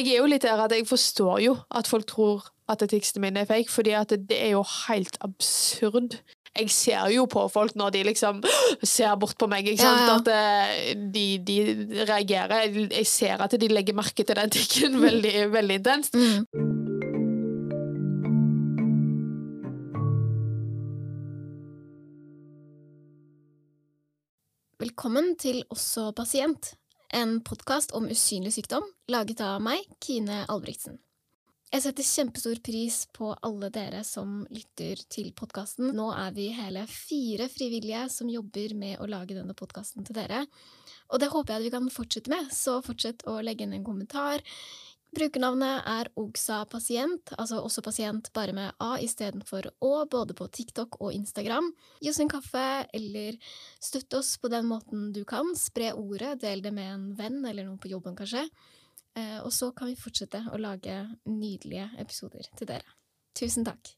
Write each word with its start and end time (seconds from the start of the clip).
jeg 0.00 0.16
er 0.16 0.22
jo 0.22 0.28
litt 0.30 0.44
der 0.46 0.60
at 0.64 0.72
jeg 0.74 0.88
forstår 0.88 1.40
jo 1.44 1.56
at 1.76 1.88
folk 1.90 2.08
tror 2.08 2.48
at 2.70 2.82
tekstene 2.90 3.26
mine 3.26 3.42
er 3.42 3.48
fake, 3.48 3.70
fordi 3.72 3.94
at 3.98 4.12
det 4.14 4.38
er 4.38 4.54
jo 4.54 4.62
helt 4.86 5.18
absurd. 5.26 6.20
Jeg 6.58 6.70
ser 6.74 7.10
jo 7.14 7.26
på 7.30 7.44
folk 7.52 7.76
når 7.78 7.94
de 7.94 8.02
liksom 8.08 8.42
ser 8.94 9.14
bort 9.20 9.38
på 9.38 9.48
meg, 9.50 9.66
ikke 9.66 9.82
sant? 9.82 10.02
Ja, 10.02 10.08
ja. 10.08 10.18
at 10.18 10.90
eh, 10.90 11.06
de, 11.14 11.26
de 11.46 12.04
reagerer. 12.08 12.70
Jeg 12.90 13.06
ser 13.06 13.42
at 13.42 13.54
de 13.60 13.70
legger 13.70 13.96
merke 13.98 14.26
til 14.26 14.38
den 14.38 14.50
tikken 14.50 15.00
veldig, 15.06 15.34
veldig 15.52 15.80
intenst. 15.82 16.14
Mm. 16.14 16.78
Velkommen 24.80 25.34
til 25.36 25.60
Også 25.68 26.10
pasient, 26.16 26.72
en 27.12 27.40
podkast 27.44 27.92
om 27.96 28.08
usynlig 28.08 28.52
sykdom, 28.54 28.84
laget 29.10 29.40
av 29.42 29.60
meg, 29.62 29.82
Kine 30.02 30.44
Albrigtsen. 30.50 30.98
Jeg 31.70 31.84
setter 31.84 32.06
kjempestor 32.06 32.58
pris 32.66 33.04
på 33.14 33.28
alle 33.46 33.68
dere 33.70 34.00
som 34.06 34.40
lytter 34.50 34.98
til 35.10 35.28
podkasten. 35.38 35.92
Nå 35.94 36.08
er 36.16 36.32
vi 36.34 36.48
hele 36.54 36.82
fire 36.90 37.46
frivillige 37.50 38.08
som 38.10 38.30
jobber 38.30 38.74
med 38.78 38.98
å 38.98 39.06
lage 39.10 39.36
denne 39.36 39.54
podkasten 39.54 40.06
til 40.06 40.18
dere. 40.18 40.42
Og 41.14 41.22
det 41.22 41.30
håper 41.30 41.54
jeg 41.56 41.68
vi 41.68 41.72
kan 41.76 41.86
fortsette 41.94 42.32
med, 42.32 42.50
så 42.54 42.80
fortsett 42.82 43.22
å 43.30 43.38
legge 43.42 43.66
inn 43.66 43.76
en 43.78 43.86
kommentar. 43.86 44.42
Brukernavnet 45.10 45.86
er 45.90 46.08
Ogsa 46.20 46.60
pasient, 46.70 47.32
altså 47.34 47.58
også 47.64 47.82
pasient 47.82 48.28
bare 48.36 48.54
med 48.54 48.76
A 48.78 48.92
istedenfor 49.02 49.66
Å, 49.82 49.92
både 50.10 50.36
på 50.38 50.46
TikTok 50.54 51.00
og 51.00 51.14
Instagram. 51.16 51.72
Gi 51.98 52.12
oss 52.12 52.20
en 52.22 52.30
kaffe, 52.30 52.66
eller 52.94 53.38
støtt 53.82 54.14
oss 54.14 54.36
på 54.38 54.52
den 54.52 54.68
måten 54.70 55.10
du 55.16 55.24
kan. 55.26 55.50
Spre 55.58 55.90
ordet, 55.98 56.36
del 56.44 56.62
det 56.62 56.74
med 56.76 56.92
en 56.94 57.08
venn 57.18 57.42
eller 57.42 57.66
noen 57.66 57.80
på 57.82 57.90
jobben, 57.90 58.14
kanskje. 58.18 58.46
Eh, 59.18 59.38
og 59.42 59.50
så 59.54 59.72
kan 59.74 59.90
vi 59.90 59.98
fortsette 59.98 60.44
å 60.54 60.62
lage 60.62 61.02
nydelige 61.26 61.90
episoder 61.98 62.46
til 62.54 62.70
dere. 62.70 62.98
Tusen 63.34 63.66
takk. 63.66 63.96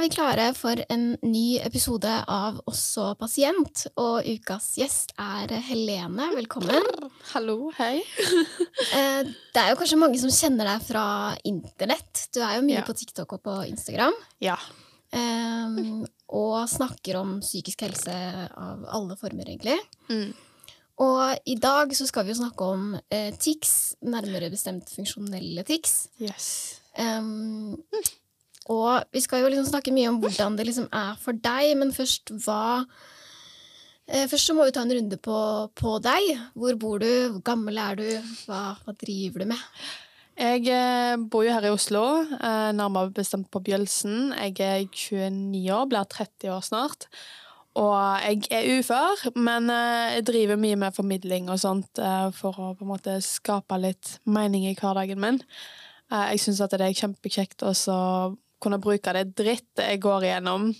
Er 0.00 0.06
vi 0.06 0.14
klare 0.14 0.44
for 0.56 0.80
en 0.88 1.02
ny 1.28 1.58
episode 1.60 2.08
av 2.30 2.60
Også 2.70 3.10
pasient, 3.20 3.82
og 4.00 4.24
ukas 4.24 4.70
gjest 4.80 5.10
er 5.20 5.50
Helene. 5.66 6.30
Velkommen. 6.38 6.86
Hallo, 7.34 7.70
hei. 7.76 7.98
Eh, 8.96 9.28
Det 9.52 9.60
er 9.60 9.68
jo 9.74 9.76
kanskje 9.76 9.98
mange 10.00 10.16
som 10.22 10.32
kjenner 10.32 10.64
deg 10.70 10.86
fra 10.86 11.02
internett. 11.44 12.22
Du 12.32 12.40
er 12.40 12.56
jo 12.56 12.62
mye 12.64 12.78
Ja. 12.78 12.84
på 12.86 12.94
TikTok 12.96 13.34
og 13.36 13.42
på 13.44 13.56
Instagram. 13.68 14.16
Ja. 14.40 14.56
Og 16.32 16.56
snakker 16.70 17.18
om 17.20 17.36
psykisk 17.44 17.84
helse 17.84 18.14
av 18.56 18.86
alle 18.88 19.18
former, 19.20 19.44
egentlig. 19.52 19.76
Mm. 20.08 20.32
Og 21.04 21.44
i 21.44 21.58
dag 21.60 21.92
så 21.96 22.08
skal 22.08 22.24
vi 22.24 22.32
jo 22.32 22.40
snakke 22.40 22.72
om 22.72 22.94
eh, 23.10 23.36
tics, 23.36 23.96
nærmere 24.00 24.48
bestemt 24.50 24.88
funksjonelle 24.96 25.64
tics. 25.68 26.06
Yes. 26.24 26.80
Um, 26.96 27.76
og 28.68 29.08
vi 29.12 29.22
skal 29.24 29.40
jo 29.42 29.48
liksom 29.48 29.70
snakke 29.70 29.94
mye 29.94 30.10
om 30.10 30.20
hvordan 30.20 30.58
det 30.58 30.66
liksom 30.68 30.90
er 30.92 31.16
for 31.22 31.36
deg, 31.36 31.72
men 31.80 31.94
først 31.96 32.34
hva 32.44 32.84
eh, 34.10 34.26
Først 34.28 34.50
så 34.50 34.56
må 34.56 34.66
vi 34.66 34.74
ta 34.76 34.84
en 34.84 34.92
runde 34.92 35.16
på, 35.22 35.38
på 35.78 35.96
deg. 36.04 36.34
Hvor 36.58 36.76
bor 36.82 37.00
du? 37.00 37.10
Hvor 37.32 37.42
gammel 37.46 37.80
er 37.80 37.96
du? 38.00 38.06
Hva, 38.44 38.76
hva 38.84 38.94
driver 39.00 39.44
du 39.44 39.52
med? 39.54 39.66
Jeg 40.40 40.66
eh, 40.72 41.16
bor 41.30 41.44
jo 41.44 41.52
her 41.52 41.68
i 41.68 41.72
Oslo, 41.72 42.04
eh, 42.36 42.70
nærmere 42.76 43.12
bestemt 43.16 43.50
på 43.52 43.62
Bjølsen. 43.64 44.34
Jeg 44.36 44.58
er 44.60 44.84
29 44.88 45.62
år, 45.76 45.88
blir 45.88 46.10
30 46.16 46.52
år 46.52 46.66
snart. 46.66 47.08
Og 47.80 47.94
jeg 48.26 48.48
er 48.50 48.80
ufør, 48.80 49.28
men 49.38 49.70
jeg 49.70 50.24
driver 50.26 50.58
mye 50.58 50.76
med 50.76 50.94
formidling 50.96 51.46
og 51.54 51.60
sånt 51.62 52.00
for 52.34 52.56
å 52.58 52.72
på 52.74 52.82
en 52.82 52.90
måte 52.90 53.14
skape 53.22 53.78
litt 53.78 54.16
mening 54.26 54.66
i 54.66 54.74
hverdagen 54.74 55.22
min. 55.22 55.38
Jeg 56.10 56.42
syns 56.42 56.64
at 56.66 56.74
det 56.74 56.88
er 56.88 56.98
kjempekjekt 56.98 57.62
å 57.62 57.70
kunne 58.60 58.80
bruke 58.82 59.14
det 59.16 59.30
dritt 59.38 59.80
jeg 59.80 60.00
går 60.02 60.28
igjennom 60.28 60.70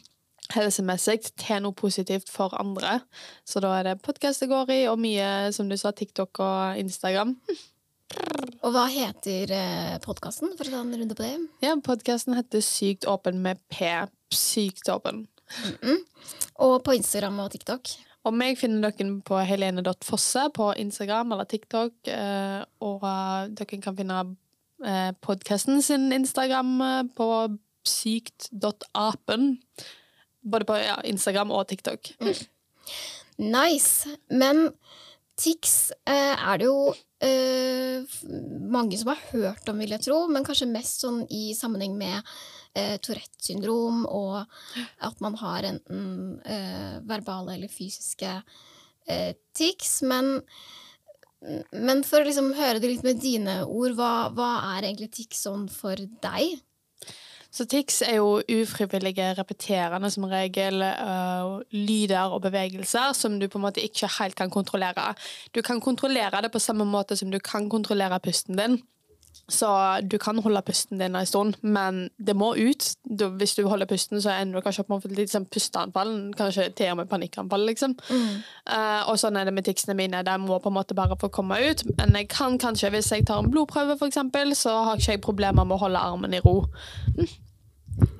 helsemessig 0.55 1.31
til 1.39 1.63
noe 1.65 1.77
positivt 1.77 2.31
for 2.33 2.55
andre. 2.59 3.01
Så 3.47 3.63
da 3.63 3.73
er 3.79 3.91
det 3.91 4.01
podkast 4.05 4.43
det 4.43 4.51
går 4.51 4.73
i, 4.75 4.81
og 4.91 4.99
mye, 5.03 5.51
som 5.55 5.71
du 5.71 5.77
sa, 5.81 5.93
TikTok 5.95 6.43
og 6.45 6.81
Instagram. 6.81 7.37
Og 8.67 8.73
hva 8.75 8.89
heter 8.91 9.53
eh, 9.55 9.99
podkasten, 10.03 10.57
for 10.59 10.67
å 10.67 10.73
ta 10.73 10.81
en 10.83 10.95
runde 10.99 11.15
på 11.15 11.23
det? 11.23 11.37
Ja, 11.63 11.77
podkasten 11.79 12.35
heter 12.35 12.63
Sykt 12.65 13.07
åpen 13.09 13.39
med 13.45 13.61
P. 13.71 13.87
Sykt 14.35 14.91
åpen. 14.91 15.23
Mm. 15.79 16.01
Og 16.67 16.75
på 16.83 16.97
Instagram 16.99 17.39
og 17.45 17.53
TikTok. 17.55 17.93
Og 18.27 18.35
meg 18.37 18.59
finner 18.61 18.91
dere 18.91 19.15
på 19.25 19.39
helene.fosse 19.47 20.49
på 20.59 20.73
Instagram 20.83 21.37
eller 21.37 21.49
TikTok. 21.49 21.95
eh, 22.11 22.59
Og 22.85 23.07
eh, 23.07 23.49
dere 23.55 23.81
kan 23.81 23.97
finne 23.97 24.25
podkasten 25.21 25.83
sin 25.85 26.11
Instagram 26.17 26.71
på 27.13 27.27
sykt.apen. 27.89 29.53
Både 30.41 30.67
på 30.69 30.79
ja, 30.81 30.97
Instagram 31.05 31.53
og 31.53 31.69
TikTok. 31.69 32.13
Nice. 33.41 34.09
Men 34.29 34.69
tics 35.41 35.93
eh, 36.09 36.37
er 36.37 36.61
det 36.61 36.69
jo 36.69 36.93
eh, 37.25 38.05
mange 38.73 38.99
som 39.01 39.13
har 39.13 39.23
hørt 39.31 39.69
om, 39.71 39.81
vil 39.81 39.95
jeg 39.97 40.05
tro, 40.05 40.23
men 40.33 40.45
kanskje 40.47 40.69
mest 40.71 41.05
sånn 41.05 41.23
i 41.33 41.51
sammenheng 41.57 41.97
med 41.99 42.19
eh, 42.75 42.97
Tourettes 43.03 43.51
syndrom, 43.51 44.05
og 44.09 44.43
at 45.07 45.25
man 45.25 45.39
har 45.41 45.69
enten 45.71 46.39
eh, 46.45 47.01
verbale 47.09 47.57
eller 47.57 47.73
fysiske 47.73 48.35
eh, 49.09 49.33
tics. 49.57 50.01
Men, 50.09 50.39
men 51.73 52.05
for 52.07 52.21
å 52.21 52.29
liksom 52.29 52.53
høre 52.59 52.81
det 52.83 52.95
litt 52.95 53.07
med 53.07 53.23
dine 53.23 53.63
ord, 53.65 53.97
hva, 53.99 54.13
hva 54.37 54.53
er 54.75 54.91
egentlig 54.91 55.13
tics 55.23 55.47
sånn 55.49 55.69
for 55.73 55.97
deg? 55.97 56.61
Så 57.51 57.67
tics 57.67 57.99
er 58.07 58.21
jo 58.21 58.39
ufrivillige, 58.47 59.33
repeterende 59.35 60.11
som 60.11 60.29
regel 60.31 60.85
uh, 60.87 61.59
lyder 61.75 62.31
og 62.31 62.45
bevegelser 62.47 63.11
som 63.19 63.41
du 63.41 63.49
på 63.51 63.59
en 63.59 63.67
måte 63.67 63.83
ikke 63.83 64.11
helt 64.21 64.39
kan 64.39 64.53
kontrollere. 64.55 65.15
Du 65.55 65.63
kan 65.67 65.83
kontrollere 65.83 66.45
det 66.45 66.53
på 66.55 66.63
samme 66.63 66.87
måte 66.87 67.19
som 67.19 67.31
du 67.31 67.41
kan 67.43 67.69
kontrollere 67.71 68.21
pusten 68.23 68.59
din. 68.61 68.79
Så 69.51 69.69
du 70.07 70.17
kan 70.23 70.39
holde 70.39 70.63
pusten 70.63 71.01
din 71.01 71.17
en 71.19 71.27
stund, 71.27 71.59
men 71.61 72.05
det 72.19 72.37
må 72.39 72.53
ut. 72.57 72.87
Du, 73.05 73.27
hvis 73.41 73.57
du 73.59 73.65
holder 73.69 73.89
pusten, 73.91 74.21
så 74.23 74.33
ender 74.37 74.61
du 74.61 74.65
kanskje 74.65 74.85
opp 74.85 74.93
med 74.95 75.17
litt 75.19 75.33
sånn 75.33 75.49
pusteanfall, 75.51 76.15
kanskje 76.39 76.71
til 76.79 76.93
og 76.95 77.01
med 77.03 77.11
panikkanfall, 77.11 77.67
liksom. 77.69 77.97
Eh, 78.71 79.03
og 79.11 79.19
sånn 79.21 79.39
er 79.41 79.49
det 79.49 79.55
med 79.57 79.67
ticsene 79.67 79.97
mine. 79.99 80.23
De 80.27 80.37
må 80.39 80.61
på 80.63 80.71
en 80.71 80.79
måte 80.79 80.97
bare 80.99 81.19
få 81.21 81.31
komme 81.35 81.59
ut. 81.61 81.85
Men 81.99 82.15
jeg 82.19 82.31
kan 82.33 82.59
kanskje, 82.63 82.93
hvis 82.95 83.13
jeg 83.13 83.27
tar 83.29 83.43
en 83.43 83.51
blodprøve, 83.51 83.99
eksempel, 84.07 84.55
så 84.57 84.77
har 84.87 85.01
ikke 85.01 85.17
jeg 85.17 85.25
problemer 85.25 85.67
med 85.67 85.77
å 85.77 85.85
holde 85.85 86.03
armen 86.11 86.35
i 86.35 86.43
ro. 86.45 86.61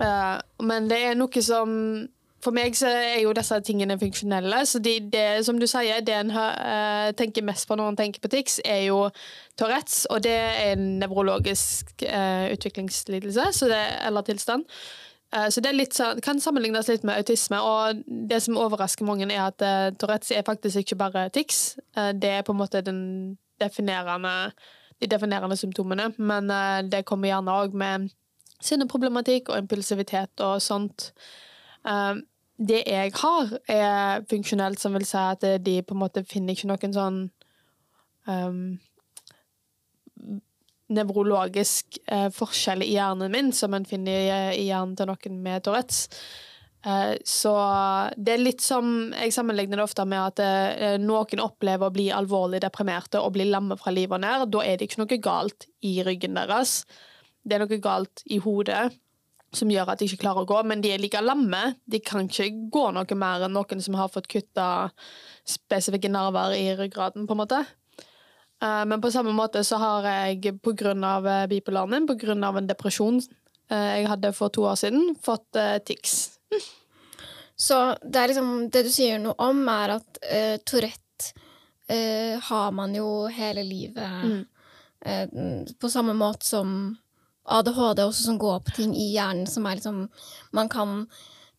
Uh, 0.01 0.39
men 0.67 0.89
det 0.91 0.99
er 1.11 1.19
noe 1.19 1.43
som 1.45 1.71
For 2.41 2.57
meg 2.57 2.77
så 2.79 2.89
er 2.89 3.19
jo 3.21 3.35
disse 3.37 3.59
tingene 3.67 3.99
funksjonelle. 4.01 4.63
Så 4.67 4.81
de, 4.81 4.95
det, 5.13 5.45
som 5.45 5.59
du 5.61 5.67
sier, 5.69 6.01
det 6.01 6.15
en 6.17 6.31
eh, 6.33 7.11
tenker 7.19 7.45
mest 7.45 7.69
på 7.69 7.77
når 7.77 7.93
en 7.93 7.99
tenker 7.99 8.23
på 8.25 8.31
tics, 8.33 8.61
er 8.65 8.87
jo 8.87 9.11
Tourettes, 9.61 10.07
og 10.09 10.23
det 10.25 10.33
er 10.33 10.73
en 10.73 10.87
nevrologisk 11.03 11.91
uh, 12.09 12.49
utviklingslidelse, 12.55 13.69
det, 13.69 13.81
eller 14.07 14.25
tilstand. 14.25 14.65
Eh, 15.37 15.51
Så 15.53 15.61
det 15.61 15.75
litt, 15.77 15.93
sånn- 15.93 16.23
kan 16.25 16.41
sammenlignes 16.41 16.89
litt 16.89 17.05
med 17.05 17.21
autisme, 17.21 17.61
og 17.61 18.01
det 18.09 18.41
som 18.41 18.57
overrasker 18.57 19.05
mange, 19.05 19.29
er 19.29 19.51
at 19.51 19.99
Tourettes 20.01 20.33
er 20.33 20.47
faktisk 20.49 20.81
ikke 20.81 20.97
bare 20.97 21.29
tics. 21.29 21.77
Det 21.93 22.33
er 22.39 22.43
på 22.43 22.57
en 22.57 22.63
måte 22.63 22.81
den 22.81 23.37
definerende, 23.61 24.55
de 25.01 25.13
definerende 25.13 25.61
symptomene, 25.61 26.15
men 26.17 26.49
det 26.89 27.05
kommer 27.05 27.29
gjerne 27.29 27.53
òg 27.53 27.77
med 27.77 28.09
sinneproblematikk 28.65 29.53
og 29.53 29.59
impulsivitet 29.67 30.41
og 30.41 30.63
sånt. 30.65 31.11
Det 32.61 32.83
jeg 32.85 33.13
har, 33.17 33.55
er 33.73 34.25
funksjonelt, 34.29 34.81
som 34.81 34.93
vil 34.97 35.07
si 35.09 35.17
at 35.17 35.47
de 35.65 35.79
på 35.81 35.97
en 35.97 36.03
måte 36.03 36.27
finner 36.29 36.53
ikke 36.53 36.69
noen 36.69 36.93
sånn 36.93 37.21
um, 38.29 38.61
nevrologisk 40.93 42.03
uh, 42.13 42.29
forskjell 42.35 42.85
i 42.85 42.93
hjernen 42.99 43.33
min, 43.33 43.49
som 43.57 43.73
en 43.75 43.89
finner 43.89 44.53
i, 44.53 44.67
hjernen 44.67 44.93
til 44.99 45.09
noen 45.09 45.41
med 45.41 45.65
Tourettes. 45.65 46.05
Eh, 46.81 47.15
så 47.29 47.53
det 48.17 48.33
er 48.33 48.41
litt 48.41 48.63
som 48.65 49.11
Jeg 49.13 49.35
sammenligner 49.37 49.77
det 49.77 49.85
ofte 49.85 50.07
med 50.09 50.31
at 50.31 50.41
eh, 50.41 50.95
noen 50.97 51.43
opplever 51.45 51.91
å 51.91 51.93
bli 51.93 52.07
alvorlig 52.09 52.63
deprimerte 52.65 53.21
og 53.21 53.35
bli 53.35 53.51
lamme 53.51 53.77
fra 53.81 53.93
livet 53.93 54.17
og 54.17 54.25
ned. 54.25 54.47
Da 54.55 54.65
er 54.65 54.79
det 54.79 54.89
ikke 54.89 55.03
noe 55.03 55.21
galt 55.21 55.69
i 55.85 55.99
ryggen 56.07 56.41
deres. 56.41 56.83
Det 57.45 57.57
er 57.57 57.65
noe 57.65 57.81
galt 57.85 58.25
i 58.33 58.41
hodet 58.41 58.89
som 59.53 59.71
gjør 59.71 59.91
at 59.91 60.01
de 60.01 60.07
ikke 60.07 60.23
klarer 60.23 60.45
å 60.45 60.49
gå, 60.49 60.61
men 60.69 60.83
de 60.83 60.93
er 60.95 61.03
like 61.03 61.21
lamme. 61.23 61.75
De 61.91 61.99
kan 62.05 62.29
ikke 62.29 62.51
gå 62.71 62.87
noe 62.95 63.19
mer 63.19 63.47
enn 63.47 63.55
noen 63.57 63.83
som 63.83 63.97
har 63.99 64.11
fått 64.13 64.31
kutta 64.31 64.91
spesifikke 65.49 66.11
nerver 66.13 66.55
i 66.55 66.69
ryggraden, 66.79 67.27
på 67.27 67.35
en 67.35 67.43
måte. 67.43 67.61
Eh, 68.63 68.85
Men 68.87 69.01
på 69.01 69.11
samme 69.11 69.33
måte 69.33 69.65
så 69.65 69.77
har 69.81 70.07
jeg 70.07 70.61
av 71.05 71.27
eh, 71.27 71.47
bipolaren 71.47 72.07
min, 72.07 72.45
av 72.45 72.57
en 72.57 72.67
depresjon 72.67 73.21
eh, 73.71 74.01
jeg 74.01 74.09
hadde 74.09 74.33
for 74.33 74.49
to 74.49 74.63
år 74.63 74.77
siden, 74.77 75.17
fått 75.23 75.57
tics. 75.85 76.39
Så 77.61 77.95
det 78.03 78.27
liksom 78.31 78.71
Det 78.71 78.83
du 78.87 78.89
sier 78.89 79.19
noe 79.21 79.35
om, 79.37 79.59
er 79.69 79.99
at 79.99 80.21
uh, 80.25 80.57
Tourette 80.65 81.35
uh, 81.93 82.41
har 82.41 82.71
man 82.73 82.95
jo 82.97 83.27
hele 83.29 83.65
livet 83.67 84.25
Mm. 84.25 84.47
Uh, 85.01 85.65
på 85.81 85.89
samme 85.89 86.13
måte 86.13 86.45
som 86.45 86.97
ADHD 87.45 88.03
også, 88.05 88.25
som 88.29 88.41
går 88.41 88.59
på 88.67 88.77
ting 88.77 88.97
i 88.97 89.11
hjernen 89.15 89.49
som 89.49 89.67
er 89.67 89.79
liksom 89.79 90.09
Man 90.57 90.69
kan 90.69 91.07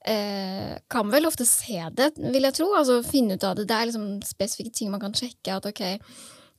eh, 0.06 0.78
kan 0.88 1.10
vel 1.12 1.26
ofte 1.30 1.46
se 1.46 1.82
det, 1.98 2.14
vil 2.18 2.48
jeg 2.48 2.58
tro. 2.58 2.72
Altså 2.78 3.02
finne 3.06 3.38
ut 3.38 3.44
av 3.48 3.56
det. 3.58 3.68
Det 3.70 3.78
er 3.78 3.90
liksom 3.90 4.22
spesifikke 4.26 4.74
ting 4.76 4.92
man 4.94 5.02
kan 5.04 5.16
sjekke. 5.18 5.58
At 5.58 5.68
ok, 5.70 5.84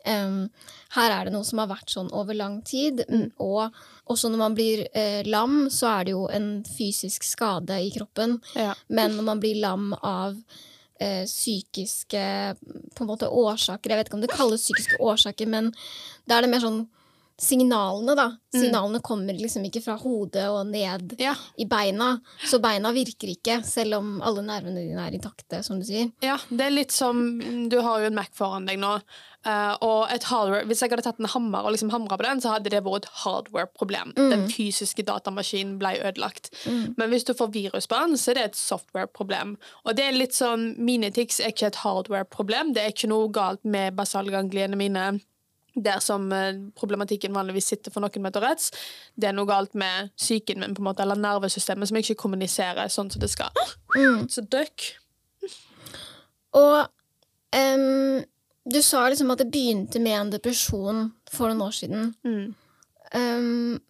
Um, 0.02 0.48
her 0.96 1.12
er 1.14 1.28
det 1.28 1.32
noe 1.34 1.46
som 1.46 1.60
har 1.62 1.68
vært 1.70 1.92
sånn 1.92 2.10
over 2.14 2.36
lang 2.36 2.60
tid. 2.66 3.04
Mm. 3.08 3.28
Og 3.42 3.70
også 4.10 4.30
når 4.32 4.40
man 4.40 4.56
blir 4.58 4.84
eh, 4.98 5.22
lam, 5.28 5.68
så 5.70 5.92
er 5.92 6.08
det 6.08 6.16
jo 6.16 6.26
en 6.32 6.50
fysisk 6.66 7.26
skade 7.26 7.78
i 7.84 7.92
kroppen. 7.94 8.40
Ja. 8.58 8.74
Men 8.88 9.16
når 9.18 9.28
man 9.30 9.42
blir 9.42 9.60
lam 9.62 9.92
av 9.98 10.38
eh, 11.00 11.22
psykiske 11.28 12.24
på 12.96 13.04
en 13.04 13.10
måte 13.10 13.30
årsaker 13.30 13.92
Jeg 13.92 14.00
vet 14.00 14.10
ikke 14.10 14.18
om 14.18 14.24
det 14.24 14.34
kalles 14.34 14.66
psykiske 14.66 14.98
årsaker, 15.02 15.50
men 15.50 15.70
da 16.26 16.38
er 16.38 16.46
det 16.46 16.52
mer 16.52 16.64
sånn 16.64 16.82
signalene, 17.40 18.14
da. 18.16 18.26
Signalene 18.54 19.00
kommer 19.02 19.32
liksom 19.38 19.64
ikke 19.64 19.80
fra 19.84 19.96
hodet 19.96 20.44
og 20.52 20.66
ned 20.68 21.14
Ja. 21.18 21.34
i 21.58 21.64
beina. 21.64 22.20
Så 22.44 22.60
beina 22.60 22.92
virker 22.92 23.28
ikke, 23.32 23.64
selv 23.64 23.94
om 23.98 24.20
alle 24.22 24.42
nervene 24.42 24.76
dine 24.86 25.00
er 25.06 25.12
intakte, 25.16 25.62
som 25.64 25.78
du 25.80 25.84
sier. 25.86 26.12
Ja, 26.22 26.36
det 26.50 26.60
er 26.60 26.70
litt 26.70 26.92
som 26.92 27.22
Du 27.68 27.80
har 27.80 28.00
jo 28.00 28.06
en 28.06 28.14
Mac 28.14 28.28
foran 28.34 28.66
deg 28.66 28.78
nå. 28.78 29.00
eh, 29.44 29.76
og 29.82 30.06
et 30.12 30.22
hardware, 30.22 30.64
Hvis 30.66 30.80
jeg 30.82 30.90
hadde 30.90 31.02
tatt 31.02 31.18
en 31.18 31.26
hammer 31.26 31.64
og 31.64 31.72
liksom 31.72 31.90
hamra 31.90 32.16
på 32.16 32.22
den, 32.22 32.40
så 32.40 32.52
hadde 32.52 32.70
det 32.70 32.84
vært 32.84 33.04
et 33.04 33.10
hardware-problem. 33.24 34.12
Den 34.14 34.46
fysiske 34.48 35.02
datamaskinen 35.04 35.78
ble 35.80 35.96
ødelagt. 35.98 36.50
Men 36.96 37.10
hvis 37.10 37.24
du 37.24 37.32
får 37.34 37.50
virus 37.52 37.86
på 37.88 37.98
den, 37.98 38.14
så 38.16 38.30
er 38.30 38.34
det 38.34 38.44
et 38.44 38.54
software-problem. 38.60 39.56
Og 39.84 39.96
det 39.96 40.04
er 40.04 40.12
litt 40.12 40.32
sånn 40.32 40.76
Mine 40.78 41.10
tics 41.10 41.40
er 41.40 41.50
ikke 41.50 41.66
et 41.72 41.80
hardware-problem. 41.82 42.72
Det 42.74 42.82
er 42.84 42.92
ikke 42.92 43.08
noe 43.08 43.28
galt 43.32 43.64
med 43.64 43.96
basalgangliene 43.96 44.76
mine. 44.76 45.20
Der 45.74 46.00
som 46.04 46.26
eh, 46.36 46.58
problematikken 46.76 47.32
vanligvis 47.32 47.70
sitter 47.72 47.94
for 47.94 48.04
noen 48.04 48.22
med 48.24 48.34
Tourettes. 48.34 48.72
Det 49.16 49.30
er 49.30 49.36
noe 49.36 49.48
galt 49.48 49.72
med 49.78 50.10
psyken 50.20 50.60
min, 50.60 50.74
på 50.76 50.82
en 50.84 50.88
måte, 50.90 51.02
eller 51.04 51.16
nervesystemet, 51.16 51.88
som 51.88 51.96
ikke 51.96 52.18
kommuniserer 52.20 52.90
sånn 52.92 53.08
som 53.12 53.22
det 53.22 53.30
skal. 53.32 53.56
Så 54.28 54.44
døkk. 54.52 54.90
Og 56.60 56.82
um, 57.56 58.18
du 58.68 58.82
sa 58.84 59.06
liksom 59.08 59.32
at 59.32 59.40
det 59.40 59.48
begynte 59.50 60.00
med 60.04 60.18
en 60.18 60.32
depresjon 60.34 61.06
for 61.32 61.48
noen 61.48 61.64
år 61.64 61.72
siden. 61.78 62.12
Mm. 62.22 62.52
Um, 63.16 63.80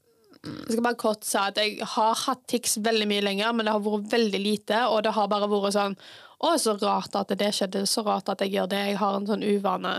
Jeg 0.42 0.72
skal 0.74 0.82
bare 0.86 0.98
kort 0.98 1.26
si 1.26 1.38
at 1.38 1.58
jeg 1.58 1.76
har 1.86 2.14
hatt 2.24 2.40
tics 2.50 2.78
veldig 2.82 3.06
mye 3.10 3.22
lenger, 3.22 3.52
men 3.54 3.66
det 3.66 3.74
har 3.74 3.82
vært 3.84 4.08
veldig 4.10 4.40
lite, 4.42 4.80
og 4.90 5.02
det 5.06 5.12
har 5.14 5.28
bare 5.30 5.50
vært 5.50 5.74
sånn 5.76 5.98
Å, 6.42 6.56
så 6.58 6.72
rart 6.82 7.14
at 7.14 7.30
det 7.38 7.52
skjedde, 7.54 7.84
så 7.86 8.02
rart 8.02 8.30
at 8.32 8.40
jeg 8.42 8.50
gjør 8.56 8.70
det. 8.72 8.80
Jeg 8.88 8.98
har 8.98 9.14
en 9.14 9.28
sånn 9.28 9.44
uvane. 9.46 9.92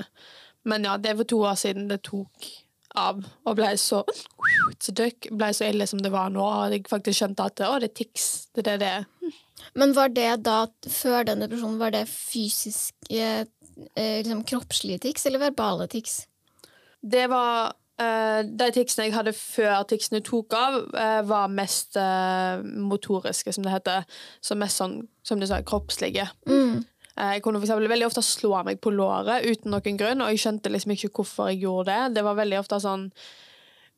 Men 0.69 0.85
ja, 0.87 0.97
det 0.97 1.17
var 1.19 1.27
to 1.27 1.41
år 1.43 1.57
siden 1.59 1.89
det 1.89 2.03
tok 2.07 2.51
av, 2.99 3.23
og 3.45 3.57
ble 3.57 3.71
så 3.79 4.03
døkk, 4.93 5.31
ble 5.33 5.49
så 5.55 5.67
ille 5.69 5.87
som 5.89 6.01
det 6.03 6.11
var 6.13 6.31
nå. 6.33 6.43
Og 6.43 6.73
jeg 6.75 6.85
faktisk 6.89 7.19
skjønte 7.21 7.47
at 7.49 7.63
å, 7.65 7.77
det 7.81 7.91
er 7.91 7.97
tics. 8.03 8.27
Det 8.53 8.63
er 8.63 8.69
det 8.69 8.79
det 8.83 8.91
er. 8.99 9.37
men 9.79 9.95
var 9.97 10.13
det 10.13 10.29
da, 10.45 10.59
før 10.89 11.29
den 11.29 11.43
depresjonen, 11.43 11.79
var 11.81 11.93
det 11.95 12.05
fysiske, 12.11 13.31
eh, 13.95 14.17
liksom 14.21 14.43
kroppslige 14.49 15.05
tics 15.07 15.25
eller 15.29 15.47
verbale 15.47 15.89
tics? 15.91 16.23
Det 17.03 17.25
var 17.27 17.73
eh, 17.99 18.45
De 18.47 18.69
ticsene 18.71 19.09
jeg 19.09 19.15
hadde 19.17 19.33
før 19.35 19.83
ticsene 19.89 20.23
tok 20.23 20.55
av, 20.55 20.79
eh, 20.95 21.19
var 21.27 21.51
mest 21.51 21.97
eh, 21.99 22.63
motoriske, 22.63 23.55
som 23.55 23.65
det 23.65 23.73
heter. 23.73 24.07
Så 24.41 24.55
mest 24.59 24.79
sånn, 24.79 25.01
som 25.25 25.41
du 25.41 25.49
sa, 25.49 25.63
kroppslige. 25.65 26.29
Mm. 26.47 26.83
Eh, 27.17 27.33
Jeg 27.33 27.43
kunne 27.43 27.61
for 27.61 27.87
veldig 27.87 28.07
ofte 28.07 28.23
slå 28.25 28.63
meg 28.65 28.81
på 28.81 28.93
låret 28.93 29.45
uten 29.45 29.71
noen 29.73 29.97
grunn, 29.97 30.21
og 30.21 30.31
jeg 30.31 30.43
skjønte 30.43 30.71
liksom 30.71 30.95
ikke 30.95 31.11
hvorfor 31.13 31.51
jeg 31.51 31.63
gjorde 31.63 31.91
det. 31.91 32.15
Det 32.17 32.23
var 32.23 32.39
veldig 32.39 32.59
ofte 32.59 32.79
sånn 32.83 33.11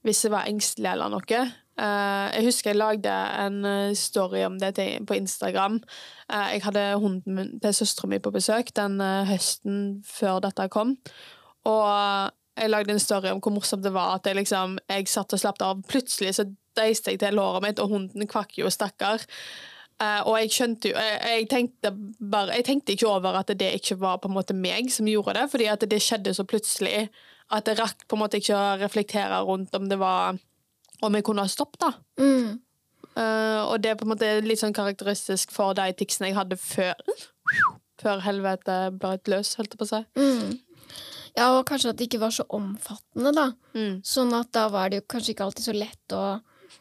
hvis 0.05 0.25
jeg 0.25 0.31
var 0.35 0.45
engstelig 0.45 0.91
eller 0.91 1.09
noe. 1.09 1.39
Eh, 1.75 2.25
jeg 2.35 2.45
husker 2.45 2.71
jeg 2.71 2.79
lagde 2.79 3.13
en 3.45 3.65
eh, 3.65 3.95
story 3.97 4.43
om 4.45 4.59
det 4.61 4.75
på 5.07 5.17
Instagram. 5.17 5.79
Jeg 6.29 6.61
hadde 6.65 6.83
hunden 7.01 7.35
min, 7.35 7.59
til 7.59 7.73
søstera 7.73 8.09
mi 8.09 8.19
på 8.19 8.33
besøk 8.33 8.73
den 8.75 8.99
høsten 8.99 10.01
før 10.05 10.41
dette 10.45 10.69
kom. 10.73 10.95
Og 11.65 12.31
jeg 12.55 12.71
lagde 12.71 12.93
en 12.93 13.01
story 13.01 13.31
om 13.33 13.41
hvor 13.43 13.53
morsomt 13.55 13.83
det 13.83 13.91
var 13.93 14.15
at 14.15 14.27
jeg 14.27 14.37
liksom 14.37 14.77
Jeg 14.89 15.07
satt 15.11 15.33
og 15.33 15.41
slapp 15.41 15.61
av. 15.61 15.81
Plutselig 15.89 16.35
så 16.37 16.45
deiste 16.77 17.11
jeg 17.11 17.19
til 17.19 17.35
låret 17.35 17.63
mitt, 17.63 17.79
og 17.79 17.91
hunden 17.91 18.27
kvakk 18.27 18.57
jo, 18.59 18.69
stakkar. 18.71 19.23
Eh, 20.03 20.21
og 20.27 20.35
jeg 20.41 20.51
skjønte 20.51 20.89
jo 20.91 20.95
jeg, 20.99 21.19
jeg, 21.23 21.45
tenkte 21.51 21.91
bare, 22.19 22.57
jeg 22.57 22.65
tenkte 22.67 22.95
ikke 22.95 23.07
over 23.07 23.37
at 23.39 23.53
det 23.55 23.69
ikke 23.77 23.95
var 24.01 24.19
på 24.19 24.27
en 24.27 24.35
måte 24.35 24.55
meg 24.57 24.89
som 24.91 25.07
gjorde 25.07 25.37
det, 25.37 25.45
fordi 25.53 25.69
at 25.71 25.85
det 25.87 26.01
skjedde 26.03 26.33
så 26.35 26.43
plutselig 26.47 27.07
at 27.55 27.69
jeg 27.69 27.79
rakk 27.79 28.03
på 28.03 28.17
en 28.17 28.23
måte 28.25 28.41
ikke 28.41 28.57
å 28.57 28.75
reflektere 28.81 29.39
rundt 29.47 29.75
om 29.77 29.87
det 29.91 29.99
var 30.01 30.37
Om 31.03 31.15
jeg 31.17 31.25
kunne 31.27 31.43
ha 31.43 31.51
stoppet, 31.51 31.81
da. 31.83 31.89
Mm. 32.23 32.53
Uh, 33.19 33.67
og 33.67 33.81
det 33.83 33.89
er 33.91 33.97
på 33.99 34.05
en 34.05 34.13
måte 34.13 34.29
litt 34.45 34.61
sånn 34.61 34.73
karakteristisk 34.73 35.51
for 35.51 35.75
de 35.75 35.91
ticsene 35.99 36.29
jeg 36.29 36.37
hadde 36.37 36.55
før. 36.55 36.95
Før 37.99 38.23
helvete 38.23 38.77
brøt 38.95 39.27
løs, 39.27 39.51
holdt 39.59 39.75
jeg 39.75 39.81
på 39.81 39.85
å 39.85 39.89
si. 39.89 39.99
Mm. 40.15 40.53
Ja, 41.35 41.49
og 41.57 41.65
kanskje 41.67 41.91
at 41.91 41.99
det 41.99 42.07
ikke 42.07 42.21
var 42.23 42.31
så 42.31 42.47
omfattende, 42.55 43.35
da. 43.35 43.45
Mm. 43.75 43.99
Sånn 44.07 44.31
at 44.39 44.53
da 44.55 44.69
var 44.71 44.89
det 44.89 45.01
jo 45.01 45.07
kanskje 45.11 45.35
ikke 45.35 45.49
alltid 45.49 45.67
så 45.67 45.75
lett 45.75 46.15
å 46.15 46.23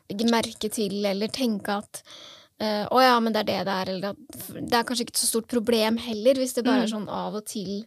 legge 0.06 0.30
merke 0.30 0.70
til 0.78 1.10
eller 1.10 1.34
tenke 1.34 1.80
at 1.82 2.04
eh, 2.62 2.86
uh, 2.86 3.02
ja, 3.02 3.18
men 3.20 3.34
det 3.34 3.44
er 3.44 3.50
det 3.50 3.60
det 3.66 3.74
er, 3.74 3.92
eller 3.94 4.14
at 4.14 4.48
Det 4.54 4.78
er 4.78 4.86
kanskje 4.86 5.06
ikke 5.06 5.16
et 5.16 5.22
så 5.22 5.30
stort 5.32 5.50
problem 5.50 5.98
heller, 5.98 6.38
hvis 6.38 6.54
det 6.54 6.66
bare 6.66 6.84
er 6.84 6.92
sånn 6.92 7.08
av 7.08 7.34
og 7.40 7.46
til 7.50 7.84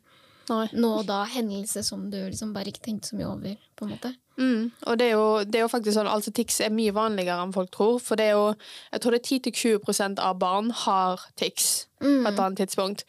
Nei. 0.47 0.67
nå 0.79 0.93
og 1.01 1.07
da 1.07 1.23
hendelse 1.27 1.83
som 1.83 2.07
du 2.11 2.17
liksom 2.17 2.53
bare 2.55 2.71
ikke 2.71 2.85
tenkte 2.85 3.11
så 3.11 3.19
mye 3.19 3.29
over, 3.29 3.55
på 3.75 3.85
en 3.85 3.93
måte. 3.95 4.13
Mm. 4.37 4.69
Og 4.85 4.99
det 4.99 5.07
er, 5.07 5.15
jo, 5.17 5.43
det 5.43 5.59
er 5.59 5.65
jo 5.65 5.71
faktisk 5.71 5.97
sånn, 5.97 6.09
altså 6.11 6.31
tics 6.35 6.59
er 6.61 6.73
mye 6.73 6.93
vanligere 6.95 7.41
enn 7.43 7.55
folk 7.55 7.71
tror. 7.73 7.97
For 8.03 8.19
det 8.19 8.29
er 8.29 8.37
jo, 8.37 8.51
jeg 8.93 9.03
tror 9.03 9.15
det 9.15 9.23
er 9.23 9.49
10-20% 9.51 10.21
av 10.23 10.37
barn 10.41 10.69
har 10.85 11.25
tics 11.39 11.87
på 11.99 12.13
et 12.29 12.37
annet 12.37 12.61
tidspunkt. 12.61 13.03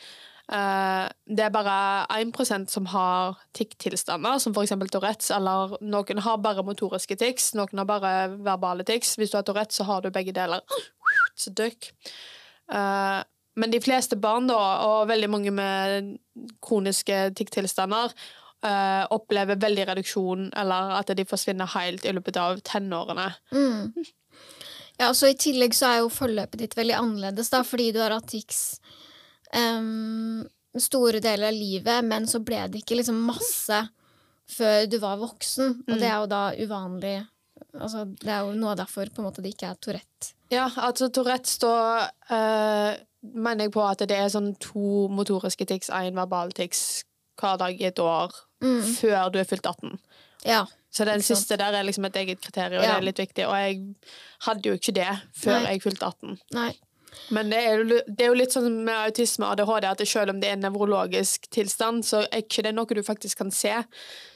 Uh, 0.49 1.05
det 1.29 1.45
er 1.45 1.53
bare 1.53 1.73
1% 2.09 2.71
som 2.73 2.87
har 2.89 3.37
tic-tilstander, 3.53 4.39
som 4.41 4.55
f.eks. 4.57 4.73
Tourettes. 4.89 5.29
Eller 5.37 5.77
noen 5.85 6.23
har 6.25 6.41
bare 6.41 6.65
motoriske 6.65 7.19
tics, 7.21 7.51
noen 7.59 7.83
har 7.83 7.89
bare 7.89 8.13
verbale 8.33 8.87
tics. 8.89 9.19
Hvis 9.21 9.35
du 9.35 9.37
har 9.37 9.45
Tourettes, 9.45 9.77
så 9.77 9.85
har 9.91 10.01
du 10.03 10.11
begge 10.15 10.33
deler. 10.33 10.65
Så 11.39 11.55
døkk. 11.55 11.93
Uh, 12.69 13.23
men 13.59 13.73
de 13.75 13.81
fleste 13.83 14.17
barn, 14.21 14.47
da, 14.47 14.59
og 14.87 15.09
veldig 15.11 15.31
mange 15.33 15.53
med 15.55 16.13
kroniske 16.63 17.17
tic-tilstander, 17.35 18.13
eh, 18.63 19.05
opplever 19.15 19.59
veldig 19.59 19.87
reduksjon, 19.91 20.45
eller 20.59 20.95
at 21.01 21.11
de 21.17 21.27
forsvinner 21.27 21.71
helt 21.75 22.07
i 22.07 22.15
løpet 22.15 22.39
av 22.39 22.61
tenårene. 22.67 23.33
Mm. 23.51 24.07
Ja, 24.99 25.11
så 25.15 25.31
I 25.31 25.39
tillegg 25.39 25.75
så 25.75 25.91
er 25.91 25.99
jo 26.03 26.13
forløpet 26.13 26.63
ditt 26.63 26.77
veldig 26.79 26.97
annerledes, 27.01 27.51
da, 27.51 27.65
fordi 27.67 27.91
du 27.95 28.01
har 28.03 28.15
hatt 28.15 28.31
tics 28.31 28.79
um, 29.55 30.47
store 30.79 31.23
deler 31.23 31.51
av 31.51 31.59
livet, 31.59 32.07
men 32.07 32.27
så 32.31 32.43
ble 32.43 32.65
det 32.71 32.85
ikke 32.85 33.01
liksom 33.01 33.21
masse 33.27 33.83
før 34.49 34.87
du 34.91 34.97
var 35.03 35.19
voksen, 35.21 35.83
og 35.87 35.99
det 35.99 36.09
er 36.09 36.23
jo 36.23 36.31
da 36.31 36.43
uvanlig. 36.57 37.19
Altså, 37.75 38.05
det 38.23 38.31
er 38.33 38.47
jo 38.47 38.55
noe 38.57 38.75
derfor 38.79 39.11
på 39.13 39.21
en 39.23 39.29
måte 39.29 39.43
det 39.45 39.53
ikke 39.55 39.69
er 39.69 39.77
Tourette. 39.83 40.33
Ja, 40.51 40.71
altså 40.81 41.11
Tourettes, 41.13 41.59
da 41.61 42.09
uh, 42.31 42.97
mener 43.21 43.67
jeg 43.67 43.75
på 43.75 43.85
at 43.85 44.01
det 44.09 44.17
er 44.17 44.31
sånn 44.33 44.55
to 44.63 45.09
motoriske 45.13 45.67
tics, 45.69 45.91
én 45.93 46.17
verbal 46.17 46.55
tics 46.57 47.05
hver 47.39 47.59
dag 47.61 47.77
i 47.81 47.91
et 47.91 48.01
år 48.03 48.33
før 48.99 49.29
du 49.31 49.39
er 49.39 49.47
fylt 49.47 49.67
18. 49.69 49.99
Ja. 50.49 50.65
Så 50.91 51.05
den 51.05 51.21
siste 51.23 51.59
der 51.61 51.77
er 51.77 51.85
liksom 51.87 52.07
et 52.09 52.17
eget 52.17 52.41
kriterium, 52.41 52.81
og 52.81 52.85
Ja. 52.85 52.95
det 52.95 52.97
er 52.97 53.07
litt 53.07 53.21
viktig. 53.21 53.45
Og 53.47 53.55
jeg 53.55 53.95
hadde 54.47 54.69
jo 54.69 54.73
ikke 54.79 54.95
det 54.97 55.11
før 55.37 55.61
Nei. 55.61 55.73
jeg 55.75 55.83
fylte 55.85 56.07
18. 56.07 56.39
Nei. 56.57 56.73
Men 57.35 57.53
det 57.53 57.61
er, 57.61 57.83
jo, 57.83 58.01
det 58.07 58.25
er 58.25 58.33
jo 58.33 58.39
litt 58.39 58.55
sånn 58.55 58.81
med 58.87 58.95
autisme 58.95 59.47
og 59.47 59.59
ADHD 59.59 59.87
at 59.91 60.03
selv 60.09 60.33
om 60.33 60.41
det 60.43 60.51
er 60.51 60.57
en 60.59 60.65
nevrologisk 60.67 61.49
tilstand, 61.55 62.07
så 62.09 62.25
er 62.27 62.45
ikke 62.45 62.65
det 62.67 62.75
noe 62.77 62.99
du 62.99 63.03
faktisk 63.07 63.43
kan 63.43 63.53
se. 63.55 63.75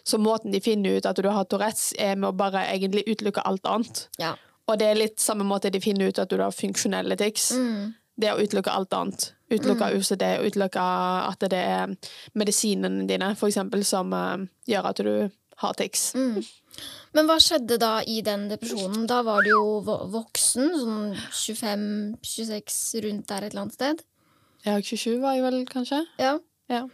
Så 0.04 0.20
måten 0.20 0.54
de 0.54 0.60
finner 0.62 0.98
ut 0.98 1.08
at 1.08 1.20
du 1.20 1.28
har 1.28 1.48
Tourettes, 1.48 1.92
er 1.98 2.16
med 2.16 2.32
å 2.32 2.36
bare 2.36 2.66
egentlig 2.72 3.06
utelukke 3.08 3.44
alt 3.48 3.68
annet. 3.68 4.06
Ja. 4.22 4.34
Og 4.70 4.78
det 4.78 4.88
er 4.88 5.00
litt 5.00 5.20
samme 5.20 5.46
måte 5.46 5.72
de 5.72 5.82
finner 5.82 6.10
ut 6.10 6.20
at 6.22 6.30
du 6.30 6.40
har 6.40 6.54
funksjonelle 6.54 7.18
tics. 7.20 7.50
Mm. 7.58 7.92
Det 8.20 8.28
er 8.28 8.36
å 8.36 8.44
utelukke 8.44 8.72
alt 8.72 8.94
annet. 8.94 9.30
Utelukke 9.52 9.90
UCD, 9.96 10.24
utelukke 10.46 10.82
at 11.28 11.44
det 11.52 11.60
er 11.60 11.94
medisinene 12.38 13.06
dine, 13.08 13.32
for 13.36 13.50
eksempel, 13.50 13.84
som 13.84 14.12
uh, 14.16 14.36
gjør 14.68 14.88
at 14.92 15.02
du 15.04 15.14
tics. 15.78 16.10
Mm. 16.18 16.42
Men 17.12 17.28
hva 17.28 17.36
skjedde 17.42 17.76
da 17.80 17.92
i 18.08 18.20
den 18.24 18.48
depresjonen? 18.50 19.06
Da 19.10 19.20
var 19.26 19.44
du 19.44 19.50
jo 19.52 19.64
voksen, 20.12 20.70
sånn 20.80 21.12
25-26, 21.30 23.02
rundt 23.06 23.28
der 23.28 23.44
et 23.46 23.52
eller 23.52 23.66
annet 23.66 23.76
sted. 23.76 24.02
Ja, 24.64 24.78
27 24.78 25.18
var 25.22 25.36
jeg 25.36 25.44
vel, 25.46 25.60
kanskje? 25.70 26.00
Ja. 26.22 26.38
Ja. 26.70 26.86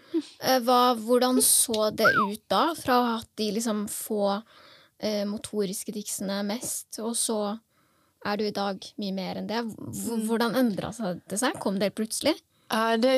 Eh, 0.42 0.58
Hva, 0.64 0.94
hvordan 0.98 1.38
så 1.44 1.90
det 1.94 2.08
ut 2.16 2.42
da, 2.50 2.72
fra 2.78 2.96
hatt 3.18 3.30
de 3.38 3.50
liksom 3.58 3.84
få 3.92 4.38
eh, 4.98 5.24
motoriske 5.28 5.94
ticsene 5.94 6.40
mest, 6.48 6.98
og 7.04 7.14
så 7.18 7.38
er 8.26 8.40
du 8.40 8.46
i 8.48 8.54
dag 8.54 8.82
mye 8.98 9.14
mer 9.14 9.38
enn 9.38 9.50
det? 9.50 9.60
Mm. 9.62 10.24
Hvordan 10.26 10.56
endra 10.58 10.90
det 11.30 11.38
seg? 11.38 11.60
Kom 11.62 11.78
det 11.78 11.92
plutselig? 11.94 12.34
Eh, 12.72 12.94
det, 12.98 13.12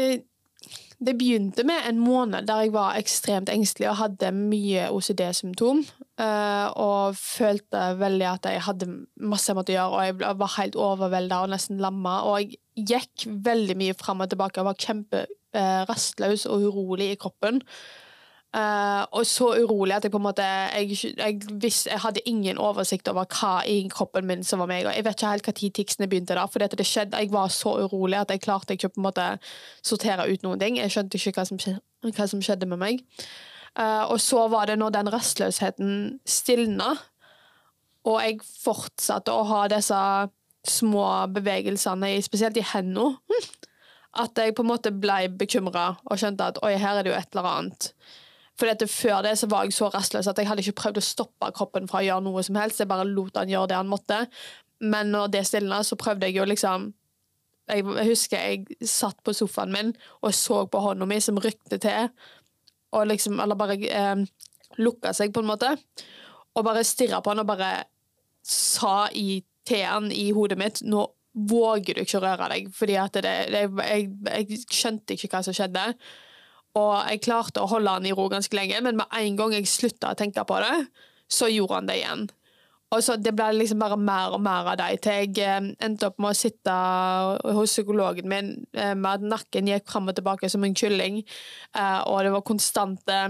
det 1.01 1.15
begynte 1.17 1.65
med 1.65 1.87
en 1.89 2.01
måned 2.03 2.45
der 2.49 2.67
jeg 2.67 2.73
var 2.75 2.99
ekstremt 3.01 3.49
engstelig 3.49 3.89
og 3.89 4.01
hadde 4.03 4.33
mye 4.37 4.91
OCD-symptom. 4.93 5.81
eh, 6.21 6.67
og 6.77 7.17
følte 7.17 7.85
veldig 7.97 8.27
at 8.29 8.49
jeg 8.51 8.65
hadde 8.67 8.91
masse 9.17 9.49
jeg 9.49 9.57
måtte 9.57 9.73
gjøre, 9.73 9.97
og 9.97 10.21
jeg 10.21 10.39
var 10.43 10.55
helt 10.59 10.77
overvelda 10.77 11.41
og 11.41 11.55
nesten 11.55 11.81
lamma. 11.81 12.19
Og 12.29 12.43
jeg 12.43 12.61
gikk 12.93 13.27
veldig 13.49 13.79
mye 13.81 13.97
fram 13.97 14.21
og 14.21 14.29
tilbake 14.29 14.61
og 14.61 14.69
var 14.69 14.81
kjempe 14.81 15.25
eh, 15.57 15.89
og 16.53 16.69
urolig 16.69 17.15
i 17.15 17.19
kroppen. 17.21 17.63
Eh, 18.51 19.03
og 19.15 19.27
så 19.31 19.53
urolig 19.63 19.95
at 19.95 20.07
jeg 20.07 20.11
på 20.11 20.19
en 20.19 20.25
måte 20.25 20.43
jeg, 20.43 20.97
jeg, 21.07 21.37
visst, 21.63 21.87
jeg 21.87 22.03
hadde 22.03 22.25
ingen 22.27 22.59
oversikt 22.59 23.07
over 23.09 23.29
hva 23.31 23.61
i 23.63 23.85
kroppen 23.93 24.27
min 24.27 24.43
som 24.47 24.63
var 24.63 24.71
meg. 24.73 24.89
Og 24.89 24.97
jeg 24.97 25.07
vet 25.07 25.21
ikke 25.21 25.35
helt 25.35 25.51
når 25.51 25.71
ticsene 25.77 26.09
begynte, 26.11 26.35
da, 26.39 26.49
for 26.51 26.63
det 26.63 26.87
skjedde, 26.87 27.21
jeg 27.21 27.31
var 27.31 27.53
så 27.55 27.77
urolig 27.85 28.19
at 28.19 28.35
jeg 28.35 28.43
klarte 28.43 28.75
ikke 28.75 28.91
på 28.91 29.01
en 29.01 29.07
måte 29.07 29.29
sortere 29.87 30.27
ut 30.27 30.43
noen 30.43 30.59
ting. 30.63 30.81
Jeg 30.81 30.91
skjønte 30.97 31.21
ikke 31.21 31.39
hva 31.39 31.47
som 31.47 31.61
hva 31.61 32.27
som 32.27 32.43
skjedde 32.43 32.67
med 32.67 32.81
meg. 32.81 33.05
Uh, 33.79 34.11
og 34.11 34.19
så 34.19 34.49
var 34.51 34.67
det 34.67 34.81
når 34.81 34.97
den 34.97 35.11
rastløsheten 35.13 35.93
stilna, 36.27 36.95
og 38.09 38.17
jeg 38.25 38.41
fortsatte 38.43 39.31
å 39.31 39.45
ha 39.47 39.67
disse 39.71 40.01
små 40.67 41.05
bevegelsene, 41.31 42.17
spesielt 42.25 42.59
i 42.59 42.65
hendene, 42.73 43.15
at 44.19 44.41
jeg 44.41 44.57
på 44.57 44.65
en 44.65 44.73
måte 44.73 44.91
ble 44.91 45.29
bekymra 45.39 45.93
og 46.03 46.19
skjønte 46.19 46.51
at 46.51 46.59
oi, 46.67 46.75
her 46.81 46.99
er 46.99 47.07
det 47.07 47.13
jo 47.13 47.19
et 47.21 47.31
eller 47.37 47.51
annet. 47.53 47.93
For 48.61 48.69
dette, 48.69 48.87
Før 48.93 49.23
det 49.25 49.39
så 49.41 49.49
var 49.49 49.65
jeg 49.65 49.73
så 49.73 49.89
rastløs 49.89 50.29
at 50.29 50.39
jeg 50.39 50.49
hadde 50.51 50.61
ikke 50.61 50.81
prøvd 50.83 51.01
å 51.01 51.05
stoppe 51.05 51.49
kroppen 51.57 51.89
fra 51.89 52.03
å 52.03 52.05
gjøre 52.05 52.25
noe 52.27 52.43
som 52.45 52.59
helst. 52.61 52.83
Jeg 52.83 52.91
bare 52.91 53.09
lot 53.09 53.39
han 53.41 53.49
gjøre 53.49 53.71
det 53.73 53.79
han 53.79 53.89
måtte. 53.89 54.19
Men 54.85 55.13
når 55.15 55.33
det 55.33 55.47
stilna, 55.49 55.81
så 55.85 55.97
prøvde 56.01 56.29
jeg 56.29 56.37
jo 56.41 56.49
liksom 56.49 56.91
jeg 57.71 57.85
husker 57.87 58.41
jeg 58.43 58.89
satt 58.89 59.21
på 59.23 59.31
sofaen 59.37 59.71
min 59.71 59.93
og 60.27 60.33
så 60.35 60.65
på 60.67 60.81
hånda 60.83 61.07
mi 61.07 61.21
som 61.23 61.39
rykte 61.39 61.79
til, 61.79 62.09
og 62.91 63.07
liksom, 63.07 63.39
eller 63.39 63.55
bare 63.55 63.77
eh, 63.79 64.25
lukka 64.83 65.13
seg, 65.15 65.31
på 65.31 65.45
en 65.45 65.51
måte, 65.53 65.71
og 66.57 66.67
bare 66.67 66.83
stirra 66.87 67.21
på 67.23 67.31
han 67.31 67.45
og 67.45 67.47
bare 67.47 67.71
sa 68.43 69.07
i 69.15 69.43
T-en 69.69 70.09
i 70.11 70.31
hodet 70.35 70.59
mitt 70.59 70.81
nå 70.83 71.05
våger 71.51 71.95
du 71.95 72.03
ikke 72.03 72.19
å 72.19 72.25
røre 72.25 72.49
deg, 72.51 72.73
fordi 72.75 72.97
at 72.99 73.21
det, 73.23 73.35
det, 73.53 73.63
jeg, 73.87 74.09
jeg 74.27 74.61
skjønte 74.67 75.15
ikke 75.15 75.31
hva 75.31 75.45
som 75.47 75.55
skjedde. 75.55 75.85
Og 76.79 76.93
jeg 77.11 77.23
klarte 77.25 77.63
å 77.63 77.71
holde 77.71 77.97
han 77.97 78.07
i 78.07 78.13
ro 78.15 78.29
ganske 78.31 78.55
lenge, 78.55 78.79
men 78.85 79.01
med 79.01 79.17
en 79.17 79.39
gang 79.39 79.55
jeg 79.57 79.71
slutta 79.71 80.13
å 80.13 80.19
tenke 80.19 80.45
på 80.47 80.61
det, 80.63 80.77
så 81.31 81.49
gjorde 81.51 81.81
han 81.81 81.91
det 81.91 81.99
igjen. 81.99 82.29
Og 82.91 83.05
så 83.07 83.17
Det 83.17 83.33
ble 83.35 83.53
liksom 83.55 83.79
bare 83.79 83.97
mer 83.97 84.35
og 84.35 84.41
mer 84.43 84.67
av 84.73 84.79
det, 84.81 85.03
til 85.03 85.13
jeg 85.13 85.39
eh, 85.47 85.69
endte 85.85 86.09
opp 86.11 86.19
med 86.19 86.33
å 86.33 86.39
sitte 86.39 86.75
hos 87.55 87.71
psykologen 87.77 88.27
min 88.29 88.49
eh, 88.75 88.97
med 88.99 89.13
at 89.13 89.27
nakken 89.37 89.71
gikk 89.71 89.87
fram 89.93 90.11
og 90.11 90.17
tilbake 90.19 90.51
som 90.51 90.67
en 90.67 90.75
kylling, 90.75 91.21
eh, 91.79 92.01
og 92.11 92.25
det 92.27 92.35
var 92.35 92.43
konstante 92.47 93.21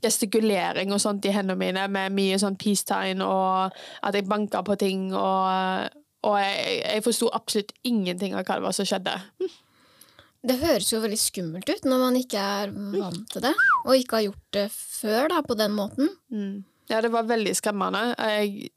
gestikulering 0.00 0.92
og 0.92 1.00
sånt 1.00 1.28
i 1.28 1.32
hendene 1.32 1.60
mine, 1.60 1.84
med 1.92 2.16
mye 2.16 2.40
sånn 2.40 2.56
peace-tegn, 2.60 3.20
og 3.24 3.76
at 4.02 4.16
jeg 4.16 4.28
banka 4.28 4.64
på 4.64 4.78
ting, 4.80 5.10
og, 5.12 5.92
og 6.24 6.40
jeg, 6.40 6.80
jeg 6.80 7.04
forsto 7.04 7.30
absolutt 7.36 7.76
ingenting 7.84 8.36
av 8.36 8.44
hva 8.44 8.58
det 8.58 8.68
var 8.68 8.76
som 8.76 8.88
skjedde. 8.88 9.16
Det 10.46 10.60
høres 10.60 10.92
jo 10.92 11.00
veldig 11.02 11.18
skummelt 11.18 11.70
ut 11.70 11.86
når 11.88 12.02
man 12.04 12.16
ikke 12.20 12.38
er 12.38 12.70
vant 12.70 13.24
til 13.32 13.42
det, 13.42 13.52
og 13.82 13.96
ikke 13.98 14.18
har 14.18 14.26
gjort 14.28 14.44
det 14.54 14.66
før 14.70 15.30
da, 15.32 15.42
på 15.42 15.56
den 15.58 15.74
måten. 15.74 16.10
Mm. 16.30 16.64
Ja, 16.86 17.00
det 17.02 17.10
var 17.10 17.26
veldig 17.26 17.54
skremmende. 17.58 18.12
Jeg, 18.14 18.70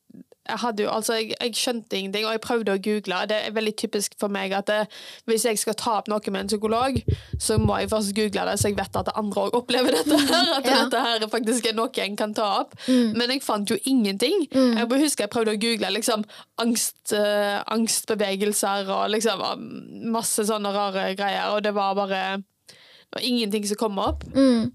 jeg, 0.49 0.57
hadde 0.63 0.83
jo, 0.83 0.89
altså, 0.91 1.13
jeg, 1.19 1.35
jeg 1.39 1.55
skjønte 1.55 1.97
ingenting, 1.99 2.25
og 2.27 2.33
jeg 2.35 2.41
prøvde 2.43 2.73
å 2.75 2.81
google. 2.83 3.19
Det 3.29 3.37
er 3.47 3.55
veldig 3.55 3.73
typisk 3.79 4.15
for 4.19 4.33
meg 4.33 4.51
at 4.57 4.67
det, 4.69 4.79
hvis 5.29 5.45
jeg 5.47 5.59
skal 5.61 5.77
ta 5.79 5.93
opp 6.01 6.09
noe 6.11 6.33
med 6.33 6.41
en 6.45 6.49
psykolog, 6.51 6.97
så 7.39 7.57
må 7.61 7.77
jeg 7.83 7.91
først 7.93 8.13
google 8.17 8.45
det, 8.49 8.57
så 8.61 8.71
jeg 8.71 8.77
vet 8.81 8.99
at 9.03 9.11
andre 9.19 9.45
òg 9.47 9.57
opplever 9.61 9.95
dette. 9.99 10.17
her, 10.33 10.53
At 10.57 10.65
Ja. 10.69 10.79
dette 10.83 11.03
her 11.05 11.27
faktisk 11.31 11.69
er 11.71 11.77
noe 11.77 11.89
en 12.03 12.15
kan 12.19 12.33
ta 12.33 12.49
opp. 12.63 12.73
Men 12.89 13.29
jeg 13.35 13.43
fant 13.45 13.69
jo 13.69 13.77
ingenting. 13.85 14.47
Jeg 14.51 14.89
bare 14.89 14.99
husker 15.05 15.23
jeg 15.27 15.33
prøvde 15.37 15.55
å 15.55 15.61
google 15.61 15.93
liksom, 15.95 16.25
angst, 16.59 17.13
eh, 17.13 17.61
angstbevegelser 17.71 18.89
og 18.93 19.09
liksom 19.13 19.41
masse 20.11 20.43
sånne 20.49 20.71
rare 20.75 21.13
greier, 21.19 21.53
og 21.55 21.63
det 21.65 21.73
var 21.77 21.95
bare 21.97 22.23
det 23.09 23.17
var 23.17 23.25
ingenting 23.25 23.63
som 23.65 23.77
kom 23.81 23.97
opp. 24.01 24.23
Mm. 24.35 24.71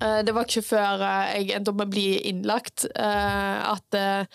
Eh, 0.00 0.20
Det 0.22 0.34
var 0.34 0.44
ikke 0.46 0.62
før 0.62 1.02
eh, 1.02 1.32
jeg 1.42 1.56
endte 1.56 1.72
opp 1.72 1.80
med 1.80 1.88
å 1.88 1.94
bli 1.94 2.06
innlagt 2.30 2.84
eh, 2.94 3.72
at 3.72 3.98
eh, 3.98 4.26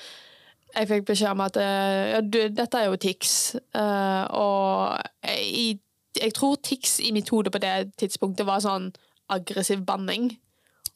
jeg 0.76 0.90
fikk 0.90 1.06
beskjed 1.10 1.34
om 1.34 1.44
at 1.46 1.58
eh, 1.60 2.10
ja, 2.14 2.22
du, 2.22 2.40
dette 2.54 2.80
er 2.80 2.90
jo 2.90 3.00
tics. 3.02 3.56
uh, 3.76 4.26
og 4.38 5.00
jeg, 5.24 5.80
jeg 6.20 6.36
tror 6.36 6.60
tics 6.64 7.00
i 7.00 7.14
mitt 7.16 7.30
hode 7.30 7.52
på 7.54 7.62
det 7.62 7.92
tidspunktet 7.98 8.48
var 8.48 8.64
sånn 8.64 8.92
aggressiv 9.30 9.84
banning. 9.86 10.32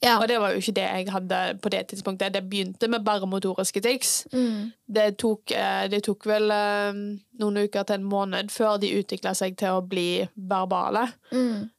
Ja. 0.04 0.18
Og 0.20 0.28
det 0.28 0.40
var 0.40 0.52
jo 0.52 0.60
ikke 0.60 0.76
det 0.76 0.84
jeg 0.84 1.12
hadde 1.12 1.38
på 1.64 1.70
det 1.72 1.86
tidspunktet. 1.88 2.34
Det 2.34 2.44
begynte 2.50 2.88
med 2.92 3.06
bare 3.06 3.28
motoriske 3.28 3.80
tics. 3.82 4.28
Mm. 4.34 4.72
Det 4.96 5.18
tok, 5.18 5.52
eh, 5.52 5.86
det 5.90 6.04
tok 6.04 6.28
vel 6.28 6.52
eh, 6.52 7.00
noen 7.40 7.62
uker 7.64 7.88
til 7.88 8.02
en 8.02 8.10
måned 8.12 8.52
før 8.52 8.78
de 8.84 8.92
utvikla 9.00 9.32
seg 9.38 9.56
til 9.58 9.78
å 9.78 9.86
bli 9.88 10.26
verbale. 10.36 11.08
Mm. 11.32 11.70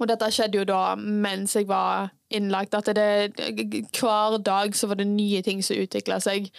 Og 0.00 0.08
dette 0.08 0.30
skjedde 0.32 0.62
jo 0.62 0.64
da 0.64 0.94
mens 0.96 1.56
jeg 1.56 1.66
var 1.68 2.14
innlagt. 2.30 2.76
At 2.78 2.90
det, 2.96 3.34
hver 3.96 4.38
dag 4.44 4.76
så 4.76 4.90
var 4.90 5.00
det 5.00 5.08
nye 5.10 5.42
ting 5.46 5.62
som 5.66 5.78
utvikla 5.80 6.20
seg. 6.22 6.50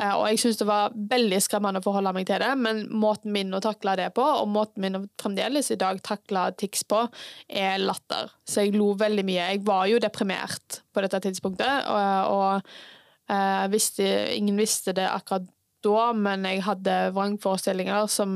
Eh, 0.00 0.12
Og 0.14 0.26
jeg 0.28 0.40
syntes 0.42 0.60
det 0.62 0.68
var 0.68 0.94
veldig 0.94 1.40
skremmende 1.44 1.82
å 1.82 1.86
forholde 1.86 2.14
meg 2.16 2.26
til 2.28 2.42
det, 2.42 2.50
men 2.58 2.84
måten 2.90 3.34
min 3.34 3.54
å 3.54 3.62
takle 3.62 3.96
det 4.00 4.10
på, 4.16 4.24
og 4.24 4.50
måten 4.50 4.82
min 4.84 4.98
å 4.98 5.04
fremdeles 5.20 5.70
i 5.70 5.78
dag 5.80 6.02
takle 6.02 6.48
tics 6.60 6.84
på, 6.90 7.04
er 7.48 7.78
latter. 7.82 8.32
Så 8.46 8.64
jeg 8.64 8.76
lo 8.76 8.92
veldig 8.98 9.26
mye. 9.26 9.50
Jeg 9.54 9.64
var 9.66 9.86
jo 9.90 10.02
deprimert 10.02 10.80
på 10.94 11.04
dette 11.04 11.22
tidspunktet, 11.28 11.88
og, 11.90 12.34
og 12.34 13.32
eh, 13.32 13.66
visste, 13.72 14.08
ingen 14.34 14.58
visste 14.60 14.96
det 14.96 15.06
akkurat 15.10 15.46
da, 15.84 16.12
men 16.16 16.46
jeg 16.48 16.64
hadde 16.64 16.92
vrangforestillinger 17.14 18.06
som 18.08 18.30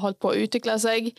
holdt 0.00 0.20
på 0.22 0.32
å 0.32 0.42
utvikle 0.46 0.78
seg. 0.80 1.12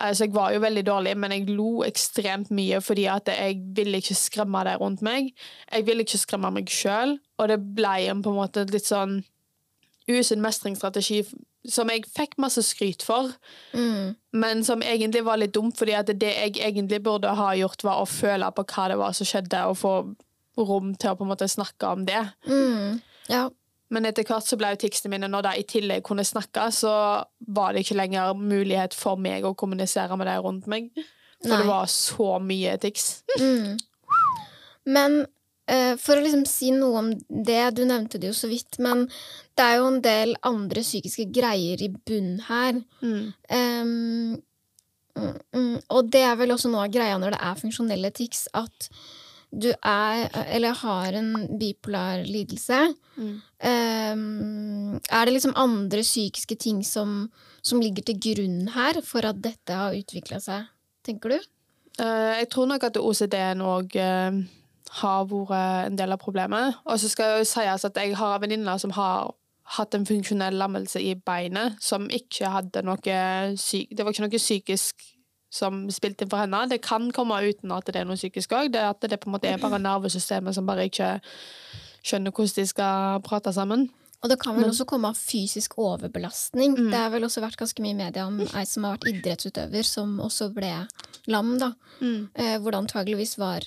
Eh, 0.00 0.12
Så 0.14 0.24
jeg 0.24 0.34
var 0.34 0.52
jo 0.52 0.60
veldig 0.60 0.84
dårlig, 0.86 1.16
men 1.16 1.30
jeg 1.32 1.48
lo 1.50 1.82
ekstremt 1.84 2.50
mye 2.50 2.80
fordi 2.80 3.04
at 3.06 3.26
jeg 3.28 3.60
ville 3.76 3.98
ikke 4.00 4.14
skremme 4.16 4.64
det 4.64 4.78
rundt 4.80 5.02
meg. 5.02 5.32
Jeg 5.72 5.86
ville 5.86 6.02
ikke 6.04 6.18
skremme 6.18 6.50
meg 6.52 6.66
sjøl, 6.72 7.18
og 7.38 7.48
det 7.48 7.60
ble 7.74 8.08
en 8.10 8.22
på 8.22 8.30
en 8.30 8.36
måte 8.40 8.64
litt 8.70 8.86
sånn 8.88 9.22
usunn 10.08 10.40
mestringsstrategi 10.42 11.22
som 11.68 11.88
jeg 11.92 12.02
fikk 12.10 12.32
masse 12.42 12.58
skryt 12.66 13.02
for, 13.06 13.28
Mm. 13.72 14.16
men 14.32 14.64
som 14.64 14.80
egentlig 14.82 15.22
var 15.24 15.36
litt 15.38 15.52
dumt, 15.52 15.76
fordi 15.78 15.92
at 15.94 16.06
det 16.06 16.20
jeg 16.20 16.52
egentlig 16.56 17.02
burde 17.04 17.28
ha 17.36 17.52
gjort, 17.54 17.84
var 17.84 18.00
å 18.02 18.08
føle 18.08 18.50
på 18.52 18.64
hva 18.64 18.88
det 18.88 18.98
var 18.98 19.12
som 19.12 19.24
skjedde, 19.26 19.60
og 19.68 19.76
få 19.76 20.16
rom 20.58 20.94
til 20.96 21.10
å 21.10 21.16
på 21.16 21.22
en 21.22 21.28
måte 21.30 21.46
snakke 21.48 21.86
om 21.86 22.04
det. 22.04 22.32
Mm. 22.48 23.00
Ja. 23.28 23.48
Men 23.92 24.08
etter 24.08 24.24
hvert 24.26 24.48
så 24.48 24.56
ble 24.60 24.72
jo 24.72 24.80
tekstene 24.84 25.12
mine, 25.16 25.28
når 25.30 25.46
de 25.46 25.52
i 25.60 25.66
tillegg 25.68 26.04
kunne 26.06 26.24
snakke, 26.24 26.64
så 26.72 26.94
var 27.52 27.72
det 27.72 27.84
ikke 27.84 27.98
lenger 27.98 28.32
mulighet 28.38 28.96
for 28.96 29.20
meg 29.20 29.44
å 29.44 29.56
kommunisere 29.58 30.16
med 30.16 30.30
de 30.30 30.38
rundt 30.40 30.68
meg. 30.70 30.88
For 31.42 31.52
Nei. 31.52 31.60
det 31.60 31.68
var 31.68 31.88
så 31.90 32.28
mye 32.40 32.76
tics. 32.80 33.08
Mm. 33.40 33.76
Men 34.96 35.18
eh, 35.70 35.94
for 36.00 36.16
å 36.16 36.24
liksom 36.24 36.46
si 36.48 36.70
noe 36.74 37.02
om 37.02 37.10
det, 37.28 37.60
du 37.76 37.84
nevnte 37.88 38.20
det 38.22 38.30
jo 38.30 38.36
så 38.38 38.50
vidt, 38.50 38.78
men 38.82 39.04
det 39.58 39.66
er 39.66 39.80
jo 39.80 39.90
en 39.90 40.00
del 40.04 40.36
andre 40.48 40.84
psykiske 40.86 41.28
greier 41.34 41.82
i 41.84 41.90
bunn 41.92 42.36
her. 42.48 42.78
Mm. 43.02 43.32
Um, 43.52 45.26
mm, 45.52 45.76
og 45.92 46.12
det 46.14 46.24
er 46.30 46.38
vel 46.40 46.54
også 46.54 46.72
noe 46.72 46.86
av 46.86 46.94
greia 46.94 47.18
når 47.20 47.36
det 47.36 47.42
er 47.50 47.60
funksjonelle 47.60 48.12
tics, 48.16 48.46
at 48.56 48.88
du 49.52 49.68
er, 49.70 50.28
eller 50.48 50.76
har 50.80 51.16
en 51.18 51.32
bipolar 51.60 52.24
lidelse. 52.24 52.94
Mm. 53.16 53.32
um, 53.68 54.94
er 54.96 55.28
det 55.28 55.34
liksom 55.34 55.52
andre 55.60 56.00
psykiske 56.00 56.56
ting 56.56 56.80
som, 56.84 57.26
som 57.60 57.82
ligger 57.84 58.06
til 58.08 58.16
grunn 58.16 58.70
her 58.72 59.02
for 59.04 59.28
at 59.28 59.42
dette 59.44 59.76
har 59.76 59.96
utvikla 59.96 60.40
seg, 60.40 60.70
tenker 61.04 61.36
du? 61.36 61.50
Uh, 62.00 62.40
jeg 62.40 62.48
tror 62.54 62.70
nok 62.70 62.88
at 62.88 62.96
OCD-en 62.96 63.64
òg 63.66 63.98
har 65.02 65.28
vært 65.28 65.86
en 65.90 65.96
del 66.00 66.12
av 66.12 66.20
problemet. 66.20 66.80
Og 66.88 67.00
så 67.00 67.12
skal 67.12 67.30
jeg 67.30 67.44
jo 67.44 67.52
sies 67.52 67.86
at 67.88 68.00
jeg 68.00 68.16
har 68.16 68.36
en 68.36 68.44
venninne 68.44 68.76
som 68.80 68.92
har 68.96 69.32
hatt 69.76 69.94
en 69.96 70.06
funksjonell 70.06 70.56
lammelse 70.58 71.00
i 71.00 71.14
beinet, 71.16 71.78
som 71.80 72.08
ikke 72.12 72.50
hadde 72.52 72.82
noe 72.84 73.18
syk... 73.60 73.92
Det 73.92 74.04
var 74.04 74.12
ikke 74.12 74.26
noe 74.26 74.40
psykisk 74.40 75.04
som 75.52 75.82
spilte 75.92 76.24
inn 76.24 76.30
for 76.32 76.40
henne. 76.40 76.64
Det 76.70 76.80
kan 76.84 77.10
komme 77.12 77.36
uten 77.44 77.72
at 77.76 77.90
det 77.92 78.00
er 78.00 78.06
noe 78.08 78.16
psykisk 78.16 78.54
òg. 78.56 78.70
Det 78.72 78.80
er 78.80 78.88
at 78.94 79.04
det 79.04 79.18
på 79.20 79.28
en 79.28 79.34
måte 79.36 79.50
er 79.50 79.60
bare 79.60 79.80
nervesystemet 79.82 80.56
som 80.56 80.68
bare 80.68 80.86
ikke 80.88 81.18
skjønner 82.02 82.32
hvordan 82.32 82.56
de 82.56 82.64
skal 82.70 83.20
prate 83.26 83.52
sammen. 83.54 83.90
Og 84.22 84.30
det 84.30 84.36
kan 84.38 84.54
vel 84.54 84.68
også 84.70 84.84
komme 84.86 85.08
av 85.10 85.18
fysisk 85.18 85.74
overbelastning. 85.82 86.76
Mm. 86.78 86.90
Det 86.92 86.98
har 87.00 87.10
vel 87.10 87.24
også 87.26 87.42
vært 87.42 87.58
ganske 87.58 87.82
mye 87.82 87.90
i 87.90 87.98
media 87.98 88.24
om 88.30 88.36
ei 88.40 88.62
som 88.70 88.84
har 88.86 88.94
vært 88.94 89.08
idrettsutøver, 89.10 89.82
som 89.86 90.12
også 90.22 90.46
ble 90.54 90.70
lam, 91.26 91.56
da. 91.58 91.72
Eh, 92.00 92.54
hvor 92.62 92.70
det 92.70 92.78
antageligvis 92.84 93.34
var 93.42 93.66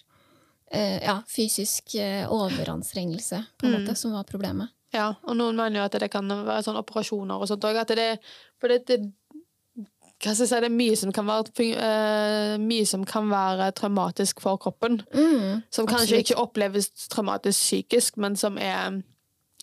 eh, 0.71 1.03
ja, 1.03 1.17
fysisk 1.27 1.97
eh, 1.99 2.23
overanstrengelse, 2.31 3.43
på 3.59 3.67
en 3.67 3.73
Mm. 3.75 3.83
måte, 3.83 3.95
som 3.99 4.13
var 4.15 4.23
problemet. 4.23 4.69
Ja, 4.93 5.09
og 5.27 5.35
noen 5.35 5.55
mener 5.59 5.81
jo 5.81 5.85
at 5.89 5.99
det 5.99 6.09
kan 6.11 6.27
være 6.27 6.63
sånn 6.63 6.79
operasjoner 6.79 7.35
og 7.35 7.47
sånt 7.51 7.63
òg. 7.67 7.75
For 8.57 8.67
det, 8.69 8.85
det 8.87 8.99
si, 10.33 10.45
det 10.49 10.63
er 10.65 10.69
mye 10.73 10.95
som 10.97 11.11
kan 11.13 11.25
være, 11.27 11.65
eh, 11.77 12.57
mye 12.57 12.85
som 12.87 13.03
kan 13.05 13.27
være 13.29 13.71
traumatisk 13.77 14.39
for 14.41 14.57
kroppen. 14.57 15.01
Mm, 15.13 15.61
Som 15.69 15.85
kanskje 15.85 16.17
absolutt. 16.17 16.29
ikke 16.31 16.41
oppleves 16.41 16.89
traumatisk 17.09 17.59
psykisk, 17.59 18.17
men 18.17 18.35
som 18.35 18.57
er, 18.57 19.01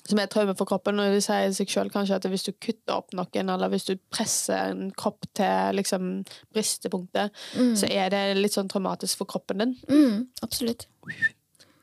som 0.07 0.19
er 0.19 0.27
traume 0.27 0.55
for 0.57 0.65
kroppen. 0.67 0.99
Og 1.01 1.13
det 1.15 1.23
sier 1.25 1.51
seg 1.53 1.69
selv 1.71 1.91
kanskje 1.91 2.15
at 2.15 2.23
hvis 2.31 2.45
du 2.45 2.53
kutter 2.53 2.95
opp 2.95 3.13
noen, 3.13 3.49
eller 3.51 3.69
hvis 3.69 3.85
du 3.87 3.97
presser 4.11 4.71
en 4.71 4.91
kropp 4.93 5.27
til 5.35 5.75
liksom, 5.81 6.25
bristepunktet, 6.55 7.31
Mm. 7.57 7.75
så 7.77 7.91
er 7.91 8.09
det 8.11 8.37
litt 8.37 8.53
sånn 8.53 8.69
traumatisk 8.69 9.17
for 9.19 9.25
kroppen 9.27 9.59
din. 9.59 9.77
Mm, 9.89 10.29
absolutt. 10.43 10.87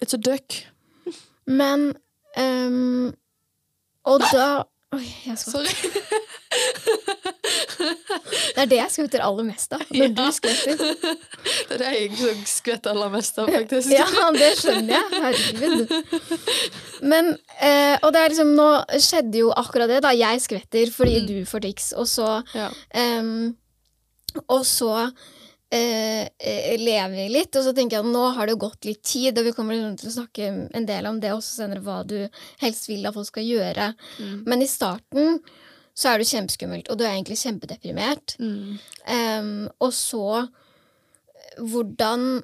It's 0.01 0.13
a 0.13 0.17
duck. 0.17 0.63
Men 1.45 1.93
um, 2.37 3.13
Og 4.05 4.21
da 4.31 4.63
Oi, 4.95 5.05
jeg 5.27 5.37
Sorry. 5.37 5.69
Det 7.79 8.63
er 8.63 8.67
det 8.71 8.77
jeg 8.79 8.91
skvetter 8.91 9.21
aller 9.23 9.45
mest 9.47 9.71
av. 9.75 9.83
Når 9.93 10.09
du 10.17 10.21
skvetter. 10.35 10.79
Det 11.69 11.75
er 11.75 11.81
det 11.83 11.91
jeg 11.93 12.17
som 12.19 12.39
skvetter 12.49 12.91
aller 12.95 13.11
mest 13.13 13.37
av, 13.39 13.51
faktisk. 13.53 13.91
Ja, 13.93 14.07
det 14.35 14.49
skjønner 14.59 14.93
jeg. 14.97 15.05
Herregud. 15.23 15.93
Men 17.13 17.29
eh, 17.61 17.95
Og 18.03 18.11
det 18.15 18.19
er 18.23 18.33
liksom 18.33 18.51
Nå 18.57 18.67
skjedde 18.99 19.43
jo 19.43 19.51
akkurat 19.55 19.91
det, 19.93 20.01
da. 20.03 20.11
Jeg 20.17 20.41
skvetter 20.43 20.91
fordi 20.95 21.19
Mm. 21.21 21.27
du 21.29 21.37
får 21.49 21.63
tics, 21.67 21.91
og 21.93 22.07
så 22.09 22.27
Ja. 22.57 22.67
um, 23.19 23.55
og 24.49 24.65
så 24.67 24.91
eh, 25.73 26.27
eh, 26.39 26.75
lever 26.79 27.29
litt, 27.31 27.55
og 27.55 27.65
så 27.65 27.73
tenker 27.75 27.97
jeg 27.97 28.05
at 28.05 28.11
nå 28.13 28.25
har 28.35 28.49
det 28.49 28.59
gått 28.61 28.87
litt 28.89 29.01
tid, 29.05 29.37
og 29.37 29.47
vi 29.47 29.55
kommer 29.55 29.77
liksom 29.77 29.97
til 30.01 30.11
å 30.11 30.17
snakke 30.17 30.51
en 30.75 30.89
del 30.89 31.09
om 31.09 31.19
det 31.21 31.33
også 31.35 31.63
senere, 31.63 31.83
hva 31.85 32.01
du 32.07 32.17
helst 32.63 32.89
vil 32.89 33.07
at 33.07 33.17
folk 33.17 33.29
skal 33.29 33.47
gjøre. 33.47 33.91
Mm. 34.19 34.37
Men 34.49 34.65
i 34.65 34.69
starten 34.69 35.41
så 35.99 36.13
er 36.13 36.21
det 36.21 36.29
kjempeskummelt, 36.29 36.89
og 36.89 36.99
du 36.99 37.03
er 37.03 37.15
egentlig 37.15 37.41
kjempedeprimert. 37.41 38.37
Mm. 38.39 38.77
Um, 39.09 39.67
og 39.83 39.91
så 39.95 40.47
hvordan 41.59 42.41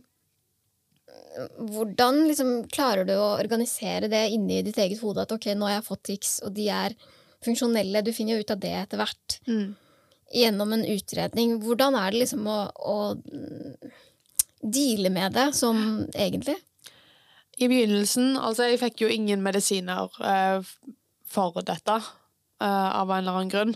hvordan 1.36 2.22
liksom 2.30 2.52
klarer 2.72 3.08
du 3.08 3.14
å 3.18 3.36
organisere 3.36 4.08
det 4.12 4.22
inni 4.32 4.62
ditt 4.64 4.78
eget 4.80 5.02
hode 5.04 5.26
at 5.26 5.34
ok, 5.36 5.50
nå 5.56 5.68
har 5.68 5.78
jeg 5.78 5.88
fått 5.90 6.04
tics, 6.12 6.38
og 6.48 6.54
de 6.56 6.70
er 6.72 6.96
funksjonelle, 7.46 8.04
du 8.06 8.14
finner 8.16 8.38
jo 8.38 8.46
ut 8.46 8.54
av 8.56 8.62
det 8.62 8.76
etter 8.84 9.02
hvert 9.02 9.40
Mm. 9.46 9.76
Gjennom 10.34 10.74
en 10.74 10.86
utredning. 10.86 11.60
Hvordan 11.64 11.98
er 12.00 12.12
det 12.14 12.24
liksom 12.24 12.48
å, 12.50 12.60
å 12.74 12.98
deale 14.62 15.12
med 15.14 15.36
det 15.38 15.50
som 15.58 15.78
egentlig? 16.14 16.58
I 17.56 17.70
begynnelsen, 17.72 18.36
altså 18.36 18.68
jeg 18.68 18.82
fikk 18.82 19.06
jo 19.06 19.12
ingen 19.12 19.44
medisiner 19.44 20.12
eh, 20.28 20.66
for 21.32 21.56
dette, 21.64 22.00
eh, 22.60 22.90
av 23.00 23.12
en 23.12 23.22
eller 23.22 23.38
annen 23.38 23.52
grunn. 23.54 23.76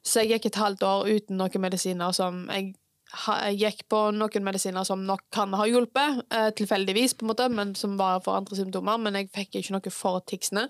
Så 0.00 0.22
jeg 0.22 0.32
gikk 0.36 0.48
et 0.48 0.60
halvt 0.62 0.84
år 0.88 1.10
uten 1.10 1.36
noen 1.36 1.60
medisiner 1.60 2.14
som 2.16 2.46
jeg, 2.48 2.70
jeg 3.12 3.58
gikk 3.60 3.82
på 3.92 4.00
noen 4.16 4.46
medisiner 4.46 4.86
som 4.88 5.04
nok 5.04 5.26
kan 5.34 5.52
ha 5.60 5.66
hjulpet, 5.68 6.22
eh, 6.32 6.48
tilfeldigvis, 6.56 7.18
på 7.18 7.26
en 7.26 7.32
måte, 7.34 7.50
men 7.52 7.74
som 7.76 7.98
var 8.00 8.22
for 8.24 8.38
andre 8.38 8.56
symptomer, 8.56 8.96
men 9.02 9.20
jeg 9.20 9.32
fikk 9.34 9.60
ikke 9.60 9.76
noe 9.76 9.92
for 9.92 10.24
ticsene. 10.24 10.64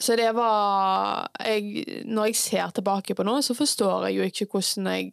Så 0.00 0.16
det 0.16 0.30
var 0.32 1.28
jeg, 1.44 2.04
Når 2.08 2.30
jeg 2.30 2.36
ser 2.40 2.70
tilbake 2.76 3.14
på 3.14 3.26
noe, 3.26 3.42
så 3.44 3.56
forstår 3.56 4.08
jeg 4.08 4.16
jo 4.16 4.28
ikke 4.30 4.46
hvordan 4.54 4.92
jeg 4.94 5.10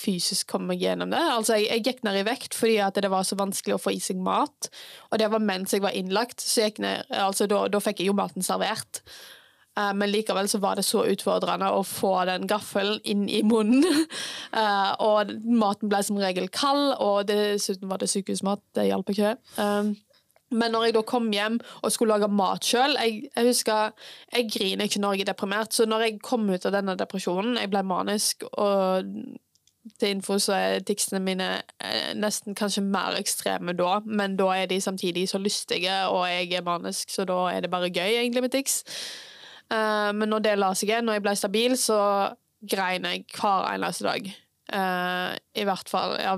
fysisk 0.00 0.50
kom 0.52 0.66
meg 0.68 0.82
gjennom 0.84 1.12
det. 1.12 1.20
Altså, 1.20 1.56
jeg, 1.56 1.70
jeg 1.70 1.86
gikk 1.86 2.04
ned 2.04 2.20
i 2.20 2.26
vekt 2.26 2.56
fordi 2.56 2.76
at 2.84 2.98
det 3.00 3.10
var 3.12 3.24
så 3.24 3.38
vanskelig 3.38 3.76
å 3.76 3.80
få 3.80 3.94
i 3.96 4.02
seg 4.02 4.20
mat. 4.22 4.68
Og 5.10 5.20
det 5.22 5.30
var 5.32 5.44
mens 5.44 5.72
jeg 5.72 5.84
var 5.84 5.96
innlagt, 5.96 6.44
så 6.44 6.68
ned, 6.82 7.08
altså, 7.16 7.48
da, 7.50 7.64
da 7.72 7.82
fikk 7.82 8.02
jeg 8.02 8.10
jo 8.10 8.18
maten 8.18 8.44
servert. 8.44 9.00
Uh, 9.76 9.92
men 9.92 10.08
likevel 10.08 10.48
så 10.48 10.60
var 10.62 10.78
det 10.78 10.86
så 10.88 11.02
utfordrende 11.04 11.68
å 11.68 11.82
få 11.84 12.14
den 12.28 12.46
gaffelen 12.48 13.00
inn 13.04 13.26
i 13.28 13.42
munnen. 13.44 13.84
Uh, 14.54 14.92
og 15.08 15.34
maten 15.44 15.92
ble 15.92 16.00
som 16.06 16.20
regel 16.20 16.48
kald, 16.48 16.94
og 16.96 17.26
dessuten 17.28 17.90
var 17.90 18.00
det 18.00 18.08
sykehusmat. 18.12 18.64
Det 18.76 18.88
hjalp 18.88 19.12
ikke. 19.12 19.36
Um, 19.60 19.94
men 20.50 20.72
når 20.72 20.88
jeg 20.88 20.94
da 20.94 21.02
kom 21.06 21.26
hjem 21.34 21.56
og 21.82 21.92
skulle 21.92 22.14
lage 22.14 22.30
mat 22.30 22.66
sjøl 22.66 22.94
jeg, 23.00 23.24
jeg 23.32 23.48
husker, 23.48 23.96
jeg 24.32 24.50
griner 24.52 24.86
ikke 24.86 25.02
når 25.02 25.16
jeg 25.16 25.26
er 25.26 25.32
deprimert, 25.32 25.74
så 25.74 25.88
når 25.88 26.06
jeg 26.06 26.20
kom 26.22 26.46
ut 26.50 26.68
av 26.68 26.76
denne 26.76 26.94
depresjonen 26.98 27.58
Jeg 27.58 27.72
ble 27.72 27.82
manisk, 27.86 28.46
og 28.52 29.10
til 30.00 30.16
info 30.16 30.38
så 30.42 30.54
er 30.56 30.84
ticsene 30.86 31.20
mine 31.22 31.48
eh, 31.78 32.14
nesten 32.18 32.56
kanskje 32.58 32.82
mer 32.84 33.18
ekstreme 33.18 33.74
da, 33.78 34.00
men 34.06 34.36
da 34.38 34.48
er 34.56 34.70
de 34.70 34.80
samtidig 34.82 35.28
så 35.30 35.38
lystige, 35.38 35.94
og 36.10 36.26
jeg 36.30 36.52
er 36.58 36.66
manisk, 36.66 37.10
så 37.12 37.26
da 37.28 37.38
er 37.52 37.62
det 37.62 37.70
bare 37.70 37.90
gøy, 37.90 38.16
egentlig, 38.18 38.42
med 38.42 38.54
tics. 38.54 38.82
Eh, 39.70 40.10
men 40.14 40.28
når 40.32 40.46
det 40.46 40.56
la 40.58 40.72
seg 40.74 40.90
igjen, 40.90 41.06
når 41.06 41.18
jeg 41.18 41.26
ble 41.26 41.36
stabil, 41.38 41.78
så 41.78 42.00
grein 42.66 43.06
jeg 43.06 43.26
hver 43.36 43.70
eneste 43.74 44.08
dag. 44.08 44.34
Eh, 44.72 45.32
I 45.60 45.64
hvert 45.66 45.90
fall 45.90 46.16
ja, 46.18 46.32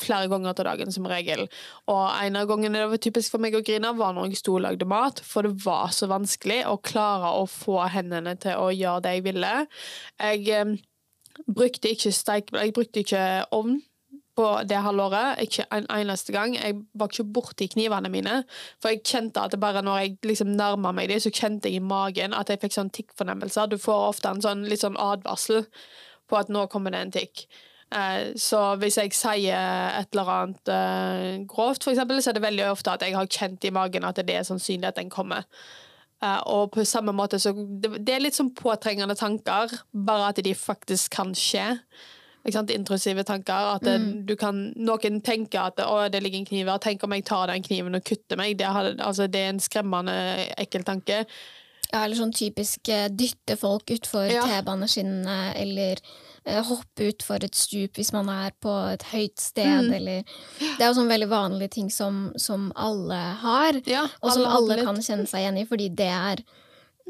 flere 0.00 0.30
ganger 0.32 0.56
til 0.56 0.68
dagen, 0.68 0.92
som 0.94 1.08
regel. 1.10 1.44
Og 1.92 2.04
en 2.08 2.38
av 2.40 2.48
gangene 2.48 2.80
det 2.80 2.90
var 2.92 3.02
typisk 3.04 3.34
for 3.34 3.42
meg 3.42 3.56
å 3.58 3.64
grine, 3.64 3.92
var 3.98 4.14
når 4.16 4.30
jeg 4.30 4.40
sto 4.40 4.56
og 4.56 4.64
lagde 4.64 4.88
mat, 4.88 5.20
for 5.24 5.46
det 5.46 5.58
var 5.64 5.92
så 5.96 6.08
vanskelig 6.10 6.62
å 6.70 6.78
klare 6.80 7.34
å 7.36 7.44
få 7.50 7.82
hendene 7.92 8.36
til 8.40 8.56
å 8.60 8.70
gjøre 8.72 9.04
det 9.04 9.16
jeg 9.18 9.26
ville. 9.28 9.52
Jeg 10.22 10.48
eh, 10.56 10.78
brukte 11.44 11.92
ikke 11.92 12.14
steik, 12.16 12.54
jeg 12.56 12.74
brukte 12.76 13.04
ikke 13.04 13.26
ovn 13.56 13.78
på 14.36 14.48
det 14.68 14.80
halvåret. 14.84 15.40
Ikke 15.44 15.64
en 15.72 15.86
eneste 15.92 16.32
gang. 16.32 16.56
Jeg 16.56 16.80
var 16.94 17.12
ikke 17.12 17.28
borti 17.38 17.68
knivene 17.72 18.10
mine. 18.12 18.42
For 18.82 18.92
jeg 18.92 19.04
kjente 19.04 19.44
at 19.44 19.56
bare 19.60 19.82
når 19.84 20.02
jeg 20.02 20.18
liksom 20.28 20.52
nærma 20.56 20.92
meg 20.96 21.08
dem, 21.12 21.20
så 21.20 21.32
kjente 21.32 21.70
jeg 21.72 21.80
i 21.80 21.84
magen 21.84 22.36
at 22.36 22.52
jeg 22.52 22.60
fikk 22.64 22.76
sånn 22.76 22.92
tikkfornemmelser. 22.92 23.70
Du 23.72 23.78
får 23.80 24.10
ofte 24.10 24.32
en 24.32 24.44
sånn 24.44 24.66
litt 24.68 24.84
sånn 24.84 25.00
advarsel 25.00 25.64
på 26.28 26.38
at 26.38 26.52
nå 26.52 26.66
kommer 26.72 26.92
det 26.92 27.00
en 27.04 27.14
tikk. 27.16 27.46
Eh, 27.94 28.32
Så 28.34 28.60
hvis 28.80 28.98
jeg 28.98 29.14
sier 29.14 30.00
et 30.00 30.12
eller 30.12 30.30
annet 30.32 30.68
eh, 30.72 31.44
grovt, 31.46 31.86
eksempel, 31.86 32.20
så 32.22 32.30
er 32.32 32.38
det 32.38 32.46
veldig 32.46 32.70
ofte 32.72 32.96
at 32.96 33.04
jeg 33.06 33.14
har 33.14 33.26
kjent 33.30 33.64
i 33.64 33.74
magen 33.74 34.04
at 34.04 34.18
det 34.26 34.34
er 34.34 34.46
sannsynlig 34.46 34.90
at 34.90 34.98
den 34.98 35.10
kommer. 35.10 35.46
Eh, 36.22 36.40
og 36.50 36.72
på 36.74 36.84
samme 36.84 37.12
måte 37.12 37.38
så 37.38 37.52
Det, 37.54 38.08
er 38.08 38.24
litt 38.24 38.34
sånn 38.38 38.54
påtrengende 38.56 39.16
tanker, 39.16 39.70
bare 39.92 40.32
at 40.32 40.42
de 40.42 40.54
faktisk 40.54 41.14
kan 41.14 41.34
skje. 41.34 41.76
Intrusive 42.46 43.24
tanker. 43.26 43.74
At 43.74 43.82
det, 43.82 44.26
du 44.26 44.36
kan, 44.38 44.72
noen 44.78 45.20
tenker 45.20 45.66
at 45.66 45.80
å, 45.82 46.08
det 46.08 46.22
ligger 46.22 46.38
en 46.38 46.46
kniv 46.46 46.68
her, 46.70 46.78
tenk 46.78 47.02
om 47.02 47.14
jeg 47.16 47.24
tar 47.26 47.50
den 47.50 47.64
kniven 47.66 47.98
og 47.98 48.04
kutter 48.06 48.38
meg. 48.38 48.54
Det, 48.58 48.66
hadde, 48.70 49.02
altså, 49.02 49.26
det 49.26 49.40
er 49.40 49.50
en 49.50 49.62
skremmende 49.62 50.14
ekkel 50.54 50.86
tanke. 50.86 51.24
Ja, 51.92 52.04
eller 52.04 52.18
sånn 52.18 52.34
typisk 52.34 52.86
dytte 53.14 53.58
folk 53.58 53.90
utfor 53.94 54.30
Ja. 54.30 54.46
T-baneskinnene, 54.46 55.54
eller 55.58 56.02
hoppe 56.46 57.08
utfor 57.12 57.42
et 57.44 57.54
stup 57.54 57.92
hvis 57.98 58.12
man 58.12 58.28
er 58.28 58.52
på 58.62 58.92
et 58.92 59.02
høyt 59.12 59.38
sted, 59.38 59.66
Mm. 59.88 59.92
eller 59.94 60.22
Det 60.58 60.80
er 60.80 60.92
jo 60.92 61.00
sånn 61.00 61.08
veldig 61.10 61.28
vanlige 61.28 61.70
ting 61.70 61.90
som, 61.90 62.32
som 62.36 62.72
alle 62.76 63.14
har, 63.42 63.72
Ja, 63.86 64.06
og 64.22 64.32
som 64.32 64.44
alle 64.46 64.76
litt. 64.76 64.84
kan 64.86 64.96
kjenne 64.96 65.26
seg 65.26 65.40
igjen 65.42 65.58
i, 65.58 65.64
fordi 65.66 65.88
det 65.94 66.06
er 66.12 66.36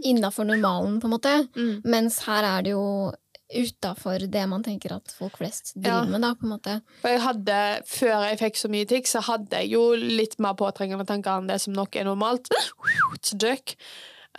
innafor 0.04 0.44
normalen, 0.46 1.00
på 1.00 1.04
en 1.04 1.10
måte. 1.18 1.48
Mm. 1.56 1.82
Mens 1.84 2.18
her 2.26 2.42
er 2.44 2.62
det 2.62 2.70
jo 2.72 3.12
utafor 3.54 4.18
det 4.28 4.48
man 4.48 4.62
tenker 4.62 4.90
at 4.96 5.12
folk 5.16 5.36
flest 5.38 5.72
driver 5.76 6.02
Ja. 6.04 6.10
med, 6.10 6.20
da, 6.22 6.34
på 6.34 6.42
en 6.44 6.58
måte. 6.58 6.82
For 7.00 7.08
jeg 7.08 7.20
hadde, 7.20 7.82
Før 7.86 8.28
jeg 8.28 8.38
fikk 8.40 8.56
så 8.56 8.68
mye 8.68 8.86
tics, 8.88 9.12
så 9.12 9.22
hadde 9.22 9.50
jeg 9.52 9.70
jo 9.70 9.92
litt 9.94 10.38
mer 10.40 10.54
påtrengende 10.54 11.06
tanker 11.06 11.30
enn 11.38 11.46
det 11.46 11.60
som 11.60 11.72
nok 11.72 11.94
er 11.96 12.04
normalt. 12.04 12.48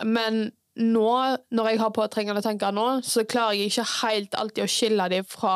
Men 0.04 0.52
nå, 0.78 1.08
når 1.50 1.68
jeg 1.72 1.78
har 1.82 1.90
påtrengende 1.90 2.42
tanker 2.44 2.72
nå, 2.72 2.86
så 3.02 3.24
klarer 3.26 3.56
jeg 3.58 3.72
ikke 3.72 3.86
helt 4.02 4.34
alltid 4.38 4.64
å 4.64 4.70
skille 4.70 5.08
dem 5.10 5.24
fra 5.26 5.54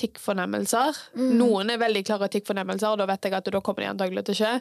tikkfornemmelser. 0.00 0.96
Mm. 1.14 1.34
Noen 1.38 1.70
er 1.74 1.82
veldig 1.82 2.02
klare 2.08 2.28
tikkfornemmelser, 2.32 2.90
og 2.94 3.02
da 3.02 3.06
vet 3.12 3.28
jeg 3.28 3.36
at 3.38 3.50
da 3.54 3.60
kommer 3.64 3.84
de 3.84 3.90
antagelig 3.92 4.24
til 4.26 4.34
å 4.34 4.38
skje. 4.40 4.54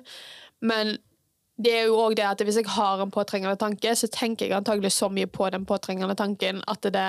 Men 0.69 0.95
det 1.63 1.73
er 1.77 1.87
jo 1.87 1.97
også 2.01 2.17
det 2.17 2.25
at 2.31 2.43
hvis 2.47 2.59
jeg 2.61 2.69
har 2.75 3.01
en 3.03 3.13
påtrengende 3.13 3.57
tanke, 3.61 3.93
så 3.97 4.09
tenker 4.13 4.47
jeg 4.49 4.57
antagelig 4.57 4.93
så 4.95 5.09
mye 5.13 5.29
på 5.29 5.49
den 5.53 5.65
påtrengende 5.69 6.15
tanken 6.17 6.61
at 6.69 6.85
det 6.93 7.07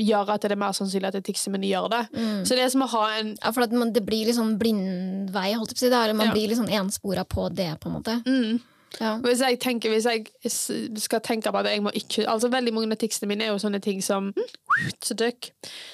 gjør 0.00 0.30
at 0.32 0.44
det 0.46 0.54
er 0.54 0.60
mer 0.62 0.72
sannsynlig 0.72 1.10
at 1.10 1.24
ticsene 1.26 1.58
mine 1.58 1.68
gjør 1.68 1.90
det. 1.92 2.02
Mm. 2.14 2.44
Så 2.48 2.56
det 2.56 2.64
er 2.64 2.70
som 2.72 2.86
å 2.86 2.90
ha 2.94 3.02
en 3.18 3.34
Ja, 3.36 3.50
for 3.52 3.66
man, 3.76 3.90
det 3.92 4.00
blir 4.06 4.24
litt 4.26 4.38
sånn 4.38 4.54
blindvei, 4.58 5.50
holdt 5.58 5.74
jeg 5.74 5.76
på 5.76 5.80
å 5.80 5.84
si. 5.84 5.90
eller 5.92 6.14
Man 6.16 6.30
Ja. 6.30 6.32
blir 6.32 6.48
litt 6.48 6.58
sånn 6.58 6.72
enspora 6.72 7.24
på 7.28 7.50
det, 7.54 7.68
på 7.80 7.90
en 7.90 7.96
måte. 7.98 8.22
mm, 8.24 8.60
Ja. 9.00 9.16
Hvis 9.22 9.40
jeg 9.40 9.60
tenker, 9.60 9.90
hvis 9.90 10.06
jeg 10.06 10.26
skal 10.98 11.20
tenke 11.22 11.52
på 11.52 11.56
at 11.56 11.70
jeg 11.70 11.82
må 11.82 11.90
ikke 11.94 12.24
Altså 12.30 12.48
Veldig 12.50 12.72
mange 12.74 12.90
av 12.90 12.98
tekstene 12.98 13.28
mine 13.30 13.44
er 13.46 13.52
jo 13.52 13.60
sånne 13.62 13.78
ting 13.78 14.02
som 14.02 14.32
døkk, 15.20 15.50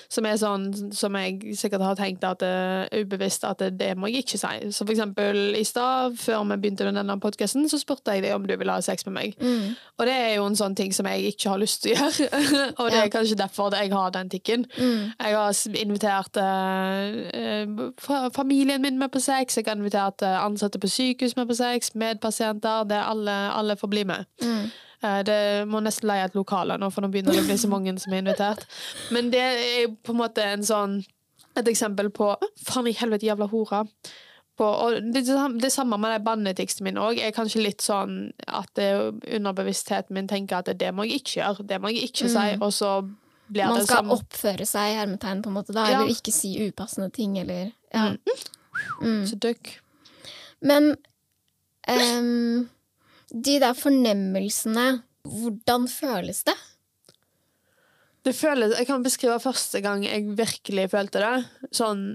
Som 0.09 0.27
er 0.29 0.37
sånn 0.39 0.67
som 0.95 1.17
jeg 1.19 1.57
sikkert 1.59 1.83
har 1.83 1.97
tenkt 1.99 2.25
at 2.25 2.41
det 2.41 2.49
er 2.49 3.03
ubevisst 3.03 3.45
at 3.45 3.63
det, 3.75 3.89
må 3.99 4.11
jeg 4.11 4.25
ikke 4.25 4.39
si. 4.39 4.71
Så 4.71 4.85
for 4.85 4.95
eksempel 4.95 5.57
i 5.59 5.65
stad, 5.67 6.15
før 6.21 6.45
vi 6.47 6.59
begynte 6.63 6.87
med 6.87 6.99
denne 7.01 7.19
podkasten, 7.21 7.67
så 7.69 7.81
spurte 7.81 8.15
jeg 8.15 8.23
deg 8.23 8.37
om 8.37 8.47
du 8.47 8.55
ville 8.57 8.73
ha 8.73 8.85
sex 8.85 9.07
med 9.09 9.17
meg. 9.17 9.35
Mm. 9.41 9.75
Og 9.99 10.07
det 10.07 10.15
er 10.15 10.33
jo 10.37 10.47
en 10.47 10.59
sånn 10.59 10.77
ting 10.79 10.95
som 10.95 11.09
jeg 11.11 11.33
ikke 11.33 11.51
har 11.51 11.61
lyst 11.63 11.83
til 11.83 11.97
å 11.97 12.07
gjøre. 12.07 12.31
og 12.81 12.93
det 12.93 13.03
er 13.03 13.13
kanskje 13.13 13.41
derfor 13.41 13.75
jeg 13.75 13.93
har 13.93 14.15
den 14.15 14.31
tikken. 14.33 14.67
Mm. 14.79 15.13
Jeg 15.19 15.37
har 15.37 15.83
invitert 15.83 16.41
eh, 16.43 17.21
eh, 17.43 18.31
familien 18.37 18.83
min 18.83 18.99
med 18.99 19.13
på 19.13 19.23
sex, 19.23 19.59
jeg 19.59 19.67
har 19.67 19.79
invitert 19.79 20.23
eh, 20.23 20.39
ansatte 20.45 20.81
på 20.83 20.91
sykehus 20.91 21.37
med 21.37 21.51
på 21.51 21.59
sex, 21.59 21.95
medpasienter, 21.99 22.87
det 22.87 23.01
er 23.01 23.11
alle, 23.11 23.37
alle 23.53 23.77
får 23.77 23.93
bli 23.93 24.05
med. 24.09 24.29
Mm. 24.43 24.67
Eh, 25.03 25.23
Det 25.27 25.69
må 25.69 25.81
nesten 25.85 26.09
leie 26.09 26.25
et 26.25 26.35
lokale 26.35 26.79
nå, 26.79 26.91
for 26.93 27.03
nå 27.05 27.11
begynner 27.13 27.33
det 27.37 27.43
å 27.45 27.49
bli 27.49 27.59
så 27.61 27.69
mange 27.69 27.93
som 28.01 28.13
er 28.13 28.23
invitert. 28.25 28.65
Men 29.13 29.31
det 29.31 29.43
er 29.43 29.89
på 30.03 30.13
en 30.15 30.21
måte 30.23 30.45
en 30.45 30.63
sånn 30.67 31.05
et 31.57 31.69
eksempel 31.69 32.11
på 32.13 32.35
Faen 32.67 32.87
i 32.89 32.93
helvete, 32.93 33.27
jævla 33.27 33.47
hora. 33.49 33.85
På, 34.57 34.67
det, 35.13 35.23
det 35.61 35.71
samme 35.73 35.99
med 36.01 36.15
de 36.15 36.25
bannetekstene 36.25 36.85
mine 36.89 37.01
òg. 37.01 37.19
er 37.21 37.33
kanskje 37.37 37.63
litt 37.65 37.81
sånn 37.85 38.33
at 38.49 38.73
underbevisstheten 38.81 40.15
min 40.17 40.29
tenker 40.29 40.59
at 40.63 40.71
det 40.79 40.93
må 40.97 41.05
jeg 41.05 41.21
ikke 41.21 41.41
gjøre, 41.43 41.67
det 41.69 41.81
må 41.81 41.93
jeg 41.93 42.11
ikke 42.11 42.29
si, 42.33 42.45
og 42.61 42.73
så 42.73 42.93
blir 43.49 43.69
Man 43.69 43.79
det 43.79 43.87
skal 43.89 44.09
oppføre 44.11 44.67
seg 44.67 44.93
i 44.93 44.97
hermetegn, 44.97 45.43
på 45.45 45.49
en 45.53 45.59
måte, 45.59 45.73
da, 45.77 45.85
Ja. 45.91 46.01
eller 46.01 46.13
ikke 46.13 46.33
si 46.33 46.55
upassende 46.69 47.13
ting, 47.13 47.37
eller 47.39 47.73
ja. 47.93 48.15
Mm. 49.01 49.27
Så 49.29 49.37
døkk. 49.41 49.77
Men 50.61 50.97
ehm, 51.89 52.69
de 53.37 53.59
der 53.61 53.77
fornemmelsene, 53.77 54.87
hvordan 55.27 55.87
føles 55.91 56.43
det? 56.47 56.57
Det 58.27 58.35
føles, 58.35 58.75
jeg 58.75 58.89
kan 58.89 59.05
beskrive 59.05 59.39
første 59.43 59.81
gang 59.85 60.03
jeg 60.07 60.33
virkelig 60.39 60.89
følte 60.95 61.23
det. 61.23 61.35
Sånn 61.75 62.09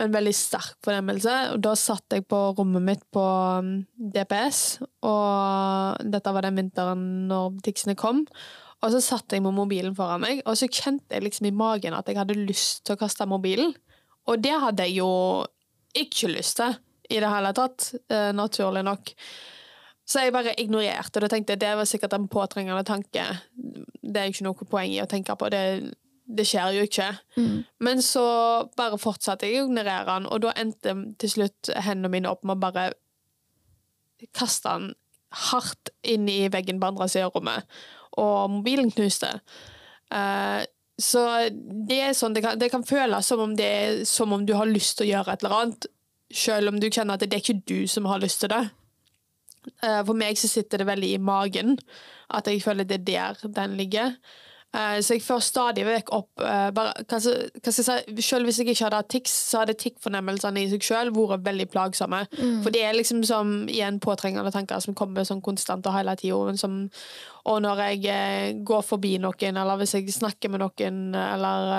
en 0.00 0.14
veldig 0.14 0.32
sterk 0.34 0.78
fornemmelse. 0.84 1.34
Og 1.54 1.62
da 1.64 1.74
satt 1.78 2.16
jeg 2.16 2.26
på 2.30 2.40
rommet 2.56 2.84
mitt 2.84 3.04
på 3.14 3.22
um, 3.22 3.72
DPS, 3.96 4.82
og 5.06 6.02
dette 6.12 6.34
var 6.34 6.46
den 6.46 6.58
vinteren 6.58 7.06
når 7.30 7.56
butikkene 7.58 7.96
kom. 7.98 8.24
Og 8.82 8.94
så 8.94 9.02
satt 9.04 9.34
jeg 9.34 9.44
med 9.44 9.54
mobilen 9.54 9.94
foran 9.94 10.24
meg, 10.24 10.40
og 10.48 10.56
så 10.58 10.66
kjente 10.66 11.14
jeg 11.14 11.26
liksom 11.26 11.46
i 11.48 11.54
magen 11.54 11.94
at 11.94 12.08
jeg 12.10 12.18
hadde 12.18 12.40
lyst 12.40 12.82
til 12.86 12.96
å 12.96 13.02
kaste 13.04 13.28
mobilen. 13.30 13.76
Og 14.26 14.42
det 14.42 14.56
hadde 14.64 14.88
jeg 14.88 15.02
jo 15.02 15.12
ikke 15.98 16.32
lyst 16.32 16.58
til 16.58 16.74
i 17.12 17.20
det 17.20 17.28
hele 17.30 17.52
tatt, 17.54 17.92
eh, 18.10 18.30
naturlig 18.34 18.82
nok. 18.86 19.12
Så 20.12 20.26
jeg 20.26 20.34
bare 20.34 20.52
ignorerte 20.60 21.20
det 21.20 21.28
og 21.28 21.32
tenkte 21.32 21.56
det 21.60 21.72
var 21.78 21.88
sikkert 21.88 22.12
en 22.16 22.28
påtrengende 22.28 22.84
tanke. 22.84 23.24
Det 23.56 24.20
er 24.20 24.28
ikke 24.28 24.44
noe 24.44 24.68
poeng 24.68 24.92
i 24.92 25.00
å 25.00 25.08
tenke 25.08 25.36
på. 25.40 25.48
Det, 25.52 25.62
det 26.28 26.44
skjer 26.48 26.76
jo 26.76 26.88
ikke. 26.88 27.08
Men 27.86 28.02
så 28.04 28.24
bare 28.76 29.00
fortsatte 29.00 29.48
jeg 29.48 29.62
å 29.62 29.70
ignorere 29.70 30.04
den, 30.10 30.28
og 30.28 30.42
da 30.44 30.52
endte 30.60 30.96
til 31.22 31.32
slutt 31.36 31.72
hendene 31.86 32.12
mine 32.12 32.32
opp 32.32 32.44
med 32.44 32.58
å 32.58 32.64
bare 32.66 32.90
kaste 34.36 34.68
den 34.68 34.92
hardt 35.48 35.94
inn 36.04 36.28
i 36.28 36.44
veggen 36.52 36.80
på 36.80 36.92
andre 36.92 37.08
siden 37.08 37.30
av 37.30 37.38
rommet, 37.38 37.80
og 38.20 38.52
mobilen 38.58 38.92
knuste. 38.92 39.32
Uh, 40.12 40.60
så 41.00 41.24
det 41.88 41.98
er 42.04 42.12
sånn, 42.14 42.36
det 42.36 42.44
kan, 42.44 42.60
det 42.60 42.68
kan 42.70 42.84
føles 42.84 43.26
som 43.26 43.40
om 43.40 43.56
det 43.56 43.64
er 43.66 44.02
som 44.06 44.34
om 44.36 44.44
du 44.46 44.52
har 44.58 44.68
lyst 44.68 44.98
til 44.98 45.08
å 45.08 45.10
gjøre 45.14 45.32
et 45.32 45.42
eller 45.42 45.56
annet, 45.56 45.88
selv 46.32 46.68
om 46.68 46.78
du 46.80 46.90
kjenner 46.90 47.16
at 47.16 47.24
det 47.24 47.32
er 47.32 47.42
ikke 47.42 47.64
du 47.64 47.88
som 47.88 48.06
har 48.12 48.20
lyst 48.20 48.44
til 48.44 48.52
det. 48.52 48.66
Eh, 49.82 50.00
For 50.06 50.18
meg 50.18 50.38
så 50.40 50.50
sitter 50.50 50.82
det 50.82 50.88
veldig 50.88 51.12
i 51.14 51.20
magen, 51.22 51.76
at 52.32 52.48
jeg 52.50 52.62
føler 52.64 52.88
det 52.88 53.02
er 53.14 53.36
der 53.42 53.52
den 53.60 53.76
ligger. 53.78 54.16
Eh, 54.74 55.00
Så 55.04 55.14
jeg 55.18 55.22
får 55.22 55.42
stadig 55.44 55.84
vekk 55.84 56.12
opp 56.16 56.40
eh, 56.40 56.70
bare, 56.72 56.94
jeg 57.04 57.72
si, 57.74 57.82
Selv 58.24 58.48
hvis 58.48 58.58
jeg 58.62 58.70
ikke 58.72 58.86
hadde 58.86 59.00
hatt 59.02 59.10
tics, 59.12 59.34
så 59.50 59.62
hadde 59.62 59.74
tikkfornemmelsene 59.76 60.62
i 60.62 60.70
seg 60.70 60.86
selv 60.86 61.18
vært 61.18 61.44
veldig 61.44 61.66
plagsomme. 61.72 62.22
For 62.64 62.72
det 62.72 62.84
er 62.86 62.96
liksom 62.96 63.20
som 63.28 63.52
igjen 63.68 64.00
påtrengende 64.00 64.52
tanker 64.54 64.80
som 64.80 64.96
kommer 64.96 65.28
sånn 65.28 65.42
konstant 65.44 65.86
og 65.86 65.92
hele 65.96 66.16
tida. 66.16 66.56
Og 67.44 67.58
når 67.60 67.80
jeg 67.84 68.04
eh, 68.06 68.52
går 68.64 68.82
forbi 68.86 69.16
noen, 69.20 69.56
eller 69.60 69.76
hvis 69.80 69.96
jeg 69.98 70.08
snakker 70.14 70.48
med 70.48 70.62
noen, 70.62 71.00
eller 71.18 71.72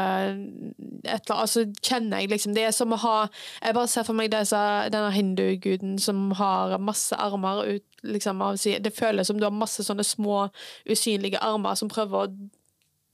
et 1.04 1.30
eller 1.30 1.38
annet, 1.38 1.50
så 1.50 1.66
kjenner 1.82 2.22
jeg 2.22 2.30
liksom 2.30 2.54
Det 2.54 2.66
er 2.68 2.72
som 2.76 2.94
å 2.94 3.00
ha 3.00 3.16
Jeg 3.64 3.76
bare 3.76 3.88
ser 3.92 4.06
for 4.08 4.14
meg 4.18 4.30
disse, 4.32 4.60
denne 4.94 5.12
hinduguden 5.16 5.98
som 6.00 6.30
har 6.38 6.78
masse 6.80 7.16
armer 7.16 7.64
ut 7.76 8.04
liksom, 8.04 8.42
av 8.44 8.58
si 8.62 8.78
Det 8.84 8.94
føles 8.96 9.28
som 9.28 9.40
du 9.40 9.48
har 9.48 9.56
masse 9.56 9.84
sånne 9.84 10.04
små, 10.06 10.50
usynlige 10.90 11.42
armer 11.42 11.80
som 11.80 11.90
prøver 11.92 12.28
å 12.28 12.34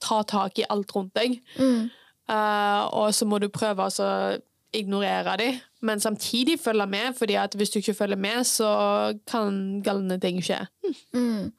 ta 0.04 0.22
tak 0.28 0.60
i 0.60 0.68
alt 0.70 0.94
rundt 0.96 1.16
deg. 1.18 1.40
Mm. 1.60 1.90
Uh, 2.30 2.84
og 2.94 3.16
så 3.18 3.26
må 3.26 3.40
du 3.42 3.50
prøve 3.50 3.88
å 3.90 4.12
ignorere 4.74 5.34
dem, 5.38 5.56
men 5.82 6.00
samtidig 6.00 6.60
følge 6.62 6.86
med, 6.86 7.16
fordi 7.18 7.34
at 7.42 7.56
hvis 7.58 7.70
du 7.70 7.80
ikke 7.80 7.94
følger 7.94 8.20
med, 8.22 8.44
så 8.46 8.68
kan 9.32 9.82
galne 9.82 10.20
ting 10.22 10.38
skje. 10.44 10.60
Mm. 11.14 11.50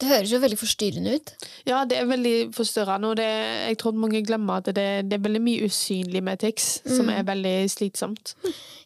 Det 0.00 0.08
høres 0.08 0.32
jo 0.32 0.40
veldig 0.42 0.58
forstyrrende 0.58 1.14
ut. 1.16 1.32
Ja, 1.68 1.84
det 1.88 1.98
er 1.98 2.10
veldig 2.10 2.34
forstyrrende, 2.54 3.08
og 3.08 3.16
det, 3.16 3.28
jeg 3.70 3.78
tror 3.80 3.96
mange 3.96 4.20
glemmer 4.26 4.60
at 4.60 4.68
det, 4.76 4.88
det 5.08 5.16
er 5.16 5.24
veldig 5.24 5.42
mye 5.46 5.70
usynlig 5.70 6.22
med 6.22 6.42
tics, 6.44 6.82
som 6.84 7.08
er 7.08 7.24
veldig 7.24 7.70
slitsomt. 7.70 8.34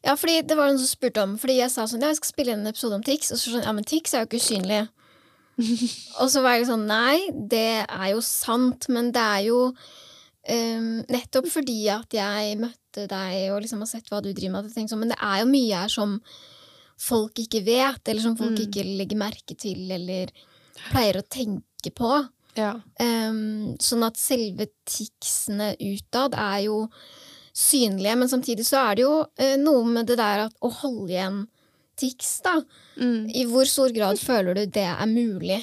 Ja, 0.04 0.14
fordi 0.14 0.40
det 0.46 0.58
var 0.58 0.70
noen 0.70 0.78
som 0.78 0.90
spurte 0.90 1.22
om 1.24 1.38
Fordi 1.40 1.54
jeg 1.56 1.72
sa 1.72 1.86
sånn, 1.88 2.02
ja, 2.04 2.10
jeg 2.12 2.18
skal 2.18 2.28
spille 2.28 2.52
inn 2.52 2.60
en 2.60 2.68
episode 2.68 2.98
om 2.98 3.04
Tix 3.06 3.30
Og 3.32 3.38
så 3.40 3.54
sånn, 3.54 3.62
ja, 3.64 3.72
men 3.72 3.86
Tix 3.88 4.12
er 4.12 4.20
jo 4.20 4.28
ikke 4.28 4.40
usynlig 4.42 4.82
Og 6.20 6.30
så 6.32 6.42
var 6.42 6.56
jeg 6.58 6.66
sånn, 6.68 6.86
nei 6.90 7.28
Det 7.50 7.84
er 7.86 8.08
jo 8.12 8.20
sant, 8.26 8.88
men 8.90 9.12
det 9.14 9.22
er 9.22 9.42
jo 9.48 9.58
um, 9.70 10.88
Nettopp 11.12 11.46
fordi 11.52 11.78
at 11.94 12.16
jeg 12.16 12.56
møtte 12.60 13.06
deg 13.10 13.52
Og 13.54 13.60
liksom 13.62 13.84
har 13.84 13.90
sett 13.90 14.10
hva 14.10 14.20
du 14.24 14.32
driver 14.32 14.56
med 14.56 14.64
at 14.64 14.70
jeg 14.72 14.76
tenkte 14.80 14.94
sånn, 14.96 15.04
Men 15.04 15.14
det 15.14 15.20
er 15.22 15.42
jo 15.44 15.50
mye 15.52 15.82
her 15.84 15.92
som 15.94 16.16
Folk 17.04 17.38
ikke 17.42 17.62
vet 17.66 18.10
Eller 18.10 18.22
som 18.22 18.36
folk 18.38 18.54
Mm. 18.54 18.64
ikke 18.68 18.84
legger 18.98 19.18
merke 19.18 19.56
til 19.58 19.90
Eller 19.94 20.30
pleier 20.90 21.20
å 21.20 21.26
tenke 21.30 21.90
på 21.94 22.10
Ja. 22.58 22.72
Um, 23.02 23.74
sånn 23.82 24.02
at 24.06 24.18
selve 24.18 24.68
ticsene 24.86 25.72
utad 25.78 26.34
er 26.38 26.60
jo 26.68 26.84
synlige, 27.54 28.14
men 28.18 28.30
samtidig 28.30 28.64
så 28.66 28.80
er 28.90 28.94
det 28.98 29.04
jo 29.04 29.16
uh, 29.22 29.56
noe 29.62 29.84
med 29.86 30.06
det 30.10 30.16
der 30.18 30.44
at 30.48 30.54
å 30.62 30.70
holde 30.80 31.12
igjen 31.14 31.40
tics, 32.00 32.37
da. 32.44 32.59
Mm. 32.98 33.30
I 33.30 33.46
hvor 33.50 33.68
stor 33.68 33.94
grad 33.94 34.20
føler 34.22 34.59
du 34.59 34.66
det 34.66 34.88
er 34.90 35.07
mulig? 35.11 35.62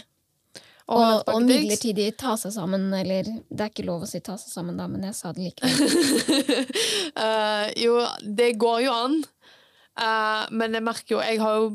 Og, 0.92 1.22
Og, 1.30 1.44
midlertidig 1.46 2.10
ta 2.20 2.34
seg 2.40 2.52
sammen, 2.56 2.90
eller 2.94 3.24
Det 3.24 3.64
er 3.64 3.70
ikke 3.70 3.86
lov 3.88 4.04
å 4.04 4.10
si 4.10 4.20
ta 4.24 4.36
seg 4.40 4.52
sammen, 4.52 4.80
da, 4.80 4.90
men 4.92 5.06
jeg 5.08 5.16
sa 5.16 5.32
det 5.32 5.46
likevel. 5.46 6.66
uh, 7.16 7.68
jo, 7.86 7.94
det 8.26 8.50
går 8.60 8.82
jo 8.88 8.96
an. 8.96 9.22
uh, 10.02 10.50
men 10.52 10.76
jeg 10.76 10.84
merker 10.84 11.16
jo 11.16 11.24
Jeg 11.24 11.40
har 11.44 11.62
jo 11.62 11.72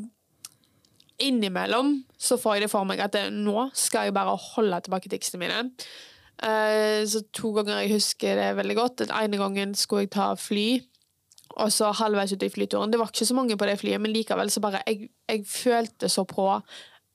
Innimellom 1.17 1.95
så 2.21 2.37
får 2.37 2.57
jeg 2.57 2.67
det 2.67 2.69
for 2.69 2.85
meg 2.85 2.99
at 3.01 3.15
det, 3.15 3.23
nå 3.33 3.71
skal 3.73 4.05
jeg 4.05 4.13
bare 4.13 4.35
holde 4.37 4.77
tilbake 4.85 5.09
ticsene 5.09 5.39
mine. 5.41 5.63
Uh, 6.37 7.01
så 7.09 7.23
to 7.33 7.49
ganger 7.55 7.79
jeg 7.79 7.95
husker 7.95 8.37
det 8.37 8.51
veldig 8.59 8.75
godt. 8.77 8.99
Den 9.01 9.15
ene 9.17 9.39
gangen 9.41 9.73
skulle 9.73 10.05
jeg 10.05 10.13
ta 10.13 10.27
fly. 10.37 10.67
Og 11.63 11.71
så 11.73 11.91
halvveis 11.95 12.35
ute 12.35 12.45
i 12.45 12.53
flyturen. 12.53 12.91
Det 12.93 12.99
var 13.01 13.09
ikke 13.11 13.25
så 13.25 13.37
mange 13.37 13.57
på 13.57 13.69
det 13.69 13.79
flyet, 13.81 14.01
men 14.01 14.13
likevel 14.13 14.51
så 14.53 14.61
bare 14.63 14.83
Jeg, 14.87 15.09
jeg 15.29 15.45
følte 15.47 16.09
så 16.09 16.27
på 16.27 16.51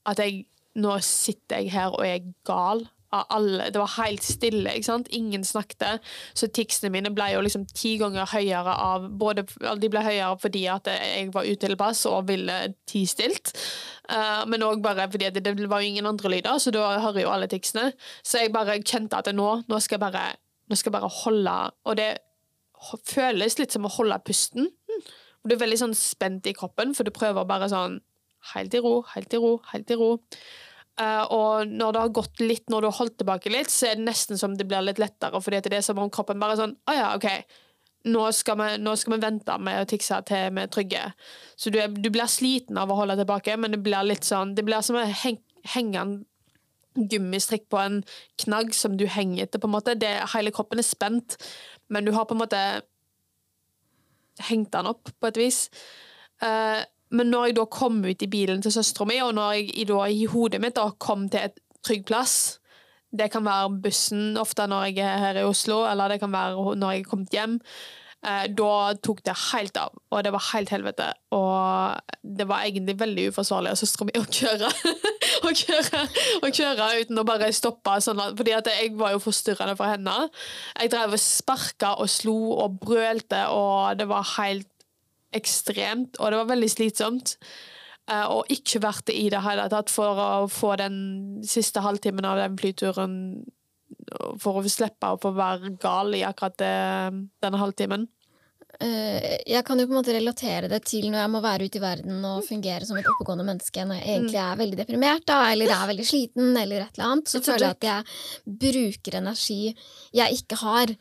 at 0.07 0.18
jeg 0.18 0.44
Nå 0.72 0.94
sitter 1.05 1.61
jeg 1.61 1.72
her 1.74 1.92
og 1.92 2.07
er 2.07 2.31
gal 2.48 2.87
av 3.12 3.26
alle. 3.28 3.66
Det 3.70 3.81
var 3.81 3.92
helt 3.98 4.24
stille, 4.24 4.72
ikke 4.72 4.88
sant? 4.88 5.11
Ingen 5.12 5.44
snakket. 5.44 6.00
Så 6.33 6.48
ticsene 6.48 6.88
mine 6.94 7.12
ble 7.14 7.26
jo 7.35 7.42
liksom 7.44 7.66
ti 7.76 7.98
ganger 8.00 8.31
høyere 8.33 8.72
av 8.72 9.09
både, 9.20 9.44
De 9.81 9.90
ble 9.92 10.05
høyere 10.05 10.38
fordi 10.40 10.64
at 10.72 10.88
jeg 10.88 11.28
var 11.35 11.48
utilpass 11.48 12.07
og 12.09 12.31
ville 12.31 12.57
ti 12.88 13.05
stilt, 13.05 13.52
uh, 14.09 14.48
men 14.48 14.64
òg 14.64 14.81
bare 14.85 15.11
fordi 15.12 15.31
det, 15.35 15.44
det 15.44 15.68
var 15.68 15.83
jo 15.83 15.92
ingen 15.92 16.09
andre 16.09 16.33
lyder, 16.38 16.59
så 16.59 16.72
da 16.72 16.96
hører 17.05 17.26
jo 17.26 17.35
alle 17.35 17.50
ticsene. 17.52 17.90
Så 18.24 18.46
jeg 18.46 18.55
bare 18.55 18.81
kjente 18.81 19.20
at 19.20 19.28
nå, 19.35 19.50
nå 19.68 19.83
skal 19.83 19.98
jeg 19.98 20.07
bare 20.09 20.31
nå 20.70 20.78
skal 20.78 20.88
jeg 20.88 21.00
bare 21.00 21.16
holde 21.22 21.55
Og 21.90 21.96
det 21.98 22.07
føles 23.08 23.58
litt 23.60 23.74
som 23.74 23.86
å 23.86 23.92
holde 23.96 24.18
pusten. 24.26 24.70
Og 25.42 25.50
Du 25.50 25.56
er 25.56 25.62
veldig 25.62 25.80
sånn 25.80 25.96
spent 25.98 26.46
i 26.46 26.54
kroppen, 26.54 26.94
for 26.94 27.06
du 27.06 27.14
prøver 27.14 27.46
bare 27.48 27.70
sånn 27.70 28.00
helt 28.52 28.74
i 28.74 28.82
ro, 28.82 29.00
helt 29.14 29.34
i 29.34 29.40
ro, 29.42 29.56
helt 29.72 29.90
i 29.90 29.98
ro. 29.98 30.12
Uh, 31.00 31.24
og 31.32 31.70
når 31.72 31.94
det 31.94 32.00
har 32.02 32.14
gått 32.18 32.40
litt, 32.42 32.64
når 32.70 32.84
du 32.84 32.86
har 32.90 32.98
holdt 32.98 33.16
tilbake 33.22 33.50
litt, 33.50 33.70
så 33.72 33.88
er 33.88 33.98
det 33.98 34.06
nesten 34.06 34.38
som 34.38 34.58
det 34.58 34.66
blir 34.68 34.84
litt 34.84 35.00
lettere, 35.00 35.40
fordi 35.40 35.62
det 35.64 35.78
er 35.78 35.86
som 35.86 36.00
om 36.02 36.10
kroppen 36.12 36.42
bare 36.42 36.52
er 36.52 36.60
sånn 36.60 36.74
Å 36.84 36.96
ja, 36.96 37.06
OK. 37.16 37.28
Nå 38.12 38.26
skal, 38.34 38.58
vi, 38.58 38.68
nå 38.82 38.92
skal 38.98 39.14
vi 39.14 39.22
vente 39.22 39.56
med 39.62 39.78
å 39.78 39.86
tikse 39.88 40.18
til 40.28 40.50
vi 40.52 40.64
er 40.64 40.70
trygge. 40.74 41.02
Så 41.56 41.70
du, 41.70 41.78
er, 41.80 41.88
du 41.88 42.10
blir 42.12 42.28
sliten 42.28 42.80
av 42.82 42.90
å 42.90 42.98
holde 42.98 43.16
tilbake, 43.20 43.54
men 43.56 43.76
det 43.76 43.80
blir 43.86 44.02
litt 44.04 44.26
sånn 44.26 44.56
Det 44.58 44.66
blir 44.66 44.82
som 44.84 44.98
å 44.98 45.06
heng, 45.22 45.38
henge 45.70 46.02
en 46.02 46.16
gummistrikk 46.94 47.68
på 47.72 47.81
en 47.81 48.00
knagg 48.42 48.74
som 48.76 48.96
du 49.00 49.07
henger 49.11 49.46
etter, 49.46 49.62
på 49.62 49.68
en 49.70 49.76
måte. 49.76 49.96
Det, 49.98 50.11
hele 50.35 50.52
kroppen 50.55 50.83
er 50.83 50.87
spent, 50.87 51.37
men 51.92 52.07
du 52.07 52.12
har 52.16 52.28
på 52.28 52.37
en 52.37 52.42
måte 52.42 52.62
hengt 54.48 54.72
den 54.72 54.88
opp, 54.90 55.12
på 55.20 55.31
et 55.31 55.40
vis. 55.40 55.66
Uh, 56.42 56.83
men 57.12 57.28
når 57.33 57.50
jeg 57.50 57.59
da 57.59 57.66
kom 57.68 58.00
ut 58.05 58.24
i 58.24 58.31
bilen 58.31 58.62
til 58.64 58.72
søstera 58.74 59.07
mi, 59.09 59.20
og 59.20 59.35
når 59.37 59.59
jeg 59.59 59.88
da, 59.90 60.05
i 60.09 60.26
hodet 60.33 60.62
mitt 60.62 60.78
da 60.78 60.88
kom 61.02 61.28
til 61.33 61.50
et 61.50 61.61
trygg 61.85 62.07
plass 62.09 62.59
Det 63.12 63.26
kan 63.28 63.44
være 63.44 63.74
bussen 63.85 64.38
ofte 64.40 64.64
når 64.70 64.87
jeg 64.88 65.05
er 65.05 65.18
her 65.20 65.40
i 65.42 65.44
Oslo, 65.44 65.83
eller 65.85 66.14
det 66.14 66.22
kan 66.22 66.33
være 66.33 66.76
når 66.81 66.94
jeg 66.94 67.02
er 67.02 67.11
kommet 67.11 67.35
hjem. 67.37 67.59
Eh, 68.26 68.44
da 68.54 68.72
tok 69.02 69.22
det 69.26 69.35
helt 69.50 69.78
av, 69.80 69.94
og 70.11 70.24
det 70.24 70.32
var 70.35 70.44
helt 70.52 70.72
helvete. 70.74 71.08
Og 71.35 72.16
det 72.22 72.46
var 72.50 72.66
egentlig 72.66 72.96
veldig 73.00 73.28
uforsvarlig 73.32 73.72
av 73.72 73.80
søstera 73.80 74.08
mi 74.08 74.16
å 74.20 74.24
kjøre. 74.26 74.70
å 75.48 75.54
kjøre, 75.62 76.02
å 76.42 76.52
kjøre 76.52 76.90
uten 77.02 77.22
å 77.22 77.26
bare 77.28 77.52
stoppe, 77.56 77.96
sånn 78.04 78.22
at, 78.22 78.37
fordi 78.38 78.54
at 78.56 78.70
jeg 78.70 78.94
var 79.00 79.14
jo 79.16 79.22
forstyrrende 79.22 79.76
for 79.78 79.92
henne. 79.92 80.16
Jeg 80.78 80.92
drev 80.94 81.16
og 81.16 81.22
sparka 81.22 81.94
og 82.02 82.11
slo 82.12 82.38
og 82.64 82.78
brølte, 82.85 83.44
og 83.52 83.98
det 84.00 84.08
var 84.11 84.28
helt 84.37 84.68
ekstremt, 85.37 86.18
og 86.20 86.32
det 86.32 86.42
var 86.42 86.50
veldig 86.52 86.70
slitsomt. 86.70 87.37
eh, 88.11 88.26
og 88.26 88.50
ikke 88.50 88.82
vært 88.82 89.06
det 89.06 89.14
i 89.14 89.28
det 89.30 89.40
hele 89.44 89.68
tatt 89.70 89.90
for 89.90 90.18
å 90.18 90.30
få 90.50 90.74
den 90.80 91.42
siste 91.46 91.80
halvtimen 91.85 92.26
av 92.26 92.40
den 92.40 92.56
flyturen 92.58 93.18
for 94.42 94.58
å 94.58 94.64
slippe 94.68 95.12
å 95.14 95.20
få 95.22 95.30
være 95.36 95.76
gal 95.82 96.14
i 96.18 96.24
akkurat 96.26 96.56
det, 96.58 96.74
denne 97.42 97.60
halvtimen. 97.60 98.08
Eh, 98.80 99.36
jeg 99.46 99.60
kan 99.68 99.78
jo 99.78 99.84
på 99.84 99.92
en 99.92 99.98
måte 99.98 100.14
relatere 100.16 100.68
det 100.70 100.78
til 100.88 101.04
når 101.12 101.20
jeg 101.20 101.30
må 101.34 101.42
være 101.44 101.66
ute 101.68 101.76
i 101.76 101.82
verden 101.82 102.22
og 102.24 102.46
fungere 102.46 102.86
som 102.88 102.96
et 102.96 103.06
oppegående 103.10 103.44
menneske 103.44 103.84
når 103.84 103.98
jeg 104.00 104.06
egentlig 104.14 104.38
er 104.40 104.56
veldig 104.62 104.78
deprimert 104.80 105.26
da, 105.28 105.36
eller 105.52 105.74
er 105.74 105.90
veldig 105.90 106.06
sliten, 106.08 106.48
eller 106.56 106.86
et 106.86 106.96
eller 106.96 107.10
annet. 107.10 107.28
Så 107.28 107.42
føler 107.44 107.66
jeg 107.68 107.76
at 107.76 107.88
jeg 107.90 108.56
bruker 108.64 109.18
energi 109.20 109.58
jeg 110.16 110.38
ikke 110.40 110.58
har. 110.64 110.94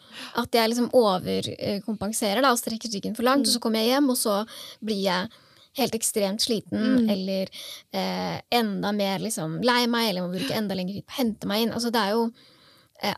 At 0.44 0.60
jeg 0.60 0.74
liksom 0.74 0.92
overkompenserer 1.00 2.44
da, 2.44 2.52
og 2.52 2.60
strekker 2.60 2.92
strikken 2.92 3.16
for 3.18 3.28
langt, 3.28 3.48
og 3.48 3.56
så 3.56 3.64
kommer 3.64 3.82
jeg 3.82 3.96
hjem, 3.96 4.12
og 4.14 4.20
så 4.20 4.42
blir 4.84 5.02
jeg 5.08 5.32
helt 5.80 5.96
ekstremt 5.96 6.44
sliten, 6.44 6.82
Mm. 6.82 7.10
eller 7.10 7.48
eh, 7.96 8.42
enda 8.52 8.92
mer 8.92 9.20
liksom 9.24 9.62
lei 9.64 9.86
meg, 9.88 10.10
eller 10.10 10.28
må 10.28 10.36
bruke 10.36 10.54
enda 10.58 10.76
lengre 10.76 11.00
tid 11.00 11.06
på 11.08 11.16
å 11.16 11.22
hente 11.24 11.48
meg 11.48 11.62
inn. 11.64 11.72
Altså 11.72 11.90
det 11.90 12.02
er 12.04 12.18
jo 12.18 12.26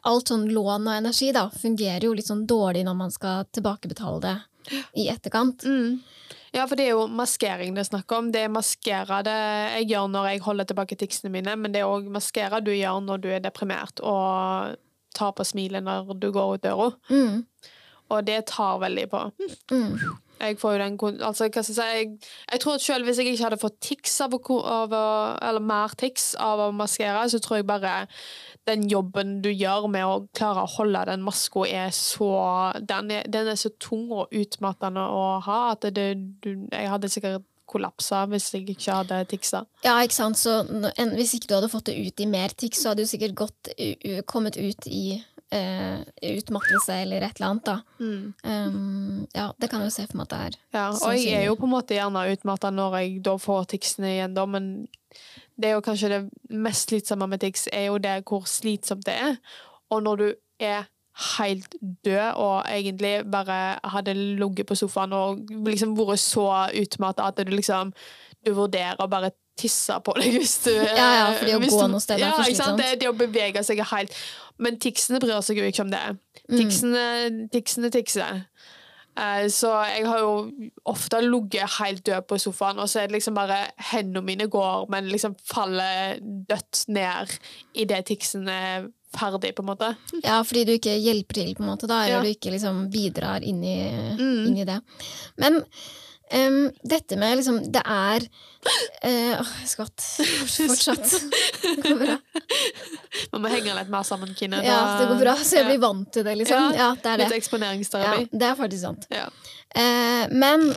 Alt 0.04 0.32
sånn 0.32 0.46
lån 0.54 0.88
og 0.88 0.94
energi 0.96 1.32
da, 1.36 1.50
fungerer 1.50 2.06
jo 2.08 2.14
litt 2.16 2.30
sånn 2.30 2.46
dårlig 2.48 2.86
når 2.88 2.96
man 2.96 3.12
skal 3.12 3.46
tilbakebetale 3.52 4.22
det 4.24 4.36
i 4.96 5.10
etterkant. 5.12 5.66
Mm. 5.68 6.00
Ja, 6.54 6.68
for 6.70 6.78
det 6.80 6.86
er 6.86 6.94
jo 6.94 7.08
maskering 7.10 7.74
det 7.76 7.82
er 7.84 7.90
snakk 7.90 8.12
om. 8.16 8.30
Det 8.32 8.46
er 8.46 8.52
maskere 8.54 9.24
det 9.26 9.34
jeg 9.80 9.88
gjør 9.90 10.08
når 10.14 10.28
jeg 10.30 10.44
holder 10.46 10.70
tilbake 10.70 10.96
ticsene 11.02 11.32
mine, 11.34 11.56
men 11.60 11.74
det 11.74 11.82
er 11.82 11.90
òg 11.90 12.08
maskere 12.14 12.62
du 12.64 12.72
gjør 12.72 13.02
når 13.04 13.24
du 13.24 13.30
er 13.34 13.42
deprimert 13.44 14.00
og 14.06 14.78
tar 15.18 15.34
på 15.38 15.46
smilet 15.46 15.84
når 15.86 16.14
du 16.22 16.30
går 16.32 16.56
ut 16.56 16.64
døra. 16.64 16.92
Mm, 17.10 17.42
Og 18.14 18.26
det 18.28 18.46
tar 18.54 18.80
veldig 18.80 19.08
på. 19.10 19.20
mm, 19.72 19.98
Jeg 20.44 20.60
får 20.62 20.76
jo 20.76 20.82
den 20.84 20.98
altså, 21.24 21.48
hva 21.48 21.64
skal 21.64 21.64
jeg, 21.64 21.68
si, 21.70 21.90
jeg, 21.98 22.32
jeg 22.52 22.64
tror 22.64 22.80
at 22.80 22.86
selv 22.86 23.08
hvis 23.08 23.22
jeg 23.22 23.34
ikke 23.34 23.48
hadde 23.48 23.62
fått 23.62 23.78
tics 23.84 24.16
av 24.26 24.36
av 24.36 24.96
Eller 25.42 25.64
mer 25.64 25.96
tics 26.00 26.34
av 26.40 26.68
å 26.68 26.72
maskere, 26.76 27.28
så 27.30 27.40
tror 27.40 27.62
jeg 27.62 27.70
bare 27.70 27.94
den 28.68 28.86
jobben 28.88 29.42
du 29.44 29.50
gjør 29.52 29.90
med 29.92 30.06
å 30.08 30.20
klare 30.36 30.64
å 30.64 30.74
holde 30.78 31.06
den 31.10 31.24
maska, 31.26 31.66
er 31.68 31.90
så 31.96 32.30
den 32.80 33.12
er, 33.12 33.26
den 33.28 33.50
er 33.52 33.60
så 33.60 33.74
tung 33.80 34.12
og 34.12 34.32
utmattende 34.32 35.04
å 35.04 35.40
ha 35.44 35.60
at 35.74 35.90
det, 35.96 36.14
du, 36.44 36.68
jeg 36.72 36.92
hadde 36.92 37.12
sikkert 37.12 37.50
kollapsa 37.74 38.24
hvis 38.32 38.52
jeg 38.54 38.68
ikke 38.74 38.98
hadde 39.02 39.20
ticsa. 39.32 39.64
Ja, 39.86 39.98
ikke 40.04 40.18
sant. 40.18 40.40
Så 40.40 40.62
en, 40.64 41.14
hvis 41.18 41.36
ikke 41.38 41.50
du 41.50 41.58
hadde 41.58 41.72
fått 41.72 41.90
det 41.90 41.98
ut 42.00 42.24
i 42.24 42.30
mer 42.30 42.56
tics, 42.56 42.84
så 42.84 42.92
hadde 42.92 43.06
du 43.06 43.10
sikkert 43.10 43.40
u, 43.74 43.90
u, 43.90 44.12
kommet 44.30 44.60
ut 44.60 44.90
i 44.90 45.20
eh, 45.54 46.02
utmattelse 46.34 46.96
eller 47.04 47.26
et 47.26 47.38
eller 47.38 47.50
annet, 47.50 47.70
da. 47.70 47.78
Um, 48.00 49.26
ja, 49.36 49.50
det 49.60 49.70
kan 49.70 49.84
jeg 49.84 49.92
jo 49.92 49.96
se 49.96 50.08
for 50.10 50.20
meg 50.20 50.28
at 50.28 50.34
det 50.34 50.42
er. 50.48 50.58
Ja, 50.76 50.86
og 50.94 51.18
jeg 51.18 51.38
er 51.40 51.46
jo 51.48 51.58
på 51.60 51.68
en 51.70 51.76
måte 51.76 51.98
gjerne 51.98 52.26
utmatta 52.34 52.72
når 52.74 52.98
jeg 53.02 53.22
da 53.28 53.36
får 53.42 53.70
ticsene 53.76 54.16
igjen, 54.16 54.38
da, 54.38 54.48
men 54.50 54.72
det 55.60 55.70
er 55.70 55.78
jo 55.78 55.86
kanskje 55.86 56.12
det 56.16 56.22
mest 56.50 56.90
slitsomme 56.90 57.28
med 57.30 57.44
tics, 57.44 57.68
er 57.72 57.92
jo 57.92 58.02
det 58.02 58.20
hvor 58.28 58.48
slitsomt 58.50 59.06
det 59.06 59.16
er. 59.28 59.38
Og 59.94 60.04
når 60.06 60.22
du 60.22 60.28
er 60.64 60.90
helt 61.36 61.76
død 62.06 62.40
og 62.42 62.64
egentlig 62.66 63.22
bare 63.32 63.78
hadde 63.94 64.16
ligget 64.18 64.66
på 64.66 64.76
sofaen 64.76 65.14
og 65.14 65.44
liksom 65.68 65.94
vært 65.98 66.24
så 66.24 66.48
utmatta 66.82 67.28
at 67.30 67.38
du 67.46 67.54
liksom 67.54 67.94
du 68.44 68.52
vurderer 68.58 69.00
å 69.00 69.08
bare 69.08 69.32
tisse 69.60 70.00
på 70.06 70.14
deg 70.18 70.32
hvis 70.38 70.56
du 70.66 70.72
Ja, 71.02 71.10
ja, 71.18 71.26
fordi 71.40 71.54
å 71.56 71.60
hvis 71.62 71.74
gå 71.76 71.82
du- 71.86 71.92
noe 71.94 72.02
sted 72.04 72.18
er 72.20 72.26
ja, 72.28 72.32
for 72.38 72.44
slitsomt. 72.48 72.78
Det, 72.82 73.00
det 73.04 73.10
å 73.12 73.18
bevege 73.18 73.64
seg 73.64 73.80
er 73.80 73.90
helt 73.92 74.16
Men 74.60 74.78
ticsene 74.82 75.20
bryr 75.20 75.42
seg 75.46 75.58
jo 75.58 75.68
ikke 75.70 75.82
om 75.86 75.92
det. 75.94 76.02
Mm. 76.50 76.58
Ticsene, 76.60 77.04
ticsene 77.54 77.90
tikser. 77.94 78.42
Eh, 79.18 79.46
Så 79.50 79.70
jeg 79.90 80.06
har 80.10 80.20
jo 80.20 80.34
ofte 80.90 81.20
ligget 81.22 81.70
helt 81.80 82.04
død 82.06 82.28
på 82.30 82.38
sofaen, 82.42 82.80
og 82.82 82.88
så 82.90 83.02
er 83.04 83.08
det 83.08 83.18
liksom 83.20 83.34
bare 83.38 83.60
hendene 83.92 84.22
mine 84.26 84.48
går, 84.50 84.88
men 84.90 85.10
liksom 85.10 85.36
faller 85.50 86.20
dødt 86.22 86.84
ned 86.88 87.34
idet 87.74 88.06
tiksen 88.10 88.48
er 88.50 88.88
ferdig, 89.14 89.52
på 89.54 89.62
en 89.62 89.70
måte. 89.70 89.92
Ja, 90.24 90.40
fordi 90.42 90.64
du 90.66 90.72
ikke 90.74 90.96
hjelper 90.98 91.34
til, 91.38 91.52
på 91.58 91.62
en 91.62 91.70
måte, 91.70 91.86
da, 91.90 92.00
eller 92.06 92.22
Ja. 92.22 92.22
du 92.26 92.30
ikke 92.34 92.54
liksom 92.56 92.88
bidrar 92.94 93.44
inn 93.46 93.64
i, 93.64 93.78
Mm. 94.18 94.48
inn 94.48 94.58
i 94.58 94.66
det. 94.66 94.80
Men 95.38 95.64
em, 96.32 96.72
dette 96.84 97.18
med 97.20 97.38
liksom 97.38 97.60
Det 97.74 97.82
er 97.84 98.26
Åh, 99.04 99.40
Åh, 99.42 99.50
skvatt. 99.68 100.06
Fortsatt. 100.48 101.10
Det 101.62 101.82
går 101.84 101.98
bra. 102.00 102.18
Man 103.34 103.44
må 103.44 103.52
henge 103.52 103.74
litt 103.76 103.90
mer 103.92 104.06
sammen, 104.08 104.32
Kine. 104.38 104.62
Ja, 104.64 104.78
det 105.02 105.10
går 105.12 105.20
bra, 105.20 105.34
så 105.36 105.60
jeg 105.60 105.68
blir 105.68 105.82
vant 105.84 106.08
til 106.16 106.24
det, 106.24 106.38
liksom. 106.40 106.70
Ja, 106.72 106.78
Ja, 106.80 106.90
det 106.96 107.12
er 107.12 107.24
Litt 107.26 107.36
eksponeringsterapi. 107.42 108.24
Ja, 108.30 108.40
det 108.40 108.48
er 108.48 108.56
faktisk 108.60 108.86
sant. 108.86 109.10
Ja. 109.12 109.28
Uh, 109.76 110.32
men 110.32 110.70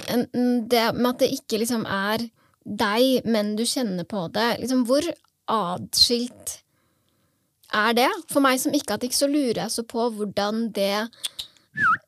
det 0.66 0.88
med 0.96 1.10
at 1.12 1.22
det 1.22 1.30
ikke 1.36 1.60
liksom 1.62 1.86
er 1.86 2.26
deg, 2.66 3.22
men 3.28 3.54
du 3.54 3.62
kjenner 3.68 4.06
på 4.08 4.26
det, 4.34 4.56
liksom 4.64 4.82
hvor 4.88 5.06
adskilt 5.46 6.56
er 7.76 7.94
det? 7.98 8.10
For 8.32 8.42
meg 8.42 8.58
som 8.62 8.74
ikke 8.74 8.96
har 8.96 9.02
tics, 9.02 9.22
så 9.22 9.28
lurer 9.30 9.64
jeg 9.64 9.74
så 9.74 9.84
på 9.86 10.08
hvordan 10.16 10.68
det 10.74 11.06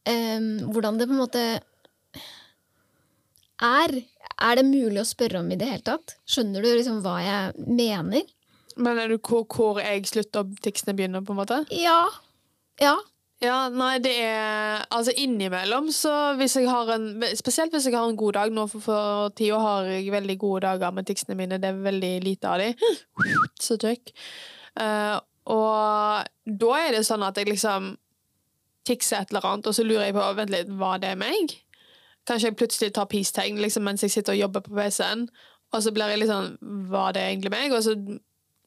um, 0.09 0.71
Hvordan 0.73 0.99
det 0.99 1.09
på 1.09 1.15
en 1.15 1.23
måte 1.23 1.45
er. 3.65 3.95
Er 4.39 4.59
det 4.59 4.67
mulig 4.69 5.03
å 5.03 5.09
spørre 5.09 5.43
om 5.43 5.51
i 5.51 5.59
det 5.59 5.69
hele 5.71 5.85
tatt? 5.87 6.17
Skjønner 6.29 6.65
du 6.65 6.71
liksom 6.71 7.03
hva 7.05 7.19
jeg 7.25 7.69
mener? 7.69 8.27
Men 8.79 9.01
er 9.03 9.11
du 9.11 9.19
hvor, 9.19 9.45
hvor 9.51 9.81
jeg 9.83 10.07
slutter 10.07 10.45
og 10.45 10.59
ticsene 10.63 10.95
begynner, 10.99 11.25
på 11.27 11.35
en 11.35 11.41
måte? 11.41 11.63
Ja. 11.75 12.01
Ja. 12.83 12.97
Ja, 13.39 13.69
nei, 13.71 14.01
det 14.03 14.17
er 14.19 14.81
Altså 14.91 15.13
innimellom, 15.15 15.93
så 15.95 16.11
hvis 16.41 16.57
jeg 16.59 16.67
har 16.67 16.89
en 16.91 17.23
Spesielt 17.39 17.71
hvis 17.71 17.87
jeg 17.87 17.95
har 17.95 18.09
en 18.09 18.19
god 18.19 18.35
dag. 18.35 18.55
Nå 18.55 18.67
for, 18.71 18.83
for 18.83 19.35
tida 19.39 19.61
har 19.63 19.91
jeg 19.93 20.11
veldig 20.15 20.39
gode 20.43 20.65
dager 20.67 20.95
med 20.95 21.07
ticsene 21.07 21.39
mine. 21.39 21.61
Det 21.63 21.71
er 21.71 21.83
veldig 21.87 22.13
lite 22.25 22.51
av 22.51 22.63
de. 22.63 22.73
Så 23.63 23.79
tøkk. 23.79 24.11
Uh, 24.79 25.19
og 25.49 26.29
da 26.45 26.75
er 26.79 26.99
det 26.99 27.07
sånn 27.09 27.25
at 27.27 27.39
jeg 27.39 27.49
liksom 27.49 27.95
tikser 28.89 29.23
et 29.23 29.33
eller 29.33 29.47
annet, 29.49 29.69
og 29.69 29.77
så 29.77 29.85
lurer 29.85 30.07
jeg 30.07 30.17
på 30.17 30.27
Vent 30.37 30.53
litt, 30.53 30.71
var 30.81 31.01
det 31.03 31.15
meg? 31.21 31.55
Kanskje 32.29 32.53
jeg 32.53 32.59
plutselig 32.61 32.93
tar 32.95 33.09
peace-tegn 33.11 33.61
liksom, 33.63 33.87
mens 33.89 34.05
jeg 34.05 34.13
sitter 34.15 34.37
og 34.37 34.43
jobber 34.45 34.67
på 34.67 34.77
PC-en. 34.77 35.29
Og 35.73 35.85
så 35.85 35.93
blir 35.93 36.13
jeg 36.13 36.23
litt 36.23 36.33
sånn 36.33 36.55
Var 36.89 37.13
det 37.17 37.27
egentlig 37.27 37.53
meg? 37.53 37.75
Og 37.77 37.85
så 37.85 37.97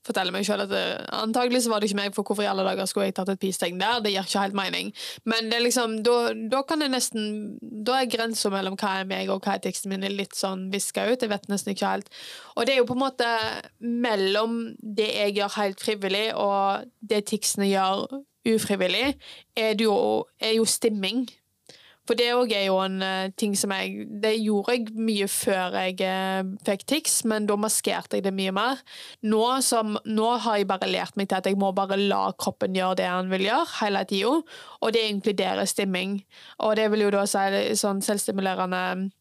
forteller 0.06 0.34
meg 0.34 0.45
selv 0.47 0.65
at 0.65 0.71
det, 0.71 0.84
antagelig 1.13 1.63
så 1.63 1.71
var 1.71 1.82
det 1.82 1.91
ikke 1.91 2.00
meg, 2.00 2.13
for 2.15 2.26
hvorfor 2.26 2.45
i 2.45 2.50
alle 2.50 2.65
dager 2.65 2.88
skulle 2.89 3.10
jeg 3.10 3.15
tatt 3.19 3.30
et 3.34 3.41
peace-tegn 3.41 3.78
der? 3.82 4.00
Det 4.02 4.13
gir 4.13 4.26
ikke 4.26 4.45
helt 4.45 4.58
mening. 4.58 4.89
Men 5.30 5.52
liksom, 5.62 6.00
da, 6.06 6.63
kan 6.67 6.82
jeg 6.82 6.93
nesten 6.93 7.28
Da 7.86 8.00
er 8.00 8.10
grensa 8.10 8.50
mellom 8.54 8.78
hva 8.82 8.95
er 9.02 9.10
meg 9.10 9.30
og 9.30 9.45
hva 9.45 9.56
er 9.56 9.63
teksten 9.65 9.93
min, 9.93 10.06
litt 10.17 10.34
sånn 10.38 10.69
viska 10.74 11.06
ut. 11.12 11.21
Jeg 11.21 11.32
vet 11.32 11.47
nesten 11.52 11.76
ikke 11.76 11.93
helt. 11.93 12.10
Og 12.56 12.65
det 12.65 12.76
er 12.76 12.82
jo 12.82 12.89
på 12.89 12.97
en 12.97 13.04
måte 13.04 13.30
mellom 13.80 14.60
det 14.82 15.10
jeg 15.12 15.38
gjør 15.38 15.56
helt 15.60 15.86
frivillig, 15.86 16.28
og 16.34 16.89
det 17.13 17.26
tiksene 17.30 17.69
gjør 17.69 18.08
ufrivillig, 18.50 19.15
er 19.58 19.78
jo, 19.78 19.93
er 20.41 20.58
jo 20.58 20.65
stimming. 20.65 21.28
For 22.10 22.18
det 22.18 22.32
òg 22.34 22.52
er 22.58 22.66
jo 22.66 22.80
en 22.82 22.98
eh, 23.06 23.32
ting 23.38 23.54
som 23.58 23.72
jeg 23.76 24.08
Det 24.24 24.32
gjorde 24.42 24.74
jeg 24.74 24.94
mye 24.98 25.28
før 25.30 25.78
jeg 25.78 26.00
eh, 26.06 26.50
fikk 26.66 26.86
tics, 26.90 27.20
men 27.30 27.46
da 27.50 27.58
maskerte 27.62 28.18
jeg 28.18 28.26
det 28.26 28.34
mye 28.36 28.54
mer. 28.56 28.82
Nå, 29.22 29.44
som, 29.66 29.98
nå 30.06 30.32
har 30.46 30.58
jeg 30.60 30.70
bare 30.72 30.90
lært 30.90 31.20
meg 31.20 31.30
til 31.30 31.38
at 31.38 31.50
jeg 31.50 31.60
må 31.62 31.70
bare 31.78 32.00
la 32.00 32.24
kroppen 32.34 32.76
gjøre 32.78 32.98
det 33.04 33.10
han 33.10 33.30
vil 33.32 33.46
gjøre, 33.46 33.70
hele 33.84 34.04
tida. 34.10 34.34
Og 34.82 34.94
det 34.96 35.06
inkluderer 35.12 35.70
stimming. 35.70 36.20
Og 36.66 36.76
det 36.80 36.90
vil 36.92 37.06
jo 37.06 37.14
da 37.14 37.28
si 37.30 37.78
sånn 37.78 38.02
selvstimulerende 38.06 39.12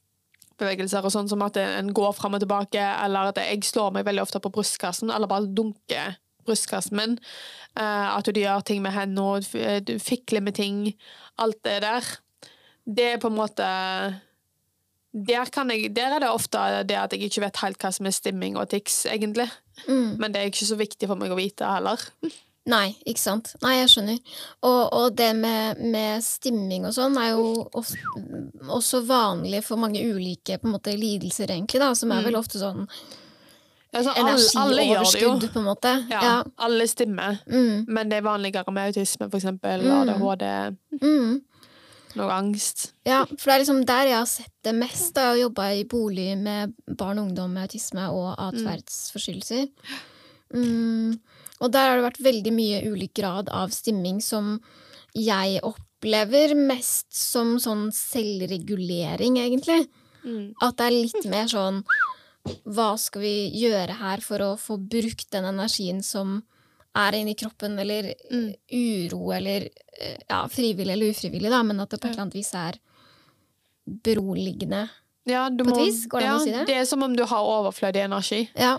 bevegelser 0.60 1.04
og 1.04 1.12
sånn 1.12 1.28
som 1.30 1.44
at 1.44 1.56
en 1.60 1.92
går 1.96 2.16
fram 2.16 2.36
og 2.36 2.42
tilbake, 2.42 2.80
eller 2.80 3.30
at 3.30 3.40
jeg 3.40 3.64
slår 3.68 3.94
meg 3.96 4.08
veldig 4.08 4.24
ofte 4.24 4.40
på 4.42 4.52
brystkassen, 4.52 5.12
eller 5.12 5.30
bare 5.30 5.48
dunker 5.48 6.18
brystkassen 6.48 6.96
min. 6.96 7.18
Eh, 7.76 8.08
at 8.16 8.26
du 8.26 8.40
gjør 8.40 8.64
ting 8.66 8.82
med 8.84 8.96
hendene, 8.96 10.00
fikler 10.00 10.44
med 10.44 10.56
ting. 10.58 10.82
Alt 11.40 11.60
det 11.64 11.80
der. 11.84 12.08
Det 12.90 13.06
er 13.14 13.20
på 13.22 13.30
en 13.30 13.36
måte 13.38 13.66
der, 15.12 15.48
kan 15.50 15.70
jeg, 15.70 15.90
der 15.96 16.14
er 16.16 16.22
det 16.22 16.28
ofte 16.30 16.58
det 16.86 16.96
at 16.98 17.12
jeg 17.14 17.26
ikke 17.26 17.42
vet 17.42 17.56
helt 17.64 17.82
hva 17.82 17.90
som 17.94 18.06
er 18.06 18.14
stimming 18.14 18.56
og 18.58 18.68
tics, 18.70 19.04
egentlig. 19.10 19.48
Mm. 19.88 20.16
Men 20.22 20.32
det 20.32 20.40
er 20.42 20.50
ikke 20.52 20.68
så 20.68 20.78
viktig 20.78 21.08
for 21.10 21.18
meg 21.18 21.32
å 21.34 21.38
vite 21.38 21.66
heller. 21.66 22.02
Nei, 22.70 22.92
ikke 23.08 23.18
sant. 23.22 23.54
Nei, 23.64 23.72
jeg 23.80 23.88
skjønner. 23.90 24.18
Og, 24.68 24.80
og 24.94 25.14
det 25.18 25.30
med, 25.34 25.80
med 25.90 26.22
stimming 26.22 26.84
og 26.86 26.92
sånn 26.94 27.16
er 27.18 27.32
jo 27.32 27.64
ofte, 27.80 27.98
også 28.70 29.00
vanlig 29.08 29.62
for 29.66 29.80
mange 29.80 30.02
ulike 30.04 30.60
måte, 30.68 30.92
lidelser, 31.00 31.50
egentlig, 31.56 31.80
da, 31.82 31.88
som 31.98 32.12
er 32.12 32.20
Mm. 32.20 32.28
vel 32.28 32.38
ofte 32.42 32.60
sånn 32.60 32.84
Altså, 33.90 34.12
energioverskudd, 34.14 35.48
på 35.50 35.58
en 35.58 35.64
måte. 35.66 35.90
Ja, 36.12 36.20
Ja. 36.22 36.34
Alle 36.62 36.86
stimmer. 36.86 37.40
Mm, 37.50 37.86
Men 37.88 38.08
det 38.08 38.18
er 38.20 38.22
vanligere 38.22 38.70
med 38.72 38.92
autisme, 38.92 39.26
for 39.30 39.40
eksempel. 39.40 39.82
ADHD, 39.82 40.76
mm. 41.02 41.40
Noe 42.18 42.30
angst. 42.34 42.90
Ja, 43.06 43.22
for 43.28 43.44
det 43.46 43.54
er 43.54 43.62
liksom 43.62 43.82
der 43.88 44.10
jeg 44.10 44.18
har 44.18 44.28
sett 44.30 44.54
det 44.66 44.74
mest. 44.76 45.12
Da, 45.16 45.28
jeg 45.28 45.30
har 45.30 45.42
jobba 45.44 45.68
i 45.76 45.86
bolig 45.88 46.28
med 46.40 46.74
barn 46.86 47.20
og 47.20 47.30
ungdom 47.30 47.54
med 47.54 47.68
autisme 47.68 48.06
og 48.14 48.32
atferdsforstyrrelser. 48.48 49.68
Mm. 50.54 51.18
Og 51.60 51.72
der 51.72 51.90
har 51.90 51.98
det 51.98 52.06
vært 52.08 52.24
veldig 52.24 52.54
mye 52.56 52.82
ulik 52.88 53.14
grad 53.20 53.50
av 53.54 53.74
stimming 53.74 54.20
som 54.24 54.56
jeg 55.16 55.60
opplever 55.66 56.54
mest 56.58 57.10
som 57.14 57.56
sånn 57.62 57.88
selvregulering, 57.94 59.40
egentlig. 59.42 59.84
Mm. 60.24 60.54
At 60.62 60.78
det 60.78 60.88
er 60.88 60.96
litt 60.96 61.28
mer 61.30 61.50
sånn 61.50 61.84
hva 62.64 62.94
skal 62.96 63.22
vi 63.22 63.34
gjøre 63.60 63.98
her 64.00 64.22
for 64.24 64.42
å 64.42 64.54
få 64.60 64.78
brukt 64.80 65.28
den 65.34 65.46
energien 65.50 66.00
som 66.04 66.40
er 66.96 67.12
inni 67.14 67.34
kroppen, 67.38 67.78
eller 67.78 68.14
Mm. 68.30 68.54
uro, 68.72 69.30
eller 69.32 69.68
eh, 70.00 70.16
ja, 70.28 70.46
frivillig 70.48 70.92
eller 70.92 71.10
ufrivillig, 71.12 71.50
da, 71.50 71.62
men 71.62 71.80
at 71.80 71.90
det 71.90 72.00
på 72.00 72.08
et 72.08 72.12
eller 72.12 72.22
annet 72.22 72.34
vis 72.34 72.54
er 72.54 72.78
beroligende. 73.86 74.88
Ja, 75.28 75.48
du 75.50 75.64
På 75.64 75.70
et 75.76 75.86
vis, 75.86 76.06
går 76.08 76.20
det 76.24 76.28
an 76.30 76.40
å 76.40 76.44
si 76.44 76.50
det? 76.54 76.64
Det 76.66 76.76
er 76.80 76.84
som 76.88 77.02
om 77.02 77.14
du 77.16 77.24
har 77.28 77.44
overflødig 77.46 78.02
energi. 78.04 78.48
Ja. 78.56 78.78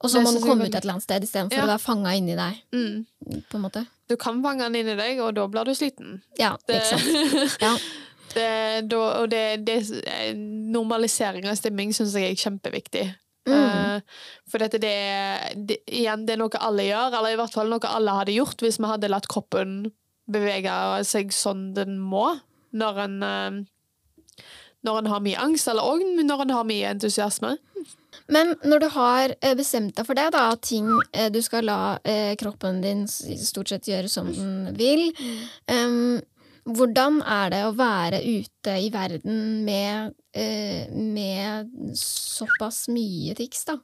Og 0.00 0.08
så 0.10 0.20
må 0.22 0.30
du 0.32 0.38
den 0.38 0.46
komme 0.46 0.64
ut 0.66 0.74
et 0.74 0.80
eller 0.82 0.94
annet 0.96 1.04
sted 1.04 1.22
istedenfor 1.26 1.56
Ja. 1.58 1.64
å 1.64 1.72
være 1.74 1.80
fanga 1.82 2.14
inni 2.16 2.34
deg, 2.36 2.62
Mm. 2.72 3.06
på 3.50 3.54
en 3.56 3.62
måte. 3.62 3.86
Du 4.08 4.16
kan 4.16 4.42
fange 4.42 4.60
den 4.60 4.74
inni 4.74 4.96
deg, 4.96 5.18
og 5.20 5.34
da 5.34 5.46
blir 5.46 5.64
du 5.64 5.72
sliten. 5.74 6.22
Ja, 6.38 6.56
Det, 6.66 6.76
ikke 6.76 6.98
sant. 6.98 7.58
Ja. 7.60 7.76
det, 8.34 8.92
og 8.94 9.28
det, 9.30 9.64
det, 9.64 10.36
normalisering 10.36 11.46
av 11.46 11.56
stemming 11.56 11.92
syns 11.92 12.12
jeg 12.14 12.30
er 12.30 12.50
kjempeviktig. 12.50 13.14
Mm. 13.50 13.96
Eh, 13.96 14.20
for 14.50 14.62
dette 14.62 14.80
det, 14.82 14.94
det, 15.56 15.80
igjen, 15.86 16.26
det 16.26 16.36
er 16.36 16.42
noe 16.42 16.62
alle 16.62 16.86
gjør, 16.88 17.16
eller 17.18 17.34
i 17.34 17.40
hvert 17.40 17.56
fall 17.56 17.72
noe 17.72 17.90
alle 17.90 18.16
hadde 18.20 18.36
gjort 18.36 18.64
hvis 18.64 18.80
vi 18.80 18.90
hadde 18.90 19.10
latt 19.12 19.28
kroppen 19.30 19.82
bevege 20.30 20.72
seg 21.08 21.34
sånn 21.34 21.70
den 21.74 21.98
må, 21.98 22.32
når 22.70 23.04
en 23.06 23.20
eh, 23.26 23.60
når 24.86 25.02
en 25.02 25.10
har 25.12 25.20
mye 25.20 25.40
angst, 25.42 25.68
eller 25.68 25.84
òg 25.84 26.00
når 26.24 26.46
en 26.46 26.52
har 26.56 26.64
mye 26.64 26.92
entusiasme. 26.94 27.50
Men 28.32 28.54
når 28.64 28.80
du 28.80 28.86
har 28.94 29.34
eh, 29.42 29.52
bestemt 29.58 29.92
deg 29.98 30.06
for 30.08 30.16
det, 30.16 30.30
da, 30.32 30.46
ting 30.56 30.88
du 31.34 31.40
skal 31.44 31.66
la 31.68 31.80
kroppen 32.40 32.80
din 32.80 33.02
stort 33.10 33.68
sett 33.68 33.90
gjøre 33.90 34.08
som 34.08 34.30
den 34.32 34.70
vil, 34.78 35.10
em, 35.68 36.22
hvordan 36.76 37.20
er 37.26 37.52
det 37.52 37.60
å 37.66 37.76
være 37.76 38.20
ute 38.24 38.74
i 38.80 38.90
verden 38.92 39.62
med, 39.66 40.14
eh, 40.34 40.90
med 40.90 41.70
såpass 41.96 42.86
mye 42.92 43.34
tics, 43.38 43.64
da? 43.68 43.78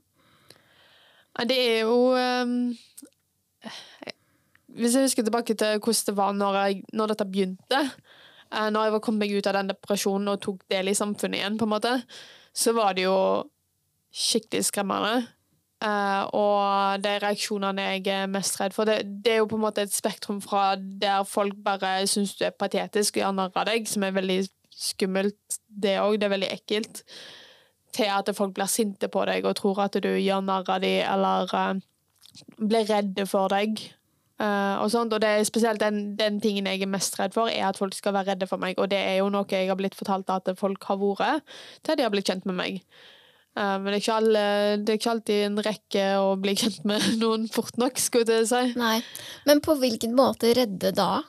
Det 1.44 1.56
er 1.60 1.80
jo 1.84 2.14
ehm, 2.16 2.72
Hvis 4.76 4.94
jeg 4.94 5.04
husker 5.04 5.24
tilbake 5.26 5.56
til 5.56 5.80
hvordan 5.80 6.06
det 6.06 6.16
var 6.16 6.32
når, 6.32 6.56
jeg, 6.64 6.82
når 6.92 7.12
dette 7.12 7.28
begynte, 7.28 7.82
eh, 8.52 8.68
når 8.70 8.88
jeg 8.88 8.92
var 8.96 9.04
kommet 9.04 9.24
meg 9.24 9.36
ut 9.36 9.46
av 9.46 9.58
den 9.58 9.70
depresjonen 9.72 10.32
og 10.32 10.40
tok 10.44 10.64
del 10.70 10.92
i 10.92 10.96
samfunnet 10.96 11.40
igjen, 11.40 11.58
på 11.58 11.68
en 11.68 11.74
måte, 11.74 11.94
så 12.56 12.72
var 12.76 12.96
det 12.96 13.06
jo 13.06 13.16
skikkelig 14.12 14.68
skremmende. 14.68 15.26
Eh, 15.84 16.22
og 16.32 17.02
de 17.04 17.10
reaksjonene 17.20 17.82
jeg 17.90 18.06
er 18.08 18.30
mest 18.32 18.56
redd 18.60 18.72
for, 18.72 18.88
det, 18.88 19.02
det 19.24 19.34
er 19.34 19.42
jo 19.42 19.48
på 19.50 19.58
en 19.58 19.66
måte 19.66 19.84
et 19.84 19.92
spektrum 19.92 20.38
fra 20.40 20.70
der 20.76 21.26
folk 21.28 21.58
bare 21.64 21.98
syns 22.08 22.32
du 22.38 22.46
er 22.46 22.54
patetisk 22.56 23.18
og 23.20 23.34
narrer 23.36 23.68
deg, 23.68 23.90
som 23.90 24.06
er 24.06 24.14
veldig 24.16 24.38
skummelt, 24.76 25.58
det 25.68 25.98
òg. 26.00 26.16
Det 26.20 26.28
er 26.28 26.32
veldig 26.36 26.52
ekkelt. 26.54 27.02
Til 27.96 28.12
at 28.12 28.30
folk 28.36 28.54
blir 28.56 28.68
sinte 28.68 29.08
på 29.12 29.24
deg 29.28 29.44
og 29.48 29.56
tror 29.56 29.84
at 29.86 30.00
du 30.02 30.08
gjør 30.08 30.42
narr 30.44 30.68
av 30.68 30.82
dem, 30.84 31.04
eller 31.04 31.52
uh, 31.56 32.48
blir 32.60 32.88
redde 32.88 33.26
for 33.28 33.52
deg. 33.52 33.80
Uh, 34.36 34.76
og 34.82 34.90
sånt, 34.92 35.14
og 35.16 35.22
det 35.24 35.28
er 35.32 35.46
spesielt 35.48 35.80
den, 35.80 36.10
den 36.16 36.40
tingen 36.44 36.68
jeg 36.68 36.84
er 36.84 36.92
mest 36.92 37.16
redd 37.20 37.32
for, 37.36 37.48
er 37.48 37.70
at 37.70 37.80
folk 37.80 37.96
skal 37.96 38.12
være 38.16 38.34
redde 38.34 38.48
for 38.48 38.60
meg. 38.60 38.76
Og 38.80 38.90
det 38.92 39.00
er 39.00 39.20
jo 39.22 39.30
noe 39.32 39.48
jeg 39.48 39.68
har 39.68 39.78
blitt 39.80 39.96
fortalt 39.96 40.32
at 40.32 40.52
folk 40.60 40.84
har 40.88 41.00
vært 41.00 41.44
til 41.84 41.96
de 41.96 42.04
har 42.04 42.12
blitt 42.12 42.28
kjent 42.28 42.48
med 42.48 42.60
meg. 42.60 42.82
Eh, 43.56 43.76
men 43.80 43.94
det 43.94 44.02
er, 44.02 44.10
alle, 44.12 44.42
det 44.82 44.92
er 44.92 45.00
ikke 45.00 45.14
alltid 45.14 45.44
en 45.46 45.62
rekke 45.64 46.04
å 46.20 46.34
bli 46.40 46.56
kjent 46.60 46.84
med 46.88 47.06
noen 47.22 47.46
fort 47.52 47.78
nok, 47.80 47.96
skulle 48.02 48.42
jeg 48.42 48.50
si. 48.50 48.76
Nei. 48.78 48.98
Men 49.48 49.62
på 49.64 49.78
hvilken 49.80 50.16
måte 50.16 50.52
redde 50.56 50.92
da? 50.96 51.24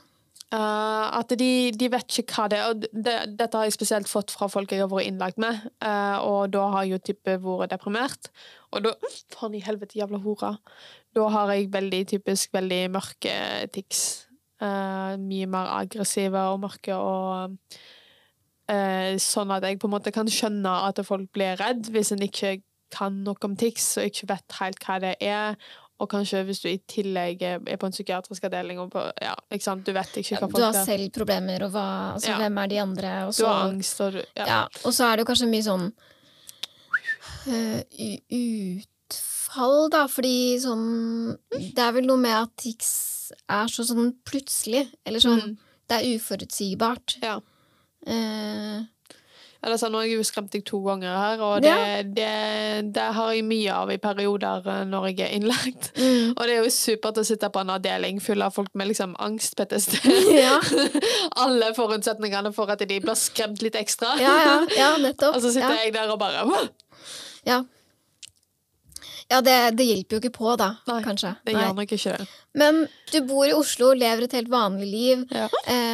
Uh, 0.48 1.12
at 1.12 1.34
de, 1.36 1.74
de 1.76 1.90
vet 1.92 2.20
ikke 2.22 2.38
hva 2.38 2.46
det 2.52 2.60
er. 2.60 2.70
Og 2.72 2.86
det, 3.04 3.16
dette 3.40 3.60
har 3.60 3.68
jeg 3.68 3.76
spesielt 3.76 4.08
fått 4.08 4.32
fra 4.32 4.48
folk 4.52 4.72
jeg 4.72 4.86
har 4.86 4.92
vært 4.92 5.10
innlagt 5.10 5.42
med. 5.44 5.66
Uh, 5.84 6.20
og 6.24 6.54
da 6.54 6.70
har 6.72 6.86
jeg 6.86 6.96
jo 6.96 7.02
type 7.10 7.36
vært 7.44 7.74
deprimert. 7.76 8.32
Og 8.72 8.86
da 8.88 8.96
Faen 9.36 9.58
i 9.58 9.64
helvete, 9.64 10.00
jævla 10.00 10.22
hora. 10.24 10.54
Da 11.16 11.28
har 11.34 11.52
jeg 11.52 11.72
veldig 11.74 12.02
typisk 12.14 12.56
veldig 12.56 12.82
mørke 12.96 13.36
tics. 13.76 14.06
Uh, 14.64 15.20
mye 15.22 15.48
mer 15.52 15.68
aggressive 15.76 16.48
og 16.54 16.64
mørke 16.64 16.96
og 16.96 17.58
Sånn 19.24 19.52
at 19.56 19.64
jeg 19.64 19.80
på 19.80 19.88
en 19.88 19.94
måte 19.96 20.12
kan 20.12 20.28
skjønne 20.28 20.72
at 20.90 21.00
folk 21.08 21.30
blir 21.32 21.56
redd 21.60 21.88
hvis 21.94 22.12
en 22.12 22.24
ikke 22.26 22.58
kan 22.92 23.24
noe 23.24 23.36
om 23.44 23.56
tics 23.60 23.98
og 24.00 24.08
ikke 24.10 24.28
vet 24.34 24.56
helt 24.60 24.84
hva 24.84 24.98
det 25.04 25.16
er. 25.24 25.56
Og 26.00 26.10
kanskje 26.12 26.44
hvis 26.46 26.60
du 26.62 26.68
i 26.70 26.78
tillegg 26.88 27.42
er 27.42 27.56
er 27.66 27.78
på 27.82 27.88
en 27.88 27.92
psykiatrisk 27.96 28.44
avdeling 28.46 28.78
og 28.84 28.92
på, 28.94 29.02
ja, 29.24 29.34
ikke 29.52 29.64
sant? 29.66 29.86
Du 29.88 29.92
vet 29.96 30.12
ikke 30.20 30.36
hva 30.38 30.46
folk 30.46 30.56
Du 30.60 30.62
har 30.62 30.76
er. 30.76 30.86
selv 30.86 31.10
problemer, 31.16 31.64
og 31.66 31.72
hva, 31.74 31.86
altså, 32.14 32.30
Ja. 32.30 32.38
hvem 32.38 32.58
er 32.64 32.68
de 32.68 32.78
andre? 32.84 33.14
Og 33.26 33.32
Du 33.34 33.40
så, 33.42 33.48
har 33.48 33.70
angst, 33.72 34.02
og 34.02 34.12
du 34.14 34.20
ja. 34.36 34.46
ja, 34.46 34.62
og 34.86 34.94
så 34.94 35.04
er 35.08 35.16
det 35.16 35.26
jo 35.26 35.32
kanskje 35.32 35.50
mye 35.50 35.66
sånn 35.66 35.88
uh, 37.48 37.82
utfall, 38.38 39.90
da, 39.94 40.06
fordi 40.12 40.36
sånn 40.62 41.38
Det 41.58 41.82
er 41.84 41.94
vel 41.98 42.08
noe 42.10 42.22
med 42.22 42.36
at 42.44 42.54
tics 42.62 42.92
er 43.50 43.68
så 43.72 43.84
sånn 43.88 44.14
plutselig, 44.28 44.88
eller 45.06 45.20
sånn 45.24 45.42
Mm. 45.42 45.58
Det 45.88 45.96
er 46.04 46.18
uforutsigbart. 46.18 47.14
Ja. 47.24 47.40
Eh, 48.06 48.86
Ja, 49.58 49.72
det 49.72 49.74
er 49.74 49.80
sånn, 49.82 49.96
nå 49.96 49.98
har 49.98 50.06
jeg 50.06 50.20
jo 50.20 50.26
skremt 50.28 50.52
deg 50.54 50.62
to 50.70 50.78
ganger 50.86 51.16
her, 51.18 51.40
og 51.42 51.64
det, 51.66 51.72
det, 52.14 52.92
det 52.94 53.06
har 53.18 53.32
jeg 53.34 53.42
mye 53.48 53.74
av 53.74 53.90
i 53.90 53.98
perioder 53.98 54.68
eh, 54.70 54.84
når 54.86 55.08
jeg 55.10 55.24
er 55.26 55.32
innlagt. 55.34 55.88
mm. 55.98 56.36
Og 56.36 56.42
det 56.46 56.54
er 56.54 56.62
jo 56.62 56.70
supert 56.76 57.18
å 57.18 57.24
sitte 57.26 57.50
på 57.50 57.64
en 57.64 57.72
avdeling 57.74 58.22
full 58.22 58.46
av 58.46 58.54
folk 58.54 58.70
med 58.78 58.92
liksom 58.92 59.16
angst, 59.18 59.58
PTSD. 59.58 59.98
ja, 60.46 60.60
Alle 61.42 61.72
forutsetningene 61.74 62.54
for 62.54 62.70
at 62.70 62.86
de 62.86 63.00
blir 63.02 63.18
skremt 63.18 63.66
litt 63.66 63.76
ekstra. 63.82 64.14
ja, 64.22 64.36
ja, 64.46 64.60
ja, 64.78 64.92
nettopp. 65.08 65.40
Og 65.40 65.42
så 65.42 65.56
sitter 65.58 65.74
ja. 65.74 65.88
jeg 65.88 65.98
der 65.98 66.14
og 66.14 66.22
bare 66.22 66.46
«Hå!» 66.46 66.62
Ja, 67.50 67.64
ja 69.32 69.42
det, 69.44 69.56
det 69.76 69.86
hjelper 69.88 70.16
jo 70.18 70.22
ikke 70.22 70.36
på, 70.38 70.54
da, 70.60 70.70
Nei, 70.88 71.02
kanskje. 71.04 71.34
Det 71.46 71.54
gjør 71.56 71.74
nok 71.76 71.92
ikke 71.98 72.14
det. 72.18 72.28
Men 72.58 72.80
du 73.12 73.18
bor 73.28 73.44
i 73.46 73.54
Oslo, 73.54 73.92
lever 73.94 74.24
et 74.28 74.36
helt 74.38 74.50
vanlig 74.54 74.88
liv, 74.92 75.26
Ja. 75.36 75.48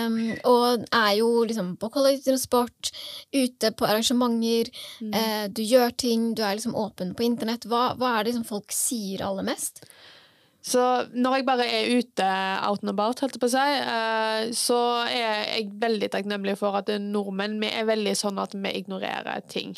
um, 0.06 0.20
og 0.46 0.86
er 0.94 1.12
jo 1.18 1.30
liksom 1.50 1.74
på 1.82 1.90
kollektivtransport, 1.96 2.92
ute 3.34 3.72
på 3.74 3.90
arrangementer, 3.90 4.70
Mm. 5.02 5.14
uh, 5.18 5.48
du 5.50 5.64
gjør 5.66 5.96
ting, 5.98 6.34
du 6.36 6.44
er 6.44 6.56
liksom 6.56 6.76
åpen 6.76 7.16
på 7.18 7.26
internett. 7.26 7.66
Hva, 7.66 7.96
hva 7.98 8.20
er 8.20 8.24
det 8.24 8.34
liksom 8.34 8.46
folk 8.48 8.72
sier 8.72 9.26
aller 9.26 9.44
mest? 9.44 9.84
Så 10.64 10.80
når 11.12 11.36
jeg 11.42 11.46
bare 11.46 11.66
er 11.68 11.90
ute 12.00 12.24
out 12.64 12.84
and 12.86 12.94
about, 12.94 13.20
holdt 13.20 13.34
jeg 13.36 13.42
på 13.44 13.50
å 13.50 13.52
si, 13.52 13.64
eh, 13.84 14.52
så 14.56 14.78
er 15.12 15.58
jeg 15.58 15.74
veldig 15.82 16.08
takknemlig 16.14 16.54
for 16.62 16.78
at 16.80 16.88
nordmenn 17.04 17.58
vi 17.60 17.68
er 17.68 17.84
veldig 17.90 18.14
sånn 18.16 18.40
at 18.40 18.56
vi 18.56 18.72
ignorerer 18.80 19.44
ting. 19.52 19.74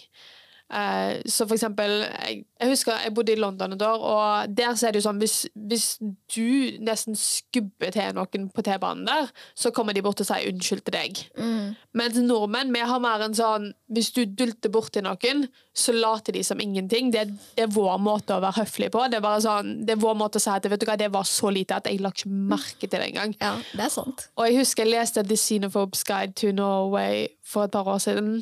Eh, 0.73 1.21
så 1.30 1.45
for 1.45 1.54
eksempel, 1.54 1.91
jeg, 2.25 2.39
jeg 2.58 2.69
husker 2.71 3.04
jeg 3.04 3.13
bodde 3.13 3.34
i 3.36 3.38
London 3.38 3.75
et 3.75 3.84
år, 3.86 4.01
og 4.01 4.56
der 4.58 4.73
så 4.73 4.88
er 4.88 4.95
det 4.95 5.01
jo 5.04 5.06
sånn 5.06 5.19
hvis, 5.21 5.36
hvis 5.54 5.86
du 6.34 6.82
nesten 6.86 7.17
skubber 7.19 7.93
til 7.93 8.15
noen 8.17 8.47
på 8.49 8.63
T-banen 8.65 9.06
der, 9.06 9.30
så 9.54 9.69
kommer 9.75 9.93
de 9.93 10.01
bort 10.06 10.23
og 10.23 10.28
sier 10.28 10.49
unnskyld 10.49 10.82
til 10.88 10.95
deg. 10.97 11.21
Mm. 11.38 11.75
Mens 12.01 12.17
nordmenn 12.17 12.73
vi 12.73 12.82
har 12.82 13.04
mer 13.04 13.23
en 13.23 13.36
sånn 13.38 13.69
Hvis 13.93 14.10
du 14.15 14.23
dulter 14.25 14.71
borti 14.73 15.04
noen, 15.06 15.45
så 15.75 15.93
later 15.93 16.34
de 16.34 16.41
som 16.43 16.60
ingenting. 16.60 17.12
Det, 17.13 17.28
det 17.56 17.67
er 17.67 17.71
vår 17.71 17.99
måte 18.01 18.34
å 18.34 18.41
være 18.41 18.63
høflig 18.63 18.89
på. 18.93 19.04
Det 19.12 19.19
er 19.19 19.23
bare 19.23 19.43
sånn, 19.43 19.71
det 19.86 19.93
er 19.93 20.01
vår 20.01 20.17
måte 20.17 20.41
å 20.41 20.43
si 20.43 20.49
at 20.49 20.65
vet 20.71 20.82
du 20.82 20.88
hva, 20.89 20.97
det 20.97 21.12
var 21.13 21.28
så 21.30 21.51
lite 21.54 21.78
at 21.78 21.89
jeg 21.91 22.01
la 22.01 22.10
ikke 22.15 22.32
merke 22.32 22.88
til 22.88 22.97
det 22.97 23.12
engang. 23.12 23.38
Ja, 23.38 23.54
det 23.75 23.86
er 23.86 23.93
sant. 23.93 24.28
Og 24.39 24.49
jeg 24.49 24.63
husker 24.63 24.88
jeg 24.88 24.95
leste 24.95 25.23
The 25.28 25.38
Xenophobes 25.38 26.01
Guide 26.08 26.34
to 26.41 26.51
Norway 26.56 27.28
for 27.45 27.67
et 27.67 27.75
par 27.75 27.88
år 27.91 28.01
siden. 28.01 28.41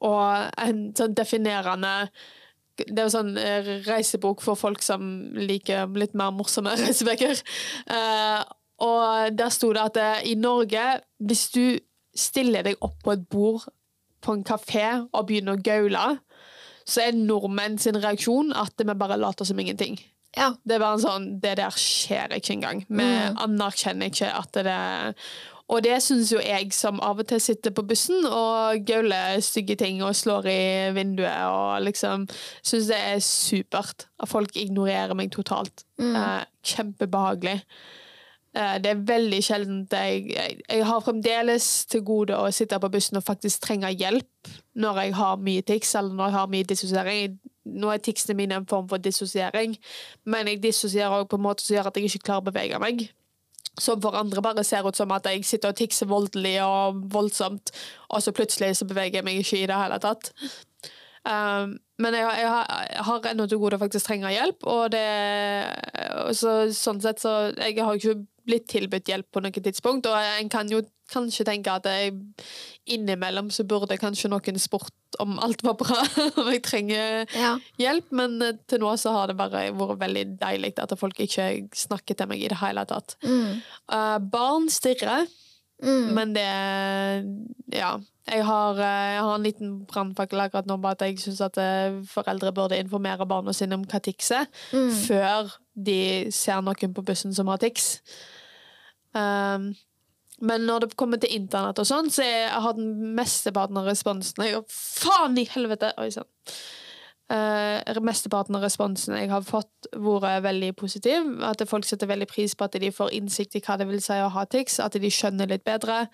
Og 0.00 0.50
en 0.58 0.80
sånn 0.96 1.14
definerende 1.14 2.08
Det 2.76 2.98
er 2.98 3.04
jo 3.06 3.12
sånn 3.14 3.36
eh, 3.38 3.68
reisebok 3.86 4.40
for 4.42 4.58
folk 4.58 4.82
som 4.82 5.04
liker 5.38 5.86
litt 5.94 6.14
mer 6.18 6.32
morsomme 6.34 6.72
reisebøker. 6.80 7.38
Eh, 7.86 8.40
og 8.82 9.36
der 9.38 9.52
sto 9.54 9.70
det 9.72 9.84
at 9.84 9.94
det, 9.94 10.08
i 10.26 10.34
Norge, 10.34 10.82
hvis 11.22 11.44
du 11.54 11.78
stiller 12.18 12.66
deg 12.66 12.82
opp 12.82 12.96
på 13.04 13.12
et 13.14 13.22
bord 13.30 13.68
på 14.24 14.34
en 14.34 14.42
kafé 14.42 14.88
og 15.12 15.28
begynner 15.28 15.54
å 15.54 15.62
gaule, 15.62 16.18
så 16.84 17.04
er 17.06 17.14
nordmenn 17.16 17.78
sin 17.78 17.96
reaksjon 18.02 18.50
at 18.58 18.74
vi 18.82 18.98
bare 18.98 19.20
later 19.22 19.46
som 19.46 19.58
ingenting. 19.62 19.94
Ja. 20.34 20.50
Det 20.66 20.74
er 20.74 20.82
bare 20.82 20.98
en 20.98 21.04
sånn 21.04 21.26
Det 21.40 21.54
der 21.60 21.70
skjer 21.78 22.34
ikke 22.34 22.56
engang. 22.56 22.82
Vi 22.88 23.04
Mm. 23.06 23.38
anerkjenner 23.38 24.10
ikke 24.10 24.32
at 24.34 24.50
det 24.52 25.14
Og 25.72 25.80
det 25.84 25.96
syns 26.04 26.28
jo 26.32 26.40
jeg, 26.44 26.68
som 26.76 27.00
av 27.00 27.22
og 27.22 27.28
til 27.28 27.40
sitter 27.40 27.72
på 27.72 27.86
bussen 27.88 28.26
og 28.28 28.84
gauler 28.84 29.40
stygge 29.40 29.78
ting 29.80 30.02
og 30.04 30.16
slår 30.16 30.48
i 30.52 30.60
vinduet 30.92 31.46
og 31.48 31.86
liksom 31.86 32.26
Syns 32.60 32.90
det 32.90 32.98
er 33.00 33.22
supert. 33.24 34.08
At 34.20 34.28
folk 34.28 34.56
ignorerer 34.56 35.16
meg 35.16 35.32
totalt. 35.32 35.86
Mm. 36.00 36.16
Eh, 36.20 36.42
kjempebehagelig. 36.68 37.62
Eh, 38.54 38.76
det 38.84 38.92
er 38.92 39.06
veldig 39.08 39.40
sjeldent 39.42 39.96
jeg, 39.96 40.28
jeg, 40.34 40.60
jeg 40.68 40.84
har 40.86 41.02
fremdeles 41.02 41.70
til 41.90 42.04
gode 42.06 42.36
å 42.36 42.52
sitte 42.54 42.78
på 42.80 42.92
bussen 42.92 43.18
og 43.18 43.26
faktisk 43.26 43.64
trenge 43.64 43.90
hjelp 43.90 44.52
når 44.78 45.00
jeg 45.02 45.16
har 45.18 45.42
mye 45.48 45.64
tics, 45.66 45.96
eller 45.98 46.14
når 46.14 46.28
jeg 46.28 46.38
har 46.38 46.54
mye 46.54 46.70
dissosiering. 46.70 47.40
Nå 47.64 47.90
er 47.90 48.04
ticsene 48.04 48.36
mine 48.36 48.60
en 48.60 48.68
form 48.68 48.86
for 48.90 49.00
dissosiering, 49.00 49.78
men 50.28 50.52
jeg 50.52 50.60
dissosierer 50.62 51.22
òg 51.22 51.30
på 51.30 51.40
en 51.40 51.46
måte 51.46 51.64
som 51.64 51.78
gjør 51.78 51.88
at 51.88 51.96
jeg 51.96 52.10
ikke 52.10 52.26
klarer 52.28 52.44
å 52.44 52.50
bevege 52.52 52.80
meg. 52.82 53.06
Som 53.80 54.02
for 54.02 54.14
andre 54.14 54.42
bare 54.42 54.64
ser 54.64 54.86
ut 54.86 54.96
som 54.96 55.10
at 55.16 55.26
jeg 55.26 55.44
sitter 55.46 55.72
og 55.72 55.78
tikser 55.78 56.06
voldelig 56.06 56.58
og 56.62 57.00
voldsomt, 57.10 57.72
og 58.08 58.22
så 58.22 58.32
plutselig 58.32 58.76
så 58.78 58.86
beveger 58.86 59.18
jeg 59.18 59.26
meg 59.26 59.40
ikke 59.40 59.62
i 59.62 59.66
det 59.66 59.80
hele 59.80 59.98
tatt. 60.02 60.30
Um, 61.24 61.78
men 61.98 62.14
jeg, 62.14 62.26
jeg, 62.42 63.02
har, 63.06 63.26
ennå 63.30 63.46
til 63.48 63.58
gode 63.62 63.78
å 63.78 63.80
faktisk 63.80 64.10
trenge 64.10 64.32
hjelp, 64.34 64.66
og 64.68 64.90
det 64.92 65.04
så, 66.36 66.66
Sånn 66.74 67.00
sett 67.00 67.22
så 67.22 67.32
Jeg 67.54 67.78
har 67.80 67.96
ikke 67.96 68.18
blitt 68.44 68.66
tilbudt 68.68 69.08
hjelp 69.08 69.30
på 69.32 69.40
noe 69.40 69.64
tidspunkt, 69.64 70.10
og 70.10 70.18
en 70.20 70.50
kan 70.52 70.68
jo 70.68 70.82
kanskje 71.14 71.46
tenke 71.48 71.72
at 71.78 71.86
jeg, 71.88 72.12
innimellom 72.90 73.48
så 73.54 73.64
burde 73.68 73.96
kanskje 74.00 74.28
noen 74.32 74.58
spurt 74.60 74.92
om 75.22 75.36
alt 75.44 75.62
var 75.64 75.76
bra, 75.80 76.00
om 76.42 76.50
jeg 76.50 76.62
trenger 76.66 77.24
Ja. 77.38 77.54
hjelp, 77.80 78.10
men 78.18 78.34
eh, 78.42 78.56
til 78.68 78.82
nå 78.82 78.90
så 79.00 79.14
har 79.14 79.30
det 79.30 79.38
bare 79.38 79.68
vært 79.78 80.02
veldig 80.02 80.24
deilig 80.42 80.74
at 80.82 80.96
folk 80.98 81.22
ikke 81.22 81.46
snakker 81.86 82.18
til 82.18 82.28
meg 82.32 82.42
i 82.44 82.50
det 82.52 82.58
hele 82.60 82.84
tatt. 82.90 83.14
Mm. 83.24 83.62
Uh, 83.88 84.18
barn 84.34 84.68
stirrer, 84.74 85.26
Mm. 85.84 86.12
men 86.14 86.32
det 86.36 86.42
Ja. 87.74 87.96
Jeg 88.30 88.44
har, 88.46 88.78
eh, 88.78 89.14
jeg 89.16 89.22
har 89.26 89.34
en 89.34 89.42
liten 89.44 89.72
brannfakkel 89.90 90.40
akkurat 90.40 90.66
nå 90.70 90.78
på 90.80 90.88
at 90.94 91.02
jeg 91.02 91.18
syns 91.20 91.40
at 91.44 91.58
foreldre 92.08 92.52
burde 92.56 92.78
informere 92.78 93.26
barna 93.28 93.52
sine 93.52 93.74
om 93.76 93.82
hva 93.84 94.00
tics 94.00 94.30
er, 94.30 94.46
Mm. 94.72 94.90
før 95.02 95.50
de 95.76 96.30
ser 96.32 96.62
noen 96.62 96.94
på 96.94 97.04
bussen 97.04 97.34
som 97.34 97.50
har 97.50 97.58
tics. 97.58 97.98
Um, 99.14 99.74
men 100.42 100.64
når 100.66 100.86
det 100.86 100.96
kommer 100.98 101.20
til 101.22 101.34
internett 101.36 101.78
og 101.78 101.86
sånn, 101.86 102.10
så 102.10 102.24
jeg 102.26 102.48
har 102.50 102.74
den 102.74 103.12
mesteparten 103.14 103.78
av 103.78 103.86
responsen 103.86 104.46
jeg, 104.46 104.64
Faen 104.72 105.38
i 105.38 105.46
helvete! 105.50 105.92
Oi 106.02 106.10
sann. 106.14 106.28
Uh, 107.32 107.80
mesteparten 108.04 108.58
av 108.58 108.66
responsen 108.66 109.14
jeg 109.16 109.30
har 109.30 109.44
fått, 109.46 109.88
vært 109.94 110.42
veldig 110.44 110.74
positiv. 110.76 111.30
At 111.46 111.62
folk 111.70 111.86
setter 111.88 112.10
veldig 112.10 112.28
pris 112.30 112.56
på 112.58 112.66
at 112.66 112.76
de 112.80 112.92
får 112.92 113.14
innsikt 113.16 113.56
i 113.56 113.62
hva 113.64 113.78
det 113.80 113.88
vil 113.88 114.02
si 114.04 114.18
å 114.20 114.32
ha 114.34 114.44
tics, 114.50 114.80
at 114.82 114.98
de 115.00 115.12
skjønner 115.12 115.54
litt 115.54 115.64
bedre. 115.66 116.04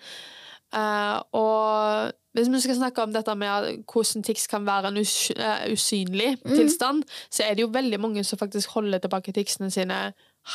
Uh, 0.71 1.19
og 1.35 2.13
hvis 2.37 2.47
vi 2.47 2.61
skal 2.63 2.77
snakke 2.77 3.03
om 3.03 3.11
dette 3.11 3.33
med 3.35 3.83
hvordan 3.91 4.23
tics 4.23 4.47
kan 4.47 4.63
være 4.63 4.87
en 4.87 4.99
eh, 5.01 5.65
usynlig 5.73 6.37
tilstand, 6.45 7.03
så 7.27 7.43
er 7.43 7.57
det 7.57 7.65
jo 7.65 7.73
veldig 7.73 7.99
mange 7.99 8.23
som 8.23 8.39
faktisk 8.39 8.77
holder 8.77 9.03
tilbake 9.03 9.33
ticsene 9.35 9.71
sine 9.71 9.97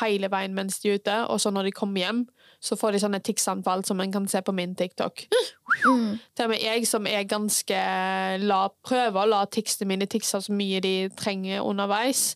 hele 0.00 0.30
veien 0.32 0.54
mens 0.56 0.80
de 0.82 0.90
er 0.90 1.00
ute, 1.00 1.16
og 1.30 1.40
så 1.40 1.52
når 1.54 1.68
de 1.68 1.76
kommer 1.76 2.02
hjem, 2.02 2.24
så 2.62 2.76
får 2.78 2.94
de 2.94 3.00
sånne 3.02 3.20
ticsanfall 3.24 3.84
som 3.86 4.00
en 4.00 4.12
kan 4.14 4.26
se 4.30 4.40
på 4.42 4.54
min 4.56 4.74
TikTok. 4.78 5.26
Mm. 5.86 6.16
Til 6.34 6.46
og 6.46 6.50
med 6.50 6.62
jeg 6.64 6.86
som 6.88 7.06
er 7.06 7.28
ganske 7.28 7.80
la, 8.42 8.60
prøver 8.86 9.20
å 9.20 9.28
la 9.30 9.42
ticsene 9.52 9.90
mine 9.92 10.08
ticse 10.10 10.40
så 10.42 10.54
mye 10.56 10.80
de 10.82 10.94
trenger 11.18 11.66
underveis, 11.66 12.32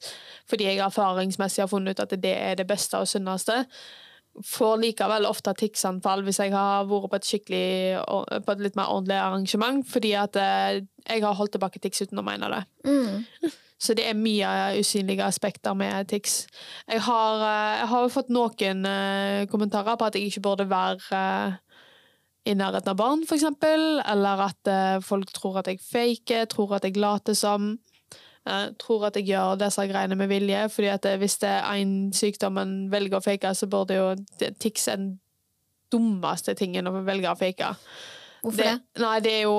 fordi 0.51 0.69
jeg 0.69 0.85
erfaringsmessig 0.85 1.65
har 1.65 1.73
funnet 1.73 1.97
ut 1.97 2.05
at 2.05 2.15
det 2.21 2.37
er 2.37 2.61
det 2.61 2.69
beste 2.69 3.01
og 3.01 3.09
sunneste, 3.11 3.65
får 4.47 4.77
likevel 4.85 5.27
ofte 5.27 5.53
ticsanfall 5.59 6.23
hvis 6.27 6.39
jeg 6.45 6.53
har 6.55 6.87
vært 6.89 7.11
på 7.11 7.19
et 7.19 7.27
skikkelig 7.27 8.45
på 8.47 8.55
et 8.55 8.63
litt 8.63 8.79
mer 8.79 8.93
ordentlig 8.93 9.19
arrangement, 9.19 9.83
fordi 9.89 10.15
at 10.19 10.39
eh, 10.39 10.85
jeg 11.09 11.25
har 11.25 11.37
holdt 11.37 11.57
tilbake 11.57 11.83
tics 11.83 12.05
uten 12.05 12.23
å 12.23 12.27
mene 12.27 12.53
det. 12.53 12.63
Mm. 12.87 13.51
Så 13.81 13.95
det 13.97 14.05
er 14.05 14.19
mye 14.19 14.49
usynlige 14.77 15.25
aspekter 15.25 15.75
med 15.75 16.11
tics. 16.13 16.47
Jeg 16.89 17.01
har, 17.07 17.41
eh, 17.41 17.79
jeg 17.81 17.89
har 17.89 18.09
fått 18.13 18.29
noen 18.29 18.87
eh, 18.87 19.47
kommentarer 19.49 19.97
på 19.97 20.05
at 20.05 20.15
jeg 20.15 20.29
ikke 20.29 20.43
burde 20.45 20.69
være 20.69 21.17
eh, 21.17 21.55
i 22.51 22.55
nærheten 22.55 22.93
av 22.93 22.97
barn, 22.97 23.25
f.eks., 23.25 23.45
Eller 24.05 24.45
at 24.45 24.69
folk 25.05 25.33
tror 25.33 25.59
at 25.59 25.67
jeg 25.69 25.81
faker, 25.81 26.45
tror 26.45 26.77
at 26.77 26.85
jeg 26.85 26.97
later 26.97 27.35
som. 27.35 27.79
tror 28.79 29.05
at 29.07 29.17
jeg 29.17 29.27
gjør 29.27 29.59
disse 29.61 29.85
greiene 29.87 30.17
med 30.17 30.29
vilje. 30.29 30.69
fordi 30.69 30.87
at 30.89 31.07
hvis 31.19 31.39
det 31.39 31.49
er 31.49 31.63
én 31.77 32.13
sykdom 32.13 32.59
en 32.59 32.91
velger 32.91 33.19
å 33.19 33.21
fake, 33.21 33.55
så 33.55 33.67
burde 33.67 33.95
jo 33.95 34.15
TIX 34.61 34.89
er 34.89 34.97
den 34.97 35.21
dummeste 35.93 36.55
tingen 36.55 36.87
å 36.87 37.05
velge 37.05 37.31
å 37.31 37.37
fake. 37.37 37.75
Hvorfor 38.41 38.63
det? 38.65 38.75
Nei, 39.03 39.15
det 39.25 39.33
er 39.37 39.43
jo 39.45 39.57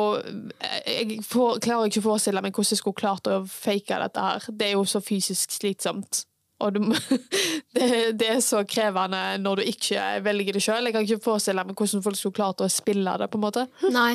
Jeg 0.90 1.20
får, 1.28 1.60
klarer 1.62 1.90
ikke 1.90 2.02
å 2.02 2.08
forestille 2.10 2.42
meg 2.42 2.56
hvordan 2.56 2.74
jeg 2.74 2.82
skulle 2.82 3.02
klart 3.02 3.30
å 3.30 3.42
fake 3.46 4.02
dette 4.04 4.26
her. 4.26 4.50
Det 4.50 4.70
er 4.70 4.76
jo 4.76 4.84
så 4.90 5.02
fysisk 5.06 5.54
slitsomt. 5.54 6.24
Og 6.62 6.76
du, 6.76 6.82
det, 7.76 7.88
det 8.20 8.30
er 8.36 8.42
så 8.46 8.64
krevende 8.70 9.22
når 9.42 9.62
du 9.62 9.70
ikke 9.72 10.04
velger 10.26 10.58
det 10.58 10.64
sjøl. 10.66 10.90
Jeg 10.90 10.98
kan 10.98 11.08
ikke 11.08 11.26
forestille 11.26 11.66
meg 11.66 11.78
hvordan 11.78 12.06
folk 12.06 12.20
skulle 12.20 12.38
klart 12.38 12.62
å 12.66 12.70
spille 12.72 13.18
det, 13.22 13.30
på 13.32 13.40
en 13.40 13.46
måte. 13.48 13.66
Nei. 14.00 14.14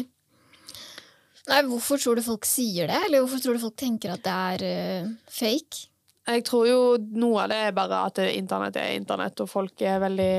Nei, 1.47 1.61
Hvorfor 1.69 2.01
tror 2.03 2.19
du 2.19 2.25
folk 2.27 2.47
sier 2.49 2.91
det, 2.91 3.05
eller 3.07 3.23
hvorfor 3.23 3.43
tror 3.43 3.55
du 3.55 3.63
folk 3.63 3.77
tenker 3.79 4.17
at 4.17 4.25
det 4.25 4.33
er 4.35 5.05
uh, 5.05 5.13
fake? 5.31 5.87
Jeg 6.27 6.43
tror 6.43 6.67
jo 6.67 6.79
noe 7.15 7.45
av 7.45 7.53
det 7.53 7.59
er 7.69 7.75
bare 7.75 8.01
at 8.09 8.19
internett 8.33 8.79
er 8.83 8.97
internett, 8.97 9.39
og 9.45 9.47
folk 9.47 9.83
er 9.87 10.01
veldig 10.03 10.33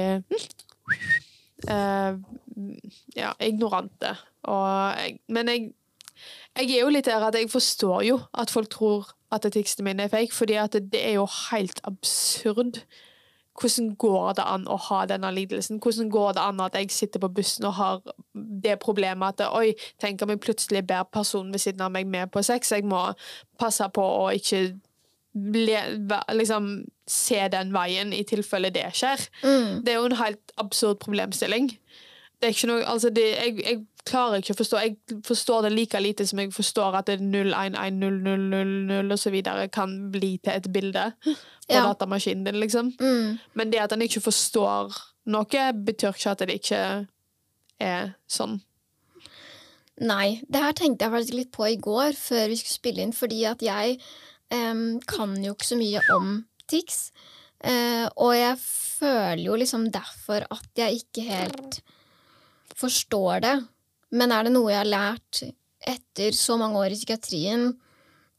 eh, 1.72 2.18
ja, 3.16 3.34
ignorante. 3.40 4.16
Og 4.44 4.98
jeg, 4.98 5.20
men 5.28 5.52
jeg, 5.52 5.70
jeg 6.58 6.72
er 6.72 6.82
jo 6.82 6.94
litt 6.94 7.10
der 7.10 7.28
at 7.28 7.36
jeg 7.38 7.52
forstår 7.52 8.06
jo 8.08 8.22
at 8.34 8.54
folk 8.54 8.72
tror 8.74 9.12
at 9.32 9.46
tekstene 9.52 9.90
mine 9.90 10.08
er 10.08 10.14
fake, 10.14 10.34
fordi 10.34 10.56
at 10.62 10.74
det 10.74 11.02
er 11.04 11.18
jo 11.18 11.28
helt 11.52 11.82
absurd. 11.84 12.82
Hvordan 13.58 13.96
går 13.96 14.34
det 14.38 14.46
an 14.46 14.68
å 14.70 14.78
ha 14.88 15.02
denne 15.10 15.32
lidelsen? 15.34 15.80
Hvordan 15.82 16.12
går 16.14 16.36
det 16.38 16.44
an 16.46 16.62
at 16.62 16.76
jeg 16.78 16.92
sitter 16.94 17.20
på 17.20 17.32
bussen 17.40 17.66
og 17.66 17.74
har 17.80 18.02
det 18.64 18.78
problemet 18.80 19.42
at 19.42 19.50
oi, 19.50 19.74
tenk 20.00 20.22
om 20.22 20.30
jeg 20.30 20.44
plutselig 20.46 20.84
ber 20.88 21.08
personen 21.10 21.52
ved 21.52 21.64
siden 21.66 21.82
av 21.82 21.92
meg 21.92 22.08
med 22.08 22.30
på 22.32 22.44
sex? 22.46 22.72
Jeg 22.72 22.86
må 22.86 23.02
passe 23.60 23.90
på 23.94 24.04
å 24.04 24.30
ikke 24.38 24.78
liksom, 26.38 26.70
se 27.08 27.42
den 27.52 27.74
veien 27.74 28.14
i 28.14 28.24
tilfelle 28.28 28.72
det 28.74 28.88
skjer. 28.96 29.26
Mm. 29.44 29.82
Det 29.86 29.94
er 29.94 30.00
jo 30.00 30.12
en 30.12 30.22
helt 30.22 30.54
absurd 30.62 31.02
problemstilling. 31.04 31.72
Det 32.38 32.48
er 32.48 32.54
ikke 32.54 32.68
noe, 32.70 32.84
altså 32.86 33.10
det, 33.10 33.24
jeg, 33.34 33.54
jeg 33.66 33.78
klarer 34.06 34.42
ikke 34.42 34.54
å 34.54 34.60
forstå 34.60 34.82
Jeg 34.84 35.22
forstår 35.26 35.66
det 35.66 35.72
like 35.74 36.00
lite 36.04 36.28
som 36.30 36.40
jeg 36.40 36.52
forstår 36.54 36.98
at 37.00 37.10
det 37.10 37.18
0110000 37.24 39.12
og 39.16 39.20
så 39.20 39.34
videre 39.34 39.68
kan 39.74 39.96
bli 40.14 40.36
til 40.38 40.54
et 40.54 40.70
bilde 40.74 41.12
på 41.24 41.34
Ja. 41.74 41.82
datamaskinen 41.84 42.46
din, 42.46 42.60
liksom. 42.62 42.94
Mm. 43.02 43.40
Men 43.54 43.72
det 43.74 43.82
at 43.84 43.92
en 43.92 44.06
ikke 44.06 44.22
forstår 44.24 44.94
noe, 45.28 45.64
betyr 45.74 46.14
ikke 46.14 46.32
at 46.32 46.46
det 46.46 46.60
ikke 46.62 46.82
er 47.84 48.14
sånn. 48.32 48.62
Nei, 50.00 50.40
det 50.48 50.62
her 50.62 50.76
tenkte 50.78 51.06
jeg 51.06 51.12
faktisk 51.12 51.34
litt 51.36 51.52
på 51.52 51.66
i 51.72 51.80
går 51.82 52.14
før 52.16 52.48
vi 52.52 52.60
skulle 52.60 52.78
spille 52.78 53.04
inn, 53.04 53.14
fordi 53.18 53.42
at 53.50 53.66
jeg 53.66 53.98
um, 54.54 55.00
kan 55.10 55.34
jo 55.44 55.56
ikke 55.56 55.72
så 55.74 55.78
mye 55.80 56.04
om 56.14 56.46
TIX. 56.70 57.10
Uh, 57.66 58.06
og 58.16 58.36
jeg 58.38 58.58
føler 58.62 59.44
jo 59.48 59.58
liksom 59.58 59.88
derfor 59.92 60.46
at 60.54 60.68
jeg 60.78 61.02
ikke 61.02 61.26
helt 61.26 61.82
forstår 62.78 63.44
det. 63.46 63.56
Men 64.16 64.32
er 64.32 64.48
det 64.48 64.54
noe 64.56 64.72
jeg 64.72 64.82
har 64.82 64.90
lært 64.90 65.42
etter 65.88 66.36
så 66.36 66.58
mange 66.60 66.80
år 66.80 66.94
i 66.94 67.00
psykiatrien, 67.00 67.70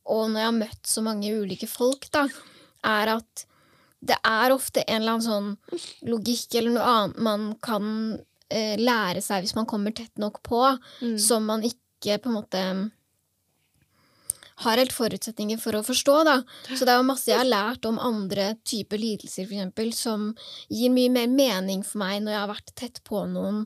og 0.09 0.31
når 0.31 0.41
jeg 0.41 0.49
har 0.49 0.57
møtt 0.57 0.89
så 0.89 1.05
mange 1.05 1.33
ulike 1.37 1.69
folk, 1.69 2.09
da, 2.15 2.25
er 2.89 3.15
at 3.19 3.45
det 3.99 4.17
er 4.25 4.55
ofte 4.55 4.85
en 4.87 5.01
eller 5.03 5.17
annen 5.17 5.27
sånn 5.27 6.09
logikk 6.09 6.55
eller 6.59 6.77
noe 6.77 6.91
annet 6.93 7.25
man 7.27 7.49
kan 7.65 7.89
eh, 8.49 8.79
lære 8.79 9.23
seg 9.25 9.43
hvis 9.43 9.57
man 9.59 9.67
kommer 9.69 9.95
tett 9.97 10.15
nok 10.23 10.39
på, 10.47 10.63
som 11.19 11.49
man 11.51 11.67
ikke 11.67 12.21
på 12.23 12.31
en 12.31 12.37
måte 12.39 12.63
har 14.59 14.81
helt 14.81 14.95
forutsetninger 14.95 15.59
for 15.63 15.79
å 15.79 15.85
forstå, 15.87 16.15
da. 16.27 16.39
Så 16.71 16.87
det 16.87 16.95
er 16.95 16.99
jo 16.99 17.07
masse 17.07 17.31
jeg 17.31 17.39
har 17.39 17.47
lært 17.47 17.87
om 17.87 18.01
andre 18.03 18.53
typer 18.67 18.99
lidelser, 18.99 19.47
f.eks., 19.47 20.01
som 20.01 20.33
gir 20.71 20.91
mye 20.95 21.13
mer 21.15 21.29
mening 21.31 21.85
for 21.87 22.03
meg 22.03 22.23
når 22.25 22.35
jeg 22.35 22.43
har 22.43 22.51
vært 22.55 22.75
tett 22.79 23.03
på 23.07 23.23
noen 23.31 23.65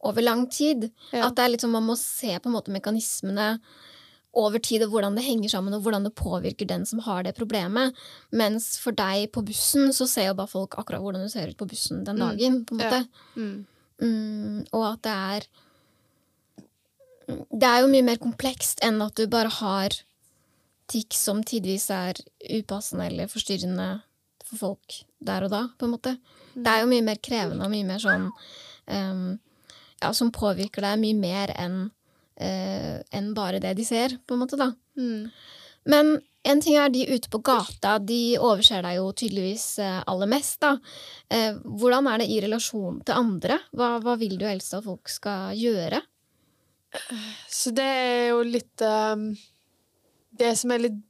over 0.00 0.22
lang 0.22 0.46
tid. 0.50 0.90
Ja. 1.12 1.26
At 1.28 1.38
er 1.38 1.56
sånn, 1.58 1.70
man 1.74 1.86
må 1.86 1.96
se 1.98 2.38
på 2.38 2.46
en 2.50 2.54
måte 2.54 2.70
mekanismene 2.74 3.58
over 4.38 4.58
tid, 4.62 4.82
og 4.84 4.92
hvordan 4.92 5.16
det 5.16 5.24
henger 5.24 5.48
sammen, 5.50 5.74
og 5.74 5.82
hvordan 5.82 6.04
det 6.04 6.14
påvirker 6.14 6.66
den 6.68 6.84
som 6.86 7.00
har 7.00 7.24
det 7.24 7.34
problemet. 7.34 7.96
Mens 8.30 8.76
for 8.78 8.92
deg 8.92 9.32
på 9.32 9.42
bussen, 9.44 9.88
så 9.96 10.06
ser 10.06 10.28
jo 10.28 10.34
bare 10.38 10.52
folk 10.52 10.76
akkurat 10.78 11.00
hvordan 11.02 11.24
du 11.24 11.28
ser 11.32 11.48
ut 11.48 11.56
på 11.58 11.66
bussen 11.66 12.04
den 12.04 12.16
Mm. 12.16 12.28
dagen, 12.28 12.64
på 12.64 12.72
en 12.74 12.78
Ja. 12.80 12.90
måte. 12.90 13.08
Mm. 13.36 13.66
Mm, 14.00 14.66
og 14.72 14.92
at 14.92 15.02
det 15.02 15.12
er 15.12 15.48
Det 17.28 17.62
er 17.62 17.80
jo 17.82 17.88
mye 17.88 18.04
mer 18.04 18.16
komplekst 18.16 18.78
enn 18.80 19.02
at 19.04 19.14
du 19.14 19.26
bare 19.26 19.50
har 19.50 19.90
tics 20.88 21.16
som 21.16 21.42
tidvis 21.44 21.90
er 21.90 22.14
upassende 22.48 23.04
eller 23.04 23.26
forstyrrende 23.26 24.02
for 24.46 24.56
folk 24.56 25.04
der 25.22 25.44
og 25.44 25.50
da, 25.50 25.68
på 25.78 25.84
en 25.84 25.92
måte. 25.92 26.14
Det 26.56 26.66
er 26.66 26.80
jo 26.80 26.86
mye 26.86 27.04
mer 27.04 27.16
krevende 27.16 27.66
og 27.66 27.70
mye 27.70 27.84
mer 27.84 27.98
sånn 27.98 28.30
ehm, 28.88 29.38
Ja, 30.02 30.12
som 30.14 30.32
påvirker 30.34 30.84
deg 30.84 31.00
mye 31.02 31.18
mer 31.18 31.52
enn 31.58 31.78
uh, 31.88 32.96
en 33.10 33.30
bare 33.34 33.60
det 33.62 33.74
de 33.78 33.86
ser, 33.86 34.18
på 34.26 34.36
en 34.36 34.44
måte, 34.44 34.58
da. 34.60 34.70
Mm. 34.98 35.30
Men 35.88 36.18
en 36.48 36.60
ting 36.62 36.76
er 36.78 36.92
de 36.92 37.06
ute 37.10 37.30
på 37.32 37.40
gata, 37.44 37.96
de 37.98 38.38
overser 38.38 38.84
deg 38.86 38.98
jo 38.98 39.08
tydeligvis 39.16 39.64
eh, 39.82 39.98
aller 40.08 40.30
mest, 40.30 40.60
da. 40.62 40.76
Uh, 41.32 41.58
hvordan 41.80 42.08
er 42.08 42.22
det 42.22 42.28
i 42.30 42.38
relasjon 42.44 43.02
til 43.04 43.18
andre? 43.18 43.58
Hva, 43.76 43.96
hva 44.04 44.14
vil 44.20 44.38
du 44.38 44.46
helst 44.48 44.76
at 44.76 44.86
folk 44.86 45.10
skal 45.12 45.58
gjøre? 45.58 46.00
Så 47.52 47.74
det 47.76 47.84
er 47.84 48.22
jo 48.30 48.38
litt 48.48 48.80
uh, 48.80 49.12
Det 50.40 50.54
som 50.56 50.72
er 50.72 50.86
litt 50.86 51.02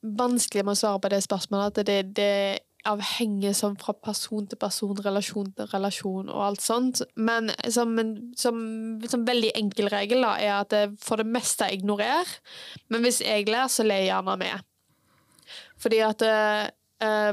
vanskelig 0.00 0.62
med 0.64 0.76
å 0.76 0.78
svare 0.78 1.02
på 1.02 1.10
det 1.12 1.20
spørsmålet, 1.24 1.80
at 1.82 1.88
det, 1.88 1.98
det 2.16 2.65
avhengig 2.88 3.52
sånn 3.58 3.76
fra 3.80 3.94
person 3.98 4.46
til 4.48 4.58
person, 4.60 4.96
relasjon 5.04 5.50
til 5.56 5.68
relasjon 5.72 6.30
og 6.32 6.42
alt 6.48 6.64
sånt. 6.64 7.02
Men 7.16 7.50
som, 7.72 7.92
en, 8.00 8.14
som, 8.38 8.60
som 9.08 9.26
veldig 9.28 9.52
enkel 9.58 9.90
regel 9.92 10.24
da, 10.26 10.36
er 10.38 10.54
at 10.60 10.76
jeg 10.76 10.94
for 11.02 11.22
det 11.22 11.28
meste 11.30 11.68
ignorer. 11.74 12.30
Men 12.92 13.06
hvis 13.06 13.22
jeg 13.24 13.48
ler, 13.50 13.66
så 13.72 13.86
ler 13.86 14.04
jeg 14.04 14.10
gjerne 14.12 14.38
med. 14.40 14.66
Fordi 15.82 16.00
at 16.02 16.22
uh, 16.26 16.66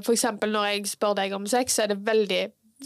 For 0.04 0.12
eksempel 0.12 0.52
når 0.52 0.66
jeg 0.68 0.92
spør 0.92 1.16
deg 1.22 1.34
om 1.38 1.48
sex, 1.48 1.78
så 1.78 1.86
er 1.86 1.94
det 1.94 2.04
veldig 2.04 2.42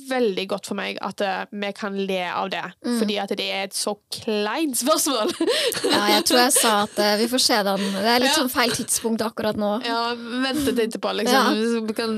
veldig 0.10 0.46
godt 0.52 0.68
for 0.70 0.78
meg 0.80 0.98
at 1.04 1.22
uh, 1.26 1.46
vi 1.52 1.72
kan 1.76 1.96
le 2.10 2.20
av 2.30 2.50
det. 2.54 2.64
Mm. 2.86 2.98
Fordi 3.02 3.18
at 3.24 3.34
det 3.40 3.48
er 3.54 3.64
et 3.68 3.76
så 3.78 3.96
kleint 4.14 4.78
spørsmål. 4.80 5.34
Ja, 5.88 6.02
jeg 6.18 6.26
tror 6.28 6.40
jeg 6.42 6.54
sa 6.56 6.72
at 6.86 6.98
uh, 7.00 7.14
vi 7.22 7.28
får 7.32 7.42
se 7.44 7.58
den. 7.68 7.84
Det 7.98 8.12
er 8.12 8.22
litt 8.24 8.32
Ja. 8.32 8.36
sånn 8.42 8.52
feil 8.54 8.74
tidspunkt 8.76 9.24
akkurat 9.26 9.58
nå. 9.60 9.72
ja, 9.86 10.02
vente 10.44 10.74
til 10.74 10.84
etterpå, 10.86 11.14
liksom. 11.22 11.62
Ja. 11.88 11.94
kan, 11.98 12.16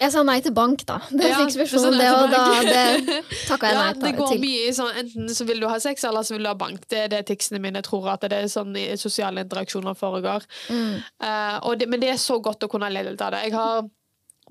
Jeg 0.00 0.12
sa 0.14 0.22
nei 0.26 0.38
til 0.44 0.54
bank, 0.56 0.84
da. 0.88 1.00
Det 1.10 1.28
Ja, 1.32 1.40
fikk 1.42 1.54
spørsmål, 1.56 1.98
nei 1.98 2.04
det, 2.04 2.08
til 2.08 2.22
og 2.22 2.30
da 2.30 2.44
det 2.68 3.24
takka 3.50 3.72
jeg 3.72 3.78
ja, 3.78 3.84
nei 3.84 3.92
det 4.06 4.14
går 4.18 4.32
til. 4.32 4.42
mye 4.46 4.72
sånn 4.78 5.02
enten 5.02 5.34
så 5.34 5.46
vil 5.48 5.60
du 5.64 5.68
ha 5.68 5.78
sex, 5.82 6.04
eller 6.08 6.26
så 6.26 6.36
vil 6.36 6.46
du 6.46 6.52
ha 6.52 6.56
bank. 6.58 6.86
Det 6.88 7.04
er 7.06 7.12
det 7.16 7.24
ticsene 7.30 7.60
mine 7.62 7.82
tror 7.86 8.08
at 8.14 8.26
det 8.28 8.42
er 8.44 8.50
sånn 8.52 8.76
i 8.78 8.88
sosiale 9.00 9.44
interaksjoner 9.46 9.96
foregår. 9.98 10.46
Mm. 10.70 10.98
Uh, 11.22 11.74
det, 11.78 11.88
men 11.90 12.00
det 12.00 12.12
er 12.14 12.20
så 12.22 12.38
godt 12.42 12.64
å 12.64 12.70
kunne 12.70 12.90
le 12.92 13.02
litt 13.10 13.22
av 13.24 13.34
det. 13.34 13.44
Jeg 13.48 13.56
har 13.58 13.86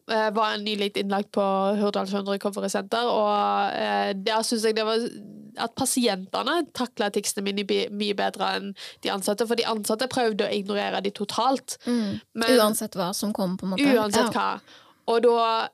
var 0.07 0.57
nylig 0.63 0.93
innlagt 0.97 1.31
på 1.35 1.43
Hurdalsjøen 1.79 2.27
Recovery 2.29 2.69
Center, 2.71 3.09
og 3.11 3.75
eh, 3.75 4.13
der 4.15 4.45
syns 4.47 4.63
jeg 4.63 4.77
det 4.77 4.85
var 4.87 5.03
at 5.57 5.73
pasientene 5.75 6.59
takla 6.77 7.09
ticsene 7.11 7.43
mine 7.47 7.63
mye 7.97 8.15
bedre 8.17 8.51
enn 8.59 8.67
de 9.03 9.09
ansatte. 9.11 9.47
For 9.49 9.57
de 9.59 9.65
ansatte 9.67 10.07
prøvde 10.11 10.45
å 10.45 10.53
ignorere 10.53 11.01
de 11.03 11.11
totalt. 11.17 11.79
Mm. 11.87 12.19
Men- 12.37 12.59
Uansett 12.59 12.95
hva 12.95 13.09
som 13.17 13.33
kom, 13.33 13.57
på 13.57 13.65
en 13.65 13.73
måte. 13.73 13.87
Uansett 13.97 14.33
hva. 14.37 14.59
Og 15.07 15.23
da 15.23 15.67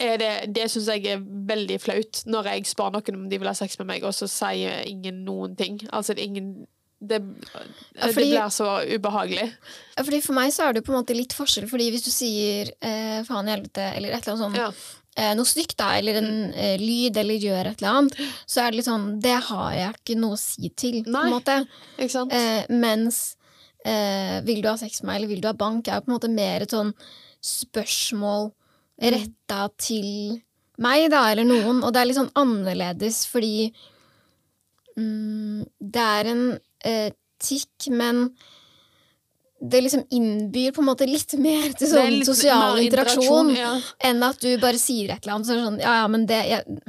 er 0.00 0.16
det 0.18 0.54
Det 0.54 0.64
syns 0.72 0.88
jeg 0.90 1.06
er 1.06 1.20
veldig 1.22 1.76
flaut, 1.80 2.24
når 2.26 2.48
jeg 2.50 2.66
spør 2.66 2.90
noen 2.96 3.14
om 3.20 3.28
de 3.30 3.38
vil 3.38 3.46
ha 3.46 3.54
sex 3.54 3.78
med 3.78 3.86
meg, 3.92 4.02
og 4.02 4.10
så 4.16 4.26
sier 4.26 4.82
ingen 4.88 5.24
noen 5.24 5.54
ting. 5.56 5.78
Altså, 5.92 6.16
ingen 6.18 6.66
det, 7.08 7.20
det 7.20 8.10
fordi- 8.14 8.30
blir 8.32 8.50
så 8.54 8.68
ubehagelig. 8.96 9.46
Fordi 9.96 10.20
For 10.24 10.34
meg 10.36 10.52
så 10.52 10.68
er 10.68 10.72
det 10.76 10.84
på 10.86 10.92
en 10.94 10.98
måte 11.02 11.16
litt 11.16 11.32
forskjell, 11.36 11.68
fordi 11.70 11.90
hvis 11.94 12.04
du 12.06 12.10
sier 12.14 12.70
eh, 12.80 13.22
faen 13.28 13.48
i 13.48 13.54
helvete 13.56 13.88
eller 13.96 14.14
et 14.16 14.26
eller 14.26 14.34
annet 14.34 14.44
sånt, 14.44 14.56
Ja. 14.56 14.70
eh, 15.16 15.34
noe 15.38 15.44
stygt, 15.46 15.76
da, 15.78 15.92
eller 15.98 16.18
en 16.22 16.32
eh, 16.54 16.76
lyd, 16.82 17.16
eller 17.22 17.34
gjør 17.38 17.70
et 17.70 17.82
eller 17.82 18.00
annet, 18.00 18.18
så 18.46 18.64
er 18.64 18.70
det 18.70 18.80
litt 18.80 18.88
sånn 18.90 19.20
Det 19.22 19.36
har 19.50 19.72
jeg 19.78 19.94
ikke 20.00 20.18
noe 20.20 20.34
å 20.34 20.42
si 20.42 20.68
til, 20.74 21.02
på 21.04 21.22
en 21.24 21.30
måte. 21.36 21.58
Ikke 21.98 22.10
sant? 22.10 22.32
Eh, 22.32 22.64
mens 22.70 23.36
eh, 23.84 24.40
vil 24.46 24.62
du 24.64 24.68
ha 24.68 24.76
sex 24.80 25.02
med 25.02 25.10
meg, 25.12 25.16
eller 25.20 25.28
vil 25.34 25.40
du 25.44 25.48
ha 25.48 25.52
bank, 25.52 25.86
er 25.88 26.00
jo 26.00 26.06
på 26.06 26.10
en 26.12 26.18
måte 26.18 26.30
mer 26.32 26.62
et 26.64 26.70
sånn 26.74 26.94
spørsmål 27.44 28.52
retta 29.02 29.68
til 29.78 30.40
meg, 30.78 31.10
da, 31.12 31.26
eller 31.30 31.44
noen. 31.44 31.82
Og 31.84 31.92
det 31.92 32.00
er 32.00 32.06
litt 32.08 32.16
sånn 32.18 32.32
annerledes, 32.40 33.26
fordi 33.30 33.72
mm, 34.98 35.64
det 35.80 36.04
er 36.18 36.30
en 36.32 36.44
eh, 36.84 37.08
tikk, 37.42 37.90
men 37.90 38.28
det 39.70 39.80
liksom 39.80 40.06
innbyr 40.10 40.72
på 40.72 40.82
en 40.82 40.88
måte 40.90 41.06
litt 41.08 41.32
mer 41.40 41.72
til 41.78 41.88
sånn 41.88 42.10
litt 42.18 42.28
sosial 42.28 42.80
interaksjon, 42.82 43.48
interaksjon 43.48 43.52
ja. 43.56 43.70
enn 44.10 44.24
at 44.26 44.42
du 44.42 44.50
bare 44.60 44.80
sier 44.80 45.14
et 45.14 45.24
eller 45.24 45.38
annet. 45.38 45.48
Så 45.48 45.56
sånn, 45.56 45.78
ja, 45.80 45.94
ja, 46.02 46.08
men 46.10 46.26
det 46.28 46.40
jeg, 46.50 46.80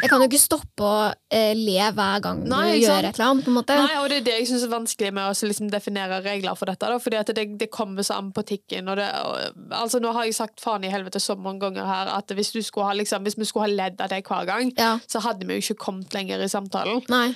jeg 0.00 0.10
kan 0.12 0.22
jo 0.22 0.28
ikke 0.30 0.40
stoppe 0.40 0.86
å 0.86 1.00
eh, 1.32 1.52
le 1.58 1.90
hver 1.96 2.22
gang 2.24 2.40
Nei, 2.48 2.62
du 2.78 2.86
gjør 2.86 3.02
sant? 3.02 3.08
et 3.10 3.18
eller 3.18 3.26
annet, 3.26 3.44
på 3.44 3.52
en 3.52 3.58
måte. 3.58 3.76
Nei, 3.82 3.98
og 4.00 4.08
det 4.12 4.20
er 4.20 4.26
det 4.28 4.36
jeg 4.38 4.48
syns 4.52 4.64
er 4.64 4.72
vanskelig 4.72 5.10
med 5.18 5.28
å 5.28 5.48
liksom 5.50 5.72
definere 5.72 6.20
regler 6.24 6.56
for 6.58 6.72
dette. 6.72 6.92
Da, 6.92 7.00
fordi 7.02 7.18
at 7.20 7.32
det, 7.36 7.46
det 7.60 7.68
kommer 7.74 8.06
så 8.06 8.20
an 8.22 8.30
på 8.36 8.46
tikken. 8.48 8.88
Og 8.92 9.00
det, 9.00 9.08
og, 9.26 9.66
altså, 9.82 10.00
nå 10.04 10.14
har 10.16 10.28
jeg 10.28 10.38
sagt 10.38 10.62
faen 10.64 10.86
i 10.86 10.92
helvete 10.92 11.20
så 11.22 11.36
mange 11.36 11.66
ganger 11.66 11.90
her 11.90 12.14
at 12.14 12.32
hvis, 12.38 12.54
du 12.56 12.62
skulle 12.64 12.88
ha, 12.88 12.96
liksom, 12.96 13.26
hvis 13.26 13.36
vi 13.40 13.50
skulle 13.50 13.68
ha 13.68 13.74
ledd 13.82 14.00
av 14.00 14.14
det 14.14 14.22
hver 14.24 14.48
gang, 14.48 14.72
Ja. 14.78 14.94
så 15.10 15.20
hadde 15.26 15.44
vi 15.44 15.58
jo 15.58 15.66
ikke 15.66 15.82
kommet 15.88 16.16
lenger 16.16 16.40
i 16.40 16.48
samtalen. 16.52 17.04
Nei. 17.12 17.28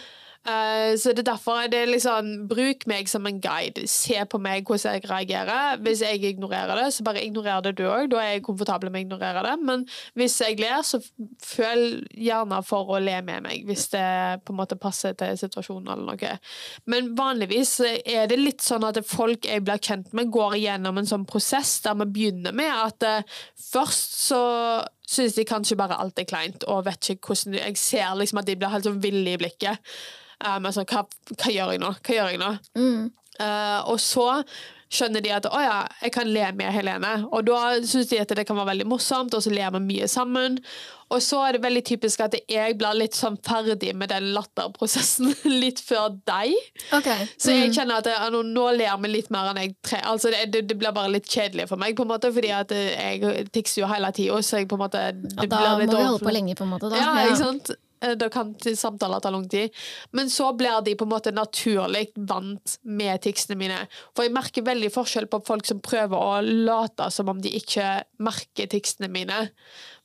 Eh, 0.48 0.96
så 0.96 1.12
det 1.12 1.20
er 1.20 1.32
derfor 1.34 1.66
det 1.68 1.82
liksom 1.90 2.28
Bruk 2.48 2.86
meg 2.88 3.08
som 3.12 3.26
en 3.28 3.40
guide. 3.44 3.84
Se 3.90 4.16
på 4.24 4.38
meg 4.40 4.64
hvordan 4.64 4.96
jeg 4.96 5.10
reagerer. 5.10 5.80
Hvis 5.84 6.00
jeg 6.00 6.22
ignorerer 6.24 6.80
det, 6.80 6.86
så 6.94 7.04
bare 7.04 7.24
ignorer 7.24 7.60
det 7.66 7.74
du 7.76 7.84
òg. 7.84 8.08
Da 8.12 8.22
er 8.22 8.30
jeg 8.32 8.44
komfortabel 8.46 8.88
med 8.90 9.02
å 9.02 9.04
ignorere 9.04 9.42
det. 9.44 9.56
Men 9.68 9.84
hvis 10.16 10.38
jeg 10.40 10.56
ler, 10.62 10.80
så 10.86 11.02
føl 11.44 12.06
gjerne 12.16 12.62
for 12.64 12.94
å 12.96 13.00
le 13.04 13.18
med 13.26 13.44
meg, 13.44 13.66
hvis 13.68 13.90
det 13.92 14.06
på 14.46 14.54
en 14.54 14.60
måte 14.62 14.78
passer 14.80 15.12
til 15.18 15.36
situasjonen 15.40 15.90
eller 15.92 16.14
noe. 16.14 16.32
Men 16.88 17.12
vanligvis 17.18 17.74
er 17.84 18.30
det 18.30 18.40
litt 18.40 18.64
sånn 18.64 18.86
at 18.88 19.02
folk 19.06 19.44
jeg 19.44 19.66
blir 19.66 19.82
kjent 19.82 20.14
med, 20.16 20.32
går 20.32 20.56
igjennom 20.56 21.00
en 21.00 21.10
sånn 21.10 21.28
prosess 21.28 21.78
der 21.84 21.98
vi 22.00 22.08
begynner 22.16 22.56
med 22.56 22.72
at 22.72 23.04
eh, 23.04 23.36
først 23.70 24.16
så 24.24 24.40
syns 25.10 25.34
de 25.36 25.44
kanskje 25.44 25.76
bare 25.78 25.98
alt 26.00 26.18
er 26.22 26.28
kleint, 26.28 26.64
og 26.70 26.86
vet 26.86 27.12
ikke 27.12 27.32
hvordan 27.32 27.58
Jeg 27.58 27.76
ser 27.80 28.14
liksom 28.16 28.40
at 28.40 28.48
de 28.48 28.56
blir 28.56 28.72
helt 28.72 28.86
sånn 28.86 29.02
ville 29.02 29.34
i 29.34 29.40
blikket. 29.40 29.92
Eh, 30.44 30.58
men 30.64 30.72
sånn, 30.76 30.88
hva, 30.90 31.04
hva 31.36 31.54
gjør 31.54 31.74
jeg 31.76 31.82
nå? 31.84 31.94
Hva 32.00 32.18
gjør 32.20 32.34
jeg 32.34 32.42
nå? 32.42 32.52
Mm. 32.80 33.08
Uh, 33.40 33.80
og 33.88 33.96
så 34.02 34.26
skjønner 34.90 35.22
de 35.22 35.30
at 35.32 35.46
å 35.46 35.58
ja, 35.62 35.76
jeg 36.02 36.10
kan 36.12 36.28
le 36.28 36.48
med 36.58 36.72
Helene. 36.74 37.12
Og 37.30 37.44
da 37.46 37.76
syns 37.86 38.08
de 38.10 38.18
at 38.20 38.32
det 38.36 38.42
kan 38.48 38.58
være 38.58 38.72
veldig 38.72 38.86
morsomt, 38.90 39.32
og 39.38 39.44
så 39.44 39.52
ler 39.54 39.70
vi 39.76 39.80
mye 39.84 40.08
sammen. 40.10 40.58
Og 41.10 41.22
så 41.22 41.38
er 41.46 41.56
det 41.56 41.60
veldig 41.62 41.82
typisk 41.86 42.20
at 42.22 42.34
jeg 42.50 42.74
blir 42.78 42.98
litt 42.98 43.14
sånn 43.18 43.38
ferdig 43.46 43.92
med 43.98 44.10
den 44.12 44.28
latterprosessen 44.34 45.30
litt 45.62 45.80
før 45.82 46.16
deg. 46.28 46.52
Ok. 46.98 47.06
Så 47.38 47.54
jeg 47.54 47.70
Mm. 47.70 47.74
kjenner 47.78 48.02
at 48.02 48.10
jeg, 48.10 48.42
nå, 48.50 48.64
ler 48.78 48.98
vi 49.04 49.12
litt 49.14 49.30
mer 49.34 49.52
enn 49.52 49.62
jeg 49.62 49.76
tre... 49.86 50.02
Altså 50.10 50.32
det, 50.34 50.64
det, 50.68 50.76
blir 50.78 50.92
bare 50.96 51.14
litt 51.14 51.30
kjedelig 51.30 51.68
for 51.70 51.80
meg, 51.80 51.94
på 51.98 52.04
en 52.06 52.10
måte, 52.12 52.32
fordi 52.34 52.50
at 52.54 52.74
eh, 52.74 52.90
jeg 53.22 53.46
tikser 53.54 53.84
jo 53.84 53.92
hele 53.94 54.10
tida, 54.16 54.42
så 54.42 54.60
jeg 54.60 54.68
på 54.70 54.78
en 54.78 54.84
måte 54.84 55.06
det 55.14 55.32
Ja, 55.38 55.46
da 55.46 55.62
blir 55.78 55.86
litt 55.86 55.94
må 55.94 56.02
vi 56.02 56.10
holde 56.10 56.26
på 56.26 56.34
lenge, 56.34 56.58
på 56.58 56.66
en 56.66 56.74
måte. 56.74 56.90
Da. 56.90 56.98
ja, 56.98 57.14
ikke 57.30 57.40
sant? 57.44 57.72
Eh, 58.00 58.16
Da 58.16 58.28
kan 58.28 58.54
samtaler 58.76 59.20
ta 59.20 59.30
lang 59.30 59.48
tid. 59.48 59.70
Men 60.12 60.30
så 60.30 60.52
blir 60.56 60.80
de 60.84 60.94
på 60.96 61.04
en 61.04 61.12
måte 61.12 61.32
naturlig 61.32 62.12
vant 62.16 62.78
med 62.82 63.22
ticsene 63.22 63.58
mine. 63.58 63.78
For 64.14 64.24
jeg 64.24 64.34
merker 64.34 64.66
veldig 64.66 64.92
forskjell 64.94 65.28
på 65.30 65.42
folk 65.46 65.66
som 65.68 65.80
prøver 65.80 66.16
å 66.16 66.40
late 66.42 67.10
som 67.10 67.28
om 67.28 67.40
de 67.40 67.52
ikke 67.60 68.04
merker 68.18 68.70
ticsene 68.70 69.10
mine. 69.12 69.50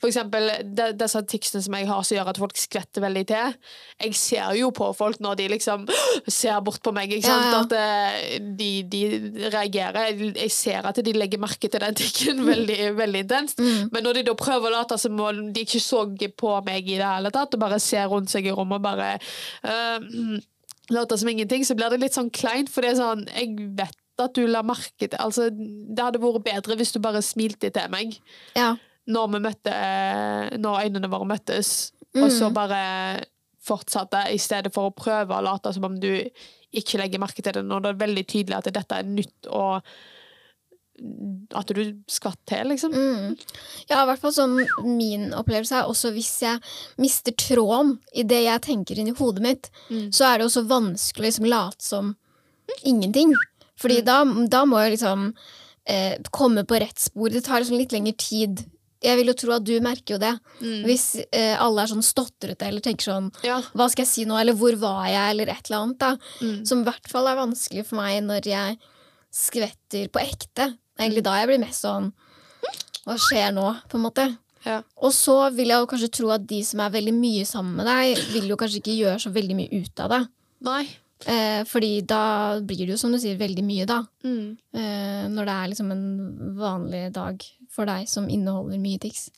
For 0.05 0.11
eksempel 0.11 0.51
de, 0.77 0.91
disse 0.93 1.19
ticsene 1.25 1.63
som 1.65 1.75
jeg 1.79 1.87
har 1.89 2.03
som 2.05 2.13
gjør 2.13 2.27
at 2.29 2.37
folk 2.37 2.59
skvetter 2.61 3.01
veldig 3.01 3.23
til. 3.31 3.55
Jeg 4.03 4.17
ser 4.19 4.51
jo 4.59 4.69
på 4.75 4.91
folk 4.93 5.17
når 5.23 5.39
de 5.39 5.47
liksom 5.55 5.87
ser 6.29 6.59
bort 6.65 6.83
på 6.85 6.93
meg, 6.93 7.09
ikke 7.15 7.25
sant? 7.25 7.47
Ja, 7.47 7.55
ja. 7.55 7.63
at 7.63 7.73
eh, 8.13 8.45
de, 8.59 8.69
de 8.91 9.49
reagerer. 9.49 10.13
Jeg 10.35 10.53
ser 10.53 10.85
at 10.85 11.01
de 11.01 11.15
legger 11.17 11.41
merke 11.41 11.71
til 11.71 11.81
den 11.81 11.97
tikken 11.97 12.45
veldig, 12.51 12.79
veldig 12.99 13.25
intenst. 13.25 13.65
Mm. 13.65 13.89
Men 13.95 14.05
når 14.05 14.19
de 14.19 14.27
da 14.29 14.37
prøver 14.37 14.69
å 14.69 14.75
late 14.77 15.01
som 15.01 15.25
om 15.25 15.43
de 15.55 15.65
ikke 15.65 15.81
så 15.81 16.05
på 16.37 16.55
meg 16.69 16.85
i 16.85 16.99
det 17.01 17.09
hele 17.09 17.33
tatt, 17.33 17.57
og 17.57 17.65
bare 17.65 17.81
ser 17.81 18.05
rundt 18.11 18.29
seg 18.29 18.45
i 18.45 18.53
rommet 18.53 18.77
og 18.77 18.85
bare 18.85 19.15
uh, 19.65 20.37
later 20.95 21.17
som 21.17 21.33
ingenting, 21.33 21.65
så 21.65 21.73
blir 21.73 21.89
det 21.89 22.03
litt 22.05 22.17
sånn 22.17 22.29
kleint, 22.29 22.69
for 22.69 22.85
det 22.85 22.93
er 22.93 23.01
sånn 23.01 23.25
Jeg 23.33 23.55
vet 23.73 24.01
at 24.21 24.35
du 24.37 24.45
la 24.47 24.61
merke 24.63 25.09
til 25.09 25.17
Altså, 25.19 25.49
det 25.51 26.01
hadde 26.01 26.21
vært 26.21 26.45
bedre 26.45 26.77
hvis 26.79 26.93
du 26.95 27.01
bare 27.03 27.23
smilte 27.25 27.73
til 27.73 27.89
meg 27.93 28.19
Ja. 28.55 28.75
Når 29.07 29.31
vi 29.33 29.39
møtte 29.39 29.73
Når 30.59 30.83
øynene 30.85 31.09
våre 31.11 31.25
møttes, 31.29 31.91
og 32.15 32.29
så 32.31 32.47
Mm. 32.49 32.53
bare 32.53 33.23
fortsatte, 33.65 34.31
i 34.33 34.37
stedet 34.37 34.73
for 34.73 34.89
å 34.89 34.95
prøve 34.95 35.33
å 35.35 35.43
late 35.43 35.73
som 35.73 35.83
om 35.85 35.99
du 35.99 36.29
ikke 36.73 36.97
legger 36.99 37.19
merke 37.19 37.41
til 37.41 37.53
det, 37.53 37.63
når 37.65 37.81
det 37.81 37.89
er 37.89 38.07
veldig 38.07 38.25
tydelig 38.27 38.57
at 38.57 38.73
dette 38.73 38.91
er 38.99 39.03
nytt, 39.03 39.47
og 39.49 39.81
at 41.55 41.67
du 41.75 41.81
skvatt 42.07 42.39
til, 42.47 42.69
liksom. 42.71 42.93
Mm. 42.95 43.33
Ja, 43.89 44.03
i 44.03 44.07
hvert 44.07 44.21
fall 44.21 44.31
sånn 44.31 44.53
min 44.95 45.25
opplevelse 45.35 45.81
er 45.81 45.89
også 45.91 46.13
hvis 46.15 46.29
jeg 46.45 46.61
mister 47.03 47.35
tråden 47.35 47.97
i 48.15 48.23
det 48.23 48.43
jeg 48.45 48.61
tenker 48.61 49.01
inni 49.01 49.11
hodet 49.17 49.41
mitt, 49.43 49.69
Mm. 49.89 50.09
så 50.11 50.25
er 50.33 50.37
det 50.37 50.45
også 50.47 50.67
vanskelig 50.67 51.25
å 51.25 51.27
liksom 51.31 51.49
late 51.49 51.81
som 51.83 52.15
ingenting. 52.85 53.33
Fordi 53.77 54.01
Mm. 54.01 54.05
da, 54.05 54.23
da 54.47 54.65
må 54.65 54.79
jeg 54.83 54.97
liksom 54.97 55.33
eh, 55.87 56.17
komme 56.31 56.63
på 56.65 56.79
rett 56.79 56.97
spor. 56.97 57.29
Det 57.29 57.43
tar 57.43 57.59
liksom 57.59 57.77
litt 57.77 57.91
lengre 57.91 58.17
tid. 58.17 58.65
Jeg 59.05 59.19
vil 59.19 59.29
jo 59.29 59.35
tro 59.37 59.53
at 59.55 59.65
du 59.67 59.73
merker 59.85 60.15
jo 60.15 60.19
det. 60.21 60.33
Mm. 60.61 60.79
Hvis 60.87 61.05
eh, 61.29 61.53
alle 61.61 61.83
er 61.85 61.91
sånn 61.91 62.05
stotrete 62.05 62.65
eller 62.67 62.81
tenker 62.85 63.11
sånn 63.11 63.29
Ja. 63.45 63.59
Hva 63.77 63.87
skal 63.93 64.03
jeg 64.05 64.11
si 64.11 64.25
nå? 64.25 64.37
Eller 64.41 64.57
hvor 64.57 64.75
var 64.81 65.05
jeg? 65.11 65.35
Eller 65.35 65.51
et 65.53 65.69
eller 65.69 65.83
annet. 65.83 65.99
da. 66.01 66.11
Mm. 66.41 66.57
Som 66.65 66.81
i 66.81 66.87
hvert 66.89 67.11
fall 67.11 67.29
er 67.29 67.37
vanskelig 67.39 67.85
for 67.89 68.01
meg 68.01 68.23
når 68.25 68.49
jeg 68.49 68.79
skvetter 69.35 70.09
på 70.13 70.21
ekte. 70.23 70.71
Det 70.73 71.03
er 71.03 71.05
Egentlig 71.05 71.25
da 71.27 71.35
jeg 71.41 71.49
blir 71.51 71.61
mest 71.65 71.83
sånn 71.83 72.11
Hva 73.05 73.17
skjer 73.21 73.51
nå? 73.53 73.67
på 73.91 73.99
en 73.99 74.05
måte. 74.07 74.25
Ja. 74.65 74.79
Og 74.97 75.11
så 75.13 75.35
vil 75.53 75.69
jeg 75.69 75.83
jo 75.83 75.89
kanskje 75.91 76.11
tro 76.17 76.31
at 76.33 76.45
de 76.49 76.63
som 76.65 76.81
er 76.81 76.93
veldig 76.95 77.13
mye 77.13 77.43
sammen 77.45 77.75
med 77.77 77.85
deg, 77.85 78.21
vil 78.33 78.47
jo 78.49 78.57
kanskje 78.57 78.79
ikke 78.81 78.95
gjøre 78.97 79.19
så 79.21 79.29
veldig 79.35 79.57
mye 79.59 79.81
ut 79.83 80.01
av 80.01 80.09
det. 80.15 80.21
Nei. 80.65 80.83
Eh, 81.23 81.61
fordi 81.65 82.01
da 82.05 82.59
blir 82.59 82.83
det 82.83 82.95
jo, 82.95 82.99
som 82.99 83.13
du 83.13 83.19
sier, 83.21 83.37
veldig 83.39 83.63
mye, 83.65 83.85
da. 83.89 84.01
Mm. 84.25 84.57
Eh, 84.75 85.21
når 85.31 85.47
det 85.47 85.55
er 85.55 85.71
liksom 85.71 85.93
en 85.95 86.03
vanlig 86.59 87.05
dag 87.15 87.45
for 87.71 87.87
deg 87.89 88.09
som 88.11 88.27
inneholder 88.31 88.81
mye 88.81 89.01
tics. 89.01 89.29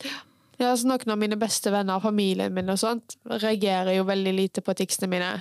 Ja, 0.57 0.71
altså 0.71 0.89
Noen 0.89 1.13
av 1.13 1.21
mine 1.21 1.38
beste 1.39 1.71
venner, 1.73 1.99
og 1.99 2.07
familien 2.07 2.55
min 2.55 2.73
og 2.73 2.80
sånt, 2.82 3.17
reagerer 3.30 3.93
jo 3.99 4.07
veldig 4.09 4.34
lite 4.34 4.65
på 4.65 4.73
ticsene 4.78 5.11
mine. 5.11 5.32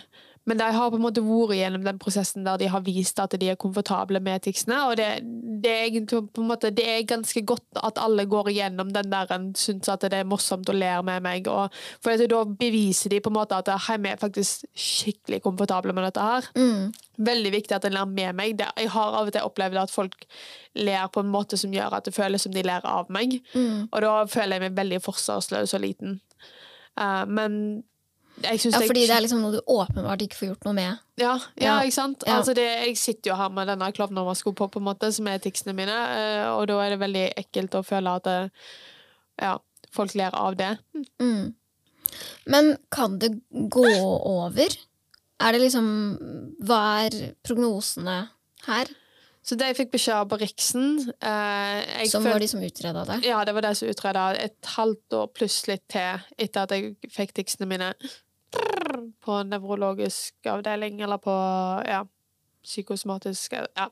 Men 0.46 0.60
de 0.60 0.66
har 0.72 0.90
på 0.90 0.98
en 0.98 1.02
måte 1.02 1.22
vært 1.26 1.56
gjennom 1.58 1.82
den 1.82 1.96
prosessen 1.98 2.44
der 2.46 2.60
de 2.60 2.68
har 2.70 2.84
vist 2.86 3.18
at 3.18 3.34
de 3.34 3.48
er 3.50 3.58
komfortable 3.58 4.20
med 4.22 4.44
ticsene. 4.44 4.76
Og 4.86 4.94
det, 5.00 5.08
det, 5.64 5.72
er 5.72 5.88
egentlig 5.88 6.20
måte, 6.38 6.70
det 6.70 6.84
er 6.86 7.08
ganske 7.08 7.42
godt 7.42 7.80
at 7.82 7.98
alle 7.98 8.28
går 8.30 8.52
igjennom 8.52 8.92
den 8.94 9.10
der 9.10 9.32
en 9.34 9.48
syns 9.58 9.90
at 9.90 10.06
det 10.06 10.20
er 10.20 10.28
morsomt 10.28 10.70
og 10.70 10.78
ler 10.78 11.02
med 11.06 11.24
meg. 11.26 11.50
Og, 11.50 11.74
for 11.98 12.14
at 12.14 12.22
da 12.30 12.44
beviser 12.46 13.10
de 13.10 13.18
på 13.24 13.32
en 13.32 13.38
måte 13.40 13.58
at 13.58 13.72
jeg 13.72 13.98
vi 14.04 14.12
er 14.12 14.20
faktisk 14.20 14.68
skikkelig 14.76 15.42
komfortable 15.42 15.94
med 15.96 16.06
dette 16.06 16.28
her. 16.28 16.46
Mm. 16.54 16.94
Veldig 17.26 17.52
viktig 17.56 17.74
at 17.74 17.90
en 17.90 17.98
ler 17.98 18.06
med 18.06 18.38
meg. 18.38 18.54
Det, 18.60 18.70
jeg 18.78 18.94
har 18.94 19.18
av 19.18 19.26
og 19.26 19.34
til 19.34 19.50
opplevd 19.50 19.82
at 19.82 19.94
folk 19.94 20.28
ler 20.78 21.10
på 21.10 21.26
en 21.26 21.32
måte 21.32 21.58
som 21.58 21.74
gjør 21.74 21.98
at 21.98 22.06
det 22.06 22.14
føles 22.14 22.46
som 22.46 22.54
de 22.54 22.62
ler 22.62 22.86
av 22.86 23.10
meg. 23.10 23.40
Mm. 23.56 23.90
Og 23.90 23.98
da 24.06 24.14
føler 24.30 24.60
jeg 24.60 24.68
meg 24.68 24.78
veldig 24.78 25.02
forsvarsløs 25.10 25.74
og 25.74 25.82
liten. 25.82 26.18
Uh, 26.94 27.26
men 27.26 27.60
Ja, 28.44 28.52
fordi 28.58 29.06
det 29.06 29.14
er 29.14 29.22
liksom 29.24 29.40
noe 29.40 29.56
du 29.56 29.60
åpenbart 29.72 30.22
ikke 30.26 30.36
får 30.36 30.48
gjort 30.50 30.66
noe 30.68 30.76
med. 30.76 31.04
ja, 31.20 31.36
ja, 31.60 31.76
ikke 31.80 31.96
sant? 31.96 32.24
Ja. 32.26 32.38
Altså 32.40 32.52
det, 32.56 32.66
jeg 32.66 32.98
sitter 33.00 33.32
jo 33.32 33.38
her 33.38 33.52
med 33.54 33.70
denne 33.70 33.88
klovnemaska 33.96 34.52
på, 34.52 34.68
på 34.72 34.82
en 34.82 34.88
måte, 34.90 35.08
som 35.12 35.28
er 35.32 35.40
ticsene 35.40 35.72
mine, 35.76 35.94
eh, 35.94 36.48
og 36.50 36.66
da 36.68 36.80
er 36.84 36.92
det 36.92 37.00
veldig 37.00 37.24
ekkelt 37.44 37.78
å 37.78 37.84
føle 37.86 38.12
at 38.20 38.28
det, 38.28 38.36
ja, 39.40 39.54
folk 39.96 40.16
ler 40.18 40.36
av 40.36 40.58
det. 40.58 40.74
Mm. 41.22 41.54
Men 42.52 42.76
kan 42.92 43.16
det 43.22 43.32
gå 43.50 43.88
over? 43.88 44.76
Er 45.36 45.52
det 45.52 45.60
liksom 45.60 45.88
Hva 46.64 46.82
er 47.06 47.16
prognosene 47.44 48.20
her? 48.68 48.92
Så 49.46 49.54
det 49.54 49.68
jeg 49.70 49.78
fikk 49.78 49.92
beskjed 49.94 50.16
av 50.16 50.30
på 50.30 50.38
Riksen 50.40 50.86
eh, 51.22 51.82
jeg 52.00 52.08
Som 52.10 52.24
var 52.26 52.40
de 52.42 52.48
som 52.50 52.62
utreda 52.66 53.04
det? 53.06 53.20
Ja, 53.28 53.44
det 53.46 53.54
var 53.54 53.62
de 53.62 53.74
som 53.78 53.90
utreda 53.90 54.28
et 54.42 54.70
halvt 54.74 55.18
år 55.20 55.28
pluss 55.36 55.60
litt 55.70 55.84
til 55.92 56.24
etter 56.34 56.64
at 56.64 56.74
jeg 56.74 56.96
fikk 57.14 57.36
ticsene 57.36 57.68
mine 57.70 57.92
på 59.24 59.42
nevrologisk 59.48 60.48
avdeling, 60.50 61.00
eller 61.02 61.20
på 61.22 61.34
ja, 61.86 62.04
psykosomatisk 62.66 63.56
ja. 63.56 63.88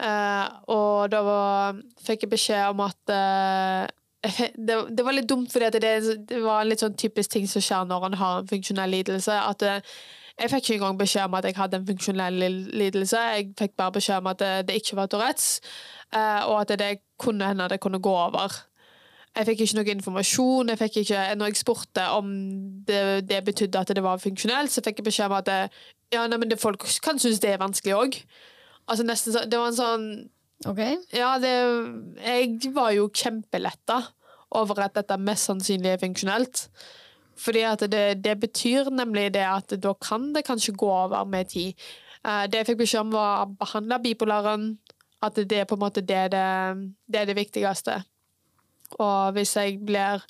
Uh, 0.00 0.46
og 0.72 1.10
da 1.12 1.20
var, 1.24 1.80
fikk 2.00 2.24
jeg 2.24 2.32
beskjed 2.32 2.70
om 2.72 2.80
at 2.86 3.12
uh, 3.12 3.84
det, 4.56 4.78
det 4.96 5.04
var 5.04 5.16
litt 5.16 5.28
dumt, 5.28 5.50
fordi 5.52 5.68
det, 5.76 5.92
det 6.28 6.40
var 6.40 6.62
en 6.62 6.70
litt 6.70 6.80
sånn 6.80 6.96
typisk 6.96 7.34
ting 7.34 7.48
som 7.48 7.64
skjer 7.64 7.84
når 7.88 8.08
en 8.08 8.18
har 8.20 8.40
en 8.40 8.48
funksjonell 8.48 8.96
lidelse. 8.96 9.36
At 9.36 9.66
uh, 9.66 10.00
jeg 10.40 10.52
fikk 10.54 10.64
ikke 10.64 10.78
engang 10.78 11.02
beskjed 11.02 11.28
om 11.28 11.36
at 11.36 11.48
jeg 11.48 11.58
hadde 11.58 11.82
en 11.82 11.86
funksjonell 11.90 12.40
lidelse. 12.80 13.26
Jeg 13.36 13.52
fikk 13.60 13.76
bare 13.76 13.98
beskjed 13.98 14.22
om 14.22 14.30
at 14.32 14.40
det, 14.40 14.52
det 14.70 14.80
ikke 14.80 14.96
var 14.96 15.10
Tourettes, 15.12 15.50
og 16.16 16.54
at 16.62 16.72
det 16.80 16.94
kunne 17.20 17.46
hende 17.46 17.68
det 17.68 17.76
kunne 17.84 18.00
gå 18.02 18.14
over. 18.16 18.56
Jeg 19.36 19.46
fikk 19.46 19.60
ikke 19.62 19.76
noe 19.78 19.92
informasjon. 19.94 20.72
Jeg 20.72 20.90
ikke, 21.04 21.20
når 21.38 21.52
jeg 21.52 21.60
spurte 21.60 22.06
om 22.16 22.30
det, 22.86 23.28
det 23.30 23.44
betydde 23.46 23.78
at 23.78 23.92
det 23.94 24.02
var 24.02 24.18
funksjonelt, 24.18 24.72
så 24.74 24.82
fikk 24.82 25.00
jeg 25.00 25.06
beskjed 25.06 25.30
om 25.30 25.36
at 25.38 25.46
det, 25.46 25.58
ja, 26.12 26.24
nei, 26.26 26.38
men 26.42 26.50
det, 26.50 26.58
folk 26.60 26.82
kan 27.04 27.18
synes 27.22 27.38
det 27.42 27.52
er 27.52 27.62
vanskelig 27.62 27.94
òg. 27.94 28.18
Altså, 28.90 29.06
nesten 29.06 29.32
så- 29.32 29.46
det 29.46 29.58
var 29.58 29.68
en 29.70 29.78
sånn 29.78 30.06
okay. 30.66 30.96
Ja, 31.14 31.38
det, 31.38 31.52
jeg 32.26 32.74
var 32.74 32.90
jo 32.90 33.08
kjempeletta 33.08 34.02
over 34.50 34.80
at 34.82 34.94
dette 34.94 35.16
mest 35.18 35.46
sannsynlig 35.46 35.92
er 35.94 36.02
funksjonelt. 36.02 36.68
Fordi 37.40 37.62
at 37.64 37.86
det, 37.88 38.22
det 38.24 38.40
betyr 38.40 38.90
nemlig 38.90 39.30
det 39.32 39.46
at 39.46 39.72
da 39.80 39.94
kan 39.94 40.32
det 40.34 40.44
kanskje 40.44 40.74
gå 40.76 40.90
over 40.90 41.24
med 41.24 41.48
tid. 41.48 41.74
Eh, 42.26 42.46
det 42.50 42.58
jeg 42.58 42.66
fikk 42.66 42.82
beskjed 42.82 43.06
om, 43.06 43.14
var 43.14 43.46
å 43.46 43.52
behandle 43.56 44.02
bipolaren. 44.02 44.72
At 45.22 45.36
det 45.36 45.52
er 45.52 45.64
på 45.68 45.76
en 45.76 45.84
måte 45.84 46.02
det, 46.02 46.30
det, 46.32 46.44
det 47.06 47.20
er 47.20 47.26
det 47.30 47.36
viktigste. 47.36 48.02
Og 48.98 49.32
hvis 49.36 49.56
jeg 49.56 49.78
blir, 49.86 50.24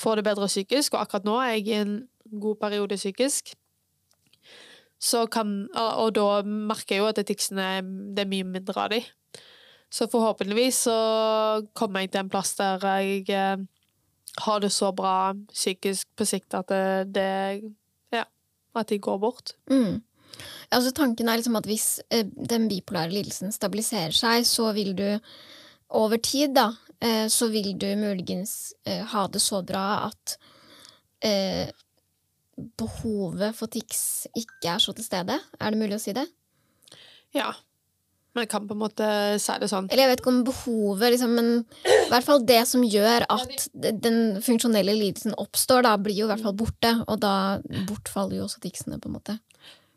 får 0.00 0.18
det 0.18 0.24
bedre 0.24 0.50
psykisk, 0.50 0.94
og 0.94 1.04
akkurat 1.04 1.26
nå 1.28 1.38
er 1.40 1.52
jeg 1.56 1.66
i 1.68 1.80
en 1.80 1.96
god 2.40 2.56
periode 2.60 2.96
psykisk, 2.96 3.54
kan, 5.32 5.66
og, 5.74 6.14
da 6.14 6.42
merker 6.46 6.94
jeg 6.94 7.02
jo 7.02 7.08
at 7.10 7.18
ticsene 7.26 7.82
det 8.14 8.22
er 8.22 8.30
mye 8.30 8.46
mindre 8.46 8.84
av 8.84 8.92
de. 8.92 9.00
Så 9.92 10.06
forhåpentligvis 10.08 10.84
så 10.86 10.98
kommer 11.74 12.04
jeg 12.04 12.12
til 12.12 12.22
en 12.22 12.30
plass 12.32 12.54
der 12.56 12.84
jeg 12.86 13.26
eh, 13.28 13.64
har 14.46 14.62
det 14.62 14.70
så 14.72 14.92
bra 14.96 15.34
psykisk 15.50 16.08
på 16.16 16.24
sikt 16.24 16.54
at 16.54 16.70
det, 16.70 17.14
det 17.16 17.74
Ja, 18.14 18.24
at 18.76 18.88
de 18.88 18.98
går 18.98 19.18
bort. 19.18 19.52
Mm. 19.70 20.00
Altså 20.72 20.92
tanken 20.96 21.28
er 21.28 21.36
liksom 21.36 21.58
at 21.58 21.68
hvis 21.68 22.00
eh, 22.10 22.24
den 22.24 22.68
bipolare 22.70 23.12
lidelsen 23.12 23.52
stabiliserer 23.52 24.14
seg, 24.16 24.46
så 24.48 24.72
vil 24.72 24.94
du 24.96 25.18
over 25.92 26.16
tid, 26.16 26.54
da, 26.56 26.70
så 27.32 27.48
vil 27.50 27.72
du 27.78 27.88
muligens 27.98 28.74
eh, 28.86 29.02
ha 29.12 29.26
det 29.32 29.42
så 29.42 29.62
bra 29.66 29.86
at 30.06 30.36
eh, 31.26 31.72
behovet 32.78 33.56
for 33.58 33.72
tics 33.72 34.28
ikke 34.38 34.76
er 34.76 34.82
så 34.82 34.94
til 34.94 35.06
stede. 35.06 35.38
Er 35.58 35.72
det 35.72 35.80
mulig 35.80 35.98
å 35.98 36.02
si 36.02 36.14
det? 36.16 36.26
Ja. 37.34 37.50
Men 38.32 38.46
jeg 38.46 38.52
kan 38.54 38.64
på 38.68 38.72
en 38.76 38.80
måte 38.80 39.06
si 39.42 39.54
det 39.60 39.68
sånn. 39.68 39.90
Eller 39.90 40.06
jeg 40.06 40.12
vet 40.12 40.22
ikke 40.22 40.32
om 40.32 40.44
behovet, 40.46 41.08
liksom, 41.12 41.34
men 41.36 41.50
i 41.84 42.08
hvert 42.08 42.24
fall 42.24 42.44
det 42.48 42.62
som 42.70 42.84
gjør 42.86 43.26
at 43.28 43.66
den 43.74 44.38
funksjonelle 44.44 44.94
lidelsen 44.96 45.36
oppstår, 45.40 45.84
da 45.84 45.98
blir 46.00 46.16
jo 46.16 46.28
i 46.28 46.32
hvert 46.32 46.44
fall 46.46 46.56
borte, 46.56 46.94
og 47.04 47.20
da 47.20 47.34
bortfaller 47.90 48.38
jo 48.38 48.46
også 48.46 48.62
ticsene, 48.64 49.00
på 49.02 49.10
en 49.10 49.18
måte. 49.18 49.36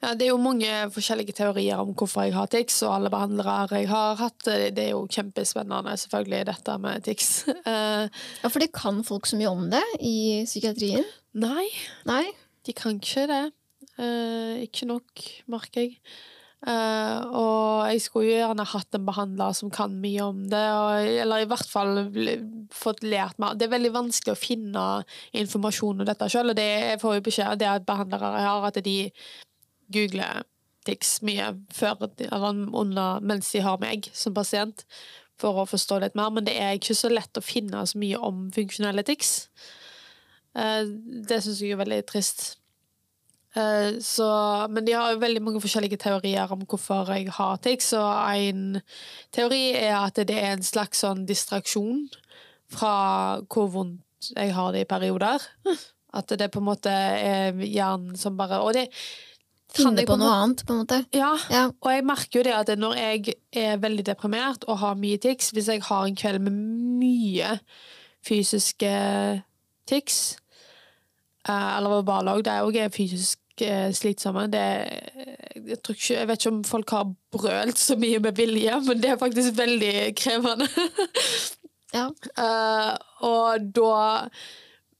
Ja, 0.04 0.12
det 0.14 0.28
er 0.28 0.34
jo 0.34 0.42
mange 0.42 0.70
forskjellige 0.94 1.34
teorier 1.38 1.80
om 1.82 1.94
hvorfor 1.98 2.26
jeg 2.28 2.36
har 2.36 2.50
tics, 2.52 2.82
og 2.86 2.94
alle 2.98 3.10
behandlere 3.14 3.80
jeg 3.80 3.88
har 3.90 4.16
hatt. 4.20 4.48
eh, 4.52 4.70
Det 4.76 4.84
er 4.88 4.92
jo 4.92 5.08
kjempespennende, 5.08 5.96
selvfølgelig, 5.98 6.46
dette 6.52 6.78
med 6.84 7.04
tics. 7.08 7.30
Eh, 7.66 8.08
Ja, 8.44 8.50
for 8.50 8.60
det 8.60 8.72
kan 8.76 9.04
folk 9.08 9.26
så 9.26 9.38
mye 9.40 9.50
om 9.50 9.70
det 9.72 9.84
i 10.00 10.44
psykiatrien. 10.46 11.06
nei, 11.34 11.68
Nei? 12.06 12.26
de 12.66 12.74
kan 12.74 13.00
ikke 13.00 13.28
det. 13.30 13.44
Eh, 13.98 14.64
ikke 14.68 14.86
nok, 14.90 15.26
merker 15.48 15.82
jeg. 15.88 16.00
Uh, 16.66 17.22
og 17.38 17.92
jeg 17.92 18.02
skulle 18.02 18.26
jo 18.26 18.38
gjerne 18.40 18.64
hatt 18.66 18.96
en 18.98 19.04
behandler 19.06 19.54
som 19.54 19.70
kan 19.70 19.92
mye 20.02 20.24
om 20.24 20.40
det, 20.50 20.62
og, 20.74 21.10
eller 21.22 21.44
i 21.44 21.46
hvert 21.52 21.68
fall 21.70 22.00
fått 22.74 23.04
lært 23.06 23.38
meg 23.38 23.60
Det 23.60 23.68
er 23.68 23.74
veldig 23.76 23.92
vanskelig 23.94 24.34
å 24.34 24.40
finne 24.40 24.86
informasjon 25.38 26.02
om 26.02 26.08
dette 26.08 26.26
sjøl, 26.32 26.50
og 26.50 26.58
det 26.58 26.66
jeg 26.66 27.02
får 27.04 27.20
jo 27.20 27.26
beskjed 27.28 27.52
av 27.52 27.60
det 27.62 27.70
at 27.70 27.86
behandlere 27.86 28.32
har, 28.48 28.66
at 28.66 28.80
de 28.88 28.96
googler 29.94 30.44
tics 30.86 31.18
mye 31.26 31.52
før, 31.74 32.06
under, 32.32 33.22
mens 33.22 33.52
de 33.54 33.64
har 33.66 33.80
meg 33.82 34.10
som 34.14 34.36
pasient, 34.36 34.86
for 35.42 35.58
å 35.60 35.66
forstå 35.68 36.00
litt 36.00 36.14
mer, 36.16 36.30
men 36.32 36.46
det 36.48 36.54
er 36.62 36.78
ikke 36.78 36.96
så 36.96 37.10
lett 37.12 37.36
å 37.36 37.44
finne 37.44 37.82
så 37.90 38.00
mye 38.00 38.20
om 38.24 38.46
funksjonelle 38.56 39.04
tics. 39.04 39.50
Eh, 40.56 40.86
det 41.28 41.42
syns 41.44 41.60
jeg 41.60 41.76
er 41.76 41.82
veldig 41.82 42.06
trist. 42.08 42.46
Eh, 43.56 44.00
Så, 44.00 44.28
men 44.72 44.86
de 44.86 44.96
har 44.96 45.12
jo 45.12 45.20
veldig 45.20 45.44
mange 45.44 45.62
forskjellige 45.64 46.00
teorier 46.06 46.52
om 46.52 46.64
hvorfor 46.64 47.12
jeg 47.12 47.34
har 47.36 47.58
tics, 47.58 47.92
og 48.00 48.32
en 48.32 48.82
teori 49.36 49.76
er 49.76 49.98
at 49.98 50.16
det 50.16 50.40
er 50.40 50.56
en 50.56 50.64
slags 50.64 51.04
sånn 51.04 51.26
distraksjon 51.28 52.08
fra 52.72 53.42
hvor 53.52 53.68
vondt 53.74 54.32
jeg 54.36 54.56
har 54.56 54.72
det 54.72 54.86
i 54.86 54.90
perioder. 54.90 55.44
At 56.16 56.32
det 56.40 56.48
på 56.48 56.62
en 56.62 56.70
måte 56.70 56.90
er 56.90 57.58
hjernen 57.60 58.16
som 58.16 58.38
bare 58.40 58.62
Og 58.64 58.72
det 58.74 58.86
Finne 59.76 60.06
på 60.08 60.18
noe 60.20 60.32
annet, 60.32 60.64
på 60.66 60.74
en 60.74 60.82
måte. 60.84 61.02
Ja, 61.16 61.34
Ja. 61.52 61.66
og 61.70 61.92
jeg 61.92 62.06
merker 62.08 62.40
jo 62.40 62.44
det 62.48 62.54
at 62.56 62.72
når 62.80 62.96
jeg 63.00 63.36
er 63.54 63.78
veldig 63.84 64.06
deprimert 64.08 64.64
og 64.68 64.80
har 64.80 64.96
mye 64.96 65.18
tics, 65.22 65.52
hvis 65.52 65.68
jeg 65.72 65.84
har 65.84 66.06
en 66.08 66.16
kveld 66.16 66.40
med 66.48 66.54
mye 67.02 67.60
fysiske 68.26 68.92
tics, 69.88 70.38
eh, 71.48 71.78
eller 71.78 71.90
verbale 72.00 72.38
òg, 72.38 72.44
det 72.48 72.56
òg 72.64 72.80
er 72.86 72.90
fysisk 72.94 73.40
eh, 73.62 73.92
slitsomme. 73.94 74.48
Det, 74.52 74.64
jeg, 75.68 75.82
tror 75.84 75.96
ikke, 75.96 76.16
jeg 76.20 76.28
vet 76.28 76.42
ikke 76.42 76.54
om 76.56 76.64
folk 76.64 76.90
har 76.96 77.12
brølt 77.32 77.78
så 77.80 77.96
mye 78.02 78.20
med 78.20 78.36
vilje, 78.36 78.80
men 78.88 79.02
det 79.04 79.12
er 79.14 79.22
faktisk 79.22 79.58
veldig 79.58 80.16
krevende. 80.16 80.68
Ja. 81.96 82.10
uh, 82.36 82.98
og 83.24 83.70
da 83.72 83.92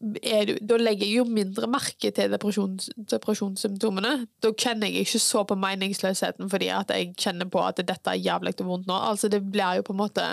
er 0.04 0.50
du, 0.50 0.54
da 0.60 0.78
legger 0.78 1.08
jeg 1.08 1.22
jo 1.22 1.26
mindre 1.28 1.68
merke 1.72 2.10
til 2.14 2.34
depresjons, 2.34 2.90
depresjonssymptomene. 3.12 4.12
Da 4.44 4.52
kjenner 4.52 4.92
jeg 4.92 5.06
ikke 5.06 5.22
så 5.24 5.44
på 5.48 5.56
meningsløsheten 5.60 6.50
fordi 6.52 6.68
at 6.76 6.92
jeg 6.92 7.14
kjenner 7.22 7.48
på 7.52 7.62
at 7.64 7.80
dette 7.80 8.12
er 8.12 8.20
jævlig 8.20 8.56
vondt 8.60 8.90
nå. 8.90 8.98
Altså 9.12 9.30
Det 9.32 9.40
blir 9.42 9.80
jo 9.80 9.86
på 9.88 9.96
en 9.96 10.02
måte 10.02 10.26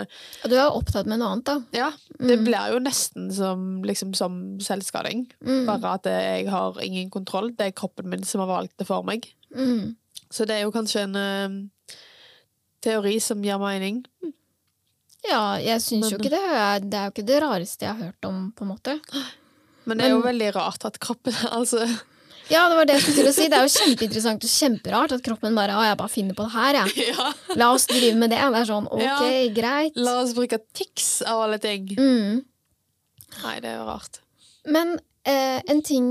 Og 0.43 0.51
du 0.51 0.57
er 0.59 0.67
opptatt 0.67 1.07
med 1.11 1.23
noe 1.23 1.37
annet, 1.37 1.47
da. 1.47 1.85
Ja, 1.85 1.91
det 2.19 2.41
blir 2.43 2.75
jo 2.75 2.83
nesten 2.83 3.31
som, 3.35 3.83
liksom, 3.87 4.17
som 4.19 4.39
selvskading. 4.63 5.29
Mm. 5.41 5.65
Bare 5.71 5.97
at 5.97 6.11
jeg 6.11 6.51
har 6.51 6.79
ingen 6.83 7.11
kontroll. 7.15 7.53
Det 7.57 7.71
er 7.71 7.77
kroppen 7.79 8.11
min 8.11 8.27
som 8.27 8.43
har 8.45 8.51
valgt 8.51 8.77
det 8.83 8.89
for 8.91 9.07
meg. 9.07 9.31
Mm. 9.55 9.95
Så 10.33 10.49
det 10.49 10.59
er 10.59 10.67
jo 10.67 10.75
kanskje 10.75 11.07
en 11.07 11.19
uh, 11.19 11.99
teori 12.83 13.19
som 13.23 13.43
gir 13.45 13.61
mening. 13.63 14.03
Ja, 15.23 15.55
jeg 15.63 15.79
syns 15.85 16.11
jo 16.11 16.19
ikke 16.19 16.33
det 16.33 16.89
Det 16.91 16.99
er 16.99 17.07
jo 17.07 17.13
ikke 17.13 17.27
det 17.29 17.39
rareste 17.45 17.87
jeg 17.87 17.95
har 17.95 18.11
hørt 18.11 18.27
om, 18.27 18.49
på 18.57 18.67
en 18.67 18.75
måte. 18.75 18.99
Men 19.87 19.99
det 19.99 20.07
er 20.07 20.11
jo 20.15 20.19
Men- 20.21 20.29
veldig 20.31 20.51
rart 20.55 20.85
at 20.89 20.99
kroppen 21.03 21.35
Altså 21.59 21.83
Ja, 22.51 22.69
det 22.69 22.77
var 22.77 22.85
det 22.87 22.95
jeg 22.99 23.03
skulle 23.03 23.17
til 23.23 23.31
å 23.31 23.35
si. 23.35 23.47
Det 23.49 23.59
er 23.59 23.67
jo 23.67 23.73
kjempeinteressant 23.79 24.45
og 24.47 24.51
kjemperart 24.53 25.13
at 25.17 25.23
kroppen 25.25 25.55
bare 25.57 25.77
Å, 25.79 25.85
jeg 25.87 25.97
bare 26.01 26.13
finner 26.13 26.37
på 26.39 26.45
det 26.49 26.53
her, 26.57 26.79
jeg. 26.83 27.07
ja. 27.15 27.29
La 27.57 27.71
oss 27.75 27.87
drive 27.91 28.17
med 28.19 28.31
det. 28.35 28.41
Det 28.43 28.61
er 28.63 28.69
sånn, 28.69 28.89
ok, 28.91 29.03
Ja. 29.05 29.19
greit. 29.57 29.97
La 29.97 30.19
oss 30.23 30.35
bruke 30.37 30.59
TIX 30.75 31.07
av 31.31 31.45
alle 31.47 31.59
ting. 31.63 31.87
Mm. 31.97 32.43
Nei, 33.43 33.55
det 33.65 33.71
er 33.71 33.79
jo 33.79 33.87
rart. 33.89 34.19
Men 34.69 34.99
eh, 35.25 35.63
en 35.73 35.81
ting 35.87 36.11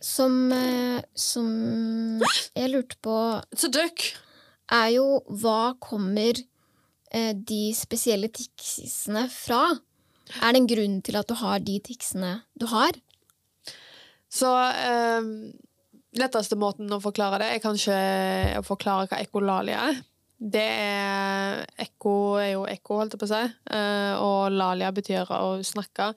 som, 0.00 0.38
eh, 0.54 1.02
som 1.14 1.50
jeg 2.56 2.70
lurte 2.72 2.96
på, 3.04 3.18
It's 3.52 3.66
a 3.68 3.72
duck! 3.74 4.06
er 4.72 4.88
jo 4.94 5.04
hva 5.28 5.74
kommer 5.82 6.38
eh, 7.12 7.32
de 7.36 7.64
spesielle 7.76 8.30
ticsene 8.32 9.26
fra? 9.28 9.66
Er 10.40 10.54
det 10.54 10.62
en 10.62 10.70
grunn 10.70 10.94
til 11.04 11.18
at 11.20 11.28
du 11.28 11.34
har 11.42 11.58
de 11.60 11.74
ticsene 11.84 12.38
du 12.56 12.64
har? 12.70 12.96
Så 14.32 14.48
eh, 14.70 15.28
letteste 16.18 16.56
måten 16.60 16.92
å 16.92 17.02
forklare 17.02 17.40
det, 17.42 17.50
er 17.52 17.64
kanskje 17.64 17.98
å 18.60 18.64
forklare 18.66 19.10
hva 19.10 19.20
ekkolalia 19.20 19.84
er. 19.90 20.00
Det 20.42 20.62
er 20.66 21.60
Ekko 21.84 22.12
er 22.40 22.48
jo 22.56 22.62
ekko, 22.66 22.96
holdt 22.98 23.14
jeg 23.14 23.20
på 23.20 23.26
å 23.28 23.30
si, 23.30 23.42
eh, 23.76 24.14
og 24.18 24.56
lalia 24.56 24.90
betyr 24.94 25.28
å 25.36 25.60
snakke. 25.62 26.08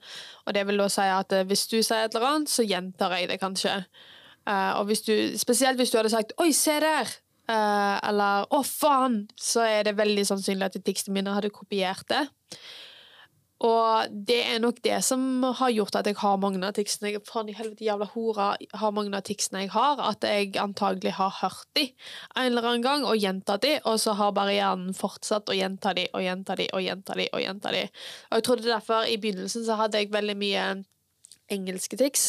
Og 0.46 0.56
det 0.56 0.64
vil 0.66 0.82
da 0.82 0.88
si 0.90 1.04
at 1.06 1.34
eh, 1.36 1.44
hvis 1.46 1.66
du 1.70 1.76
sier 1.78 2.08
et 2.08 2.16
eller 2.16 2.32
annet, 2.32 2.50
så 2.50 2.66
gjentar 2.66 3.14
jeg 3.14 3.30
det 3.30 3.38
kanskje. 3.42 3.76
Eh, 4.46 4.72
og 4.80 4.90
hvis 4.90 5.04
du, 5.06 5.14
spesielt 5.38 5.78
hvis 5.78 5.94
du 5.94 6.00
hadde 6.00 6.10
sagt 6.10 6.34
'oi, 6.40 6.50
se 6.50 6.74
der', 6.82 7.14
eh, 7.46 7.96
eller 8.08 8.48
'å, 8.50 8.64
faen', 8.66 9.28
så 9.38 9.62
er 9.62 9.86
det 9.86 9.98
veldig 9.98 10.26
sannsynlig 10.26 10.72
at 10.72 10.82
tekstene 10.82 11.14
mine 11.20 11.36
hadde 11.36 11.54
kopiert 11.54 12.08
det. 12.10 12.26
Og 13.64 14.12
det 14.28 14.36
er 14.50 14.58
nok 14.60 14.82
det 14.84 14.98
som 15.06 15.40
har 15.56 15.70
gjort 15.72 15.96
at 15.96 16.08
jeg 16.10 16.18
har 16.20 16.40
mange 16.40 16.60
av 16.66 16.74
ticsene 16.76 17.14
jeg, 17.14 17.22
Faen 17.24 17.48
i 17.48 17.54
helvete, 17.56 17.86
jævla 17.86 18.08
hora 18.12 18.48
har 18.76 18.92
mange 18.92 19.16
av 19.16 19.24
ticsene 19.24 19.64
jeg 19.64 19.72
har. 19.72 20.02
At 20.04 20.26
jeg 20.28 20.52
antagelig 20.60 21.14
har 21.16 21.32
hørt 21.40 21.64
de 21.78 21.86
en 21.88 22.50
eller 22.50 22.68
annen 22.68 22.84
gang 22.84 23.06
og 23.08 23.16
gjentatt 23.16 23.64
de, 23.64 23.78
og 23.88 23.96
så 24.02 24.12
har 24.18 24.34
bare 24.36 24.58
hjernen 24.58 24.96
fortsatt 24.96 25.48
å 25.48 25.56
gjenta 25.56 25.94
de 25.96 26.04
og 26.12 26.26
gjenta 26.26 26.58
de 26.60 26.68
og 26.76 26.84
gjenta 26.84 27.16
de. 27.16 27.30
Og 27.32 27.44
gjenta 27.46 27.72
de. 27.72 27.86
Og 28.28 28.36
jeg 28.36 28.48
trodde 28.50 28.68
derfor 28.68 29.08
i 29.08 29.16
begynnelsen 29.22 29.64
så 29.64 29.80
hadde 29.80 30.04
jeg 30.04 30.12
veldig 30.12 30.36
mye 30.36 30.68
engelske 31.56 31.96
tics. 31.96 32.28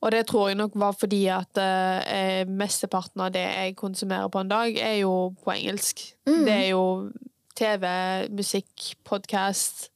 Og 0.00 0.12
det 0.16 0.26
tror 0.28 0.48
jeg 0.48 0.60
nok 0.60 0.74
var 0.80 0.96
fordi 0.96 1.22
at 1.32 1.60
eh, 1.60 2.48
mesteparten 2.48 3.20
av 3.24 3.32
det 3.36 3.44
jeg 3.44 3.76
konsumerer 3.76 4.32
på 4.32 4.40
en 4.40 4.52
dag, 4.52 4.76
er 4.80 4.98
jo 5.02 5.34
på 5.44 5.52
engelsk. 5.58 6.06
Mm. 6.28 6.44
Det 6.48 6.56
er 6.56 6.68
jo 6.72 6.84
TV, 7.56 7.88
musikk, 8.32 8.94
podkast 9.04 9.90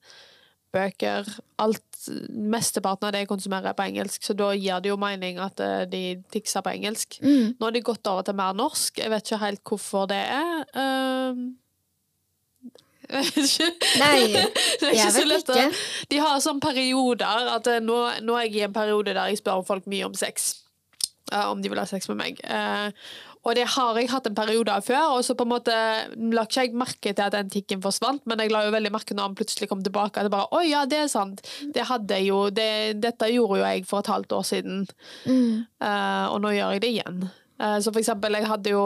bøker 0.74 1.28
Alt, 1.62 1.84
Mesteparten 2.30 3.08
av 3.08 3.14
det 3.14 3.24
jeg 3.24 3.30
konsumerer, 3.30 3.70
er 3.70 3.78
på 3.78 3.86
engelsk, 3.88 4.22
så 4.22 4.32
da 4.38 4.52
gir 4.54 4.78
det 4.84 4.92
jo 4.92 4.98
mening 5.00 5.40
at 5.42 5.58
eh, 5.64 5.86
de 5.90 6.02
tikser 6.32 6.62
på 6.64 6.74
engelsk. 6.76 7.18
Mm. 7.24 7.56
Nå 7.58 7.66
har 7.66 7.74
de 7.74 7.82
gått 7.84 8.10
over 8.10 8.22
til 8.26 8.36
mer 8.38 8.52
norsk. 8.56 9.00
Jeg 9.02 9.10
vet 9.12 9.26
ikke 9.26 9.42
helt 9.42 9.62
hvorfor 9.66 10.06
det 10.12 10.22
er. 10.22 10.62
Jeg 13.08 13.24
vet 13.24 13.36
ikke. 13.40 13.66
Nei, 14.02 14.16
jeg 14.84 15.12
vet 15.16 15.48
ikke. 15.48 15.68
De 16.12 16.18
har 16.20 16.42
sånn 16.44 16.58
perioder 16.60 17.46
at 17.54 17.64
eh, 17.72 17.80
nå, 17.80 17.96
nå 18.20 18.34
er 18.36 18.50
jeg 18.50 18.58
i 18.58 18.66
en 18.66 18.74
periode 18.74 19.14
der 19.16 19.30
jeg 19.32 19.40
spør 19.40 19.62
folk 19.64 19.86
mye 19.88 20.04
om 20.10 20.16
sex. 20.18 20.67
Eh, 21.32 21.46
om 21.50 21.60
de 21.62 21.68
vil 21.68 21.80
ha 21.80 21.86
sex 21.88 22.08
med 22.08 22.18
meg. 22.20 22.38
Eh, 22.44 22.90
og 23.46 23.54
det 23.56 23.64
har 23.70 23.96
jeg 23.96 24.10
hatt 24.10 24.26
en 24.28 24.36
periode 24.36 24.72
av 24.74 24.84
før, 24.84 25.14
og 25.16 25.22
så 25.24 25.36
på 25.38 25.44
en 25.46 25.52
måte 25.52 25.74
la 26.34 26.42
ikke 26.44 26.64
jeg 26.66 26.74
merke 26.76 27.12
til 27.14 27.24
at 27.24 27.32
den 27.36 27.48
tikken 27.52 27.80
forsvant, 27.84 28.24
men 28.28 28.42
jeg 28.42 28.50
la 28.52 28.64
jo 28.66 28.72
veldig 28.74 28.90
merke 28.92 29.14
når 29.16 29.28
han 29.30 29.36
plutselig 29.38 29.68
kom 29.70 29.82
tilbake. 29.84 30.18
At 30.20 30.28
det 30.28 30.32
bare, 30.34 30.50
Oi, 30.58 30.66
ja, 30.72 30.82
det 30.90 30.98
er 31.04 31.12
sant. 31.12 31.40
Det 31.74 31.86
hadde 31.88 32.18
jeg 32.18 32.28
jo, 32.32 32.40
det, 32.52 32.68
dette 33.00 33.30
gjorde 33.32 33.60
jo 33.60 33.64
jeg 33.64 33.86
for 33.88 34.02
et 34.02 34.12
halvt 34.12 34.36
år 34.40 34.44
siden, 34.48 34.86
Mm. 35.28 35.64
uh, 35.82 36.26
og 36.32 36.40
nå 36.42 36.52
gjør 36.56 36.74
jeg 36.76 36.82
det 36.82 36.90
igjen. 36.96 37.22
Uh, 37.60 37.78
så 37.80 37.92
for 37.92 38.00
eksempel, 38.02 38.36
jeg 38.38 38.48
hadde 38.50 38.70
jo 38.74 38.82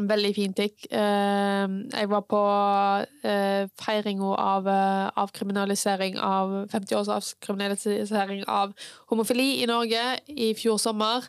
en 0.00 0.08
veldig 0.10 0.30
fin 0.36 0.54
tikk. 0.56 0.86
Eh, 0.90 1.66
jeg 1.92 2.10
var 2.10 2.24
på 2.28 2.40
uh, 2.40 3.64
feiringa 3.80 4.30
av 4.40 4.68
uh, 4.68 5.10
avkriminalisering 5.22 6.18
av 6.18 6.56
50 6.72 6.96
års 6.98 7.12
avkriminalisering 7.16 8.46
av 8.48 8.72
homofili 9.12 9.60
i 9.60 9.68
Norge 9.70 10.06
i 10.32 10.54
fjor 10.58 10.80
sommer. 10.82 11.28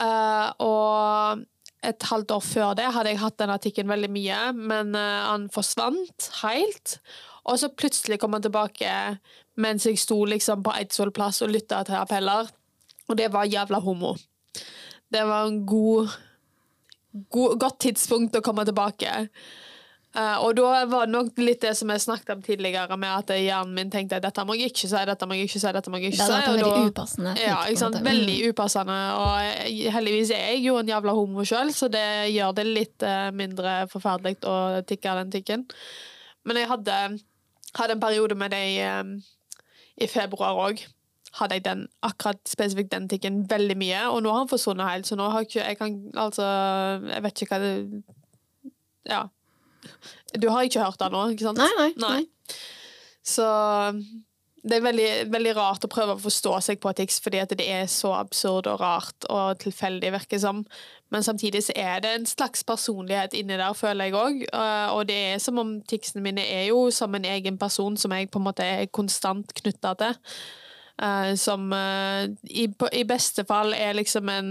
Eh, 0.00 0.48
og 0.64 1.44
et 1.84 2.06
halvt 2.08 2.34
år 2.34 2.42
før 2.42 2.74
det 2.78 2.88
hadde 2.96 3.12
jeg 3.12 3.20
hatt 3.20 3.38
den 3.38 3.52
artikkelen 3.54 3.92
veldig 3.92 4.10
mye, 4.14 4.40
men 4.56 4.94
eh, 4.98 5.22
han 5.28 5.48
forsvant 5.54 6.30
helt. 6.42 6.98
Og 7.44 7.60
så 7.60 7.70
plutselig 7.70 8.18
kom 8.22 8.34
han 8.36 8.44
tilbake 8.44 8.90
mens 9.60 9.86
jeg 9.86 10.00
sto 10.00 10.16
liksom 10.26 10.64
på 10.66 10.72
Eidsvoll 10.74 11.12
plass 11.14 11.42
og 11.44 11.52
lytta 11.54 11.84
til 11.86 12.00
appeller. 12.00 12.48
Og 13.06 13.18
det 13.20 13.28
var 13.34 13.46
jævla 13.46 13.78
homo. 13.84 14.14
Det 15.12 15.22
var 15.28 15.46
en 15.46 15.60
god, 15.68 16.10
god 17.30 17.58
godt 17.62 17.78
tidspunkt 17.86 18.36
å 18.36 18.42
komme 18.44 18.64
tilbake. 18.68 19.12
Uh, 20.14 20.36
og 20.46 20.52
da 20.54 20.84
var 20.86 21.08
det 21.08 21.10
nok 21.10 21.38
litt 21.42 21.64
det 21.64 21.72
som 21.74 21.90
jeg 21.90 22.02
snakket 22.04 22.28
om 22.36 22.42
tidligere, 22.46 22.94
med 23.02 23.10
at 23.10 23.32
hjernen 23.34 23.72
min 23.74 23.88
tenkte 23.90 24.20
at 24.20 24.22
dette 24.22 24.44
må 24.46 24.54
jeg 24.54 24.70
ikke 24.70 24.86
si, 24.86 25.00
dette 25.08 25.26
må 25.26 25.34
jeg 25.34 25.48
ikke 25.48 25.58
si, 25.58 25.72
dette 25.74 25.90
må 25.90 25.98
jeg 25.98 26.12
ikke 26.12 26.20
si. 26.20 26.28
Det 26.30 26.36
en 26.36 26.52
og 26.52 26.60
veldig 26.60 26.92
upassende. 26.92 27.32
ja, 27.42 27.56
ikke 27.66 27.80
sant? 27.82 27.98
Veldig 28.06 28.36
Mm. 28.38 28.50
upassende. 28.52 28.98
Og 29.18 29.90
heldigvis 29.96 30.30
er 30.30 30.44
jeg 30.52 30.62
jo 30.68 30.76
en 30.78 30.86
jævla 30.92 31.16
homo 31.18 31.42
sjøl, 31.50 31.72
så 31.74 31.90
det 31.90 32.06
gjør 32.30 32.54
det 32.54 32.66
litt 32.68 33.02
uh, 33.02 33.30
mindre 33.34 33.88
forferdelig 33.90 34.38
å 34.46 34.84
tikke 34.86 35.16
den 35.18 35.34
tikken. 35.34 35.66
Men 36.46 36.62
jeg 36.62 36.68
hadde, 36.70 37.18
hadde 37.74 37.96
en 37.98 38.04
periode 38.06 38.38
med 38.38 38.54
det 38.54 38.62
i, 38.70 38.78
um, 38.86 39.16
i 39.98 40.06
februar 40.06 40.54
òg. 40.68 40.86
Hadde 41.34 41.58
jeg 41.58 41.64
den, 41.64 41.86
akkurat 42.06 42.38
spesifikt 42.46 42.92
den 42.92 43.08
tikken 43.10 43.40
veldig 43.50 43.76
mye, 43.80 44.02
og 44.10 44.20
nå 44.22 44.30
har 44.30 44.44
han 44.44 44.50
forsvunnet 44.50 44.90
helt. 44.90 45.08
Så 45.08 45.18
nå 45.18 45.30
har 45.32 45.42
jeg 45.42 45.50
ikke 45.50 45.64
Jeg 45.68 45.78
kan 45.80 45.96
altså 46.26 46.44
Jeg 47.10 47.24
vet 47.24 47.42
ikke 47.42 47.54
hva 47.54 47.62
det 47.64 47.74
Ja. 49.10 49.22
Du 50.40 50.48
har 50.50 50.62
ikke 50.62 50.84
hørt 50.84 51.00
det 51.00 51.10
nå, 51.12 51.26
ikke 51.34 51.48
sant? 51.48 51.58
Nei, 51.58 51.72
nei. 51.78 51.90
Nei. 52.00 52.20
nei. 52.20 52.54
Så 53.24 53.44
det 54.64 54.78
er 54.78 54.84
veldig, 54.84 55.08
veldig 55.32 55.52
rart 55.58 55.84
å 55.84 55.90
prøve 55.92 56.14
å 56.16 56.20
forstå 56.20 56.54
seg 56.64 56.80
på 56.80 56.92
tics, 56.96 57.18
fordi 57.20 57.40
at 57.42 57.52
det 57.58 57.66
er 57.68 57.84
så 57.90 58.14
absurd 58.16 58.68
og 58.70 58.80
rart 58.80 59.26
og 59.28 59.58
tilfeldig, 59.60 60.12
virker 60.14 60.40
som. 60.40 60.62
Men 61.12 61.26
samtidig 61.26 61.66
så 61.66 61.74
er 61.76 62.00
det 62.00 62.14
en 62.14 62.24
slags 62.26 62.64
personlighet 62.64 63.36
inni 63.36 63.58
der, 63.60 63.76
føler 63.76 64.08
jeg 64.08 64.16
òg. 64.16 64.40
Og 64.96 65.02
det 65.10 65.18
er 65.34 65.42
som 65.44 65.60
om 65.60 65.76
ticsene 65.84 66.24
mine 66.24 66.46
er 66.48 66.70
jo 66.70 66.86
som 66.94 67.12
en 67.14 67.28
egen 67.28 67.60
person 67.60 67.98
som 68.00 68.16
jeg 68.16 68.30
på 68.32 68.40
en 68.40 68.46
måte 68.48 68.64
er 68.64 68.88
konstant 68.88 69.52
knytta 69.60 69.92
til. 70.00 70.16
Eh, 71.02 71.34
som 71.34 71.72
eh, 71.72 72.28
i, 72.54 72.68
i 72.92 73.04
beste 73.08 73.44
fall 73.48 73.74
er 73.74 73.96
liksom 73.98 74.28
en 74.30 74.50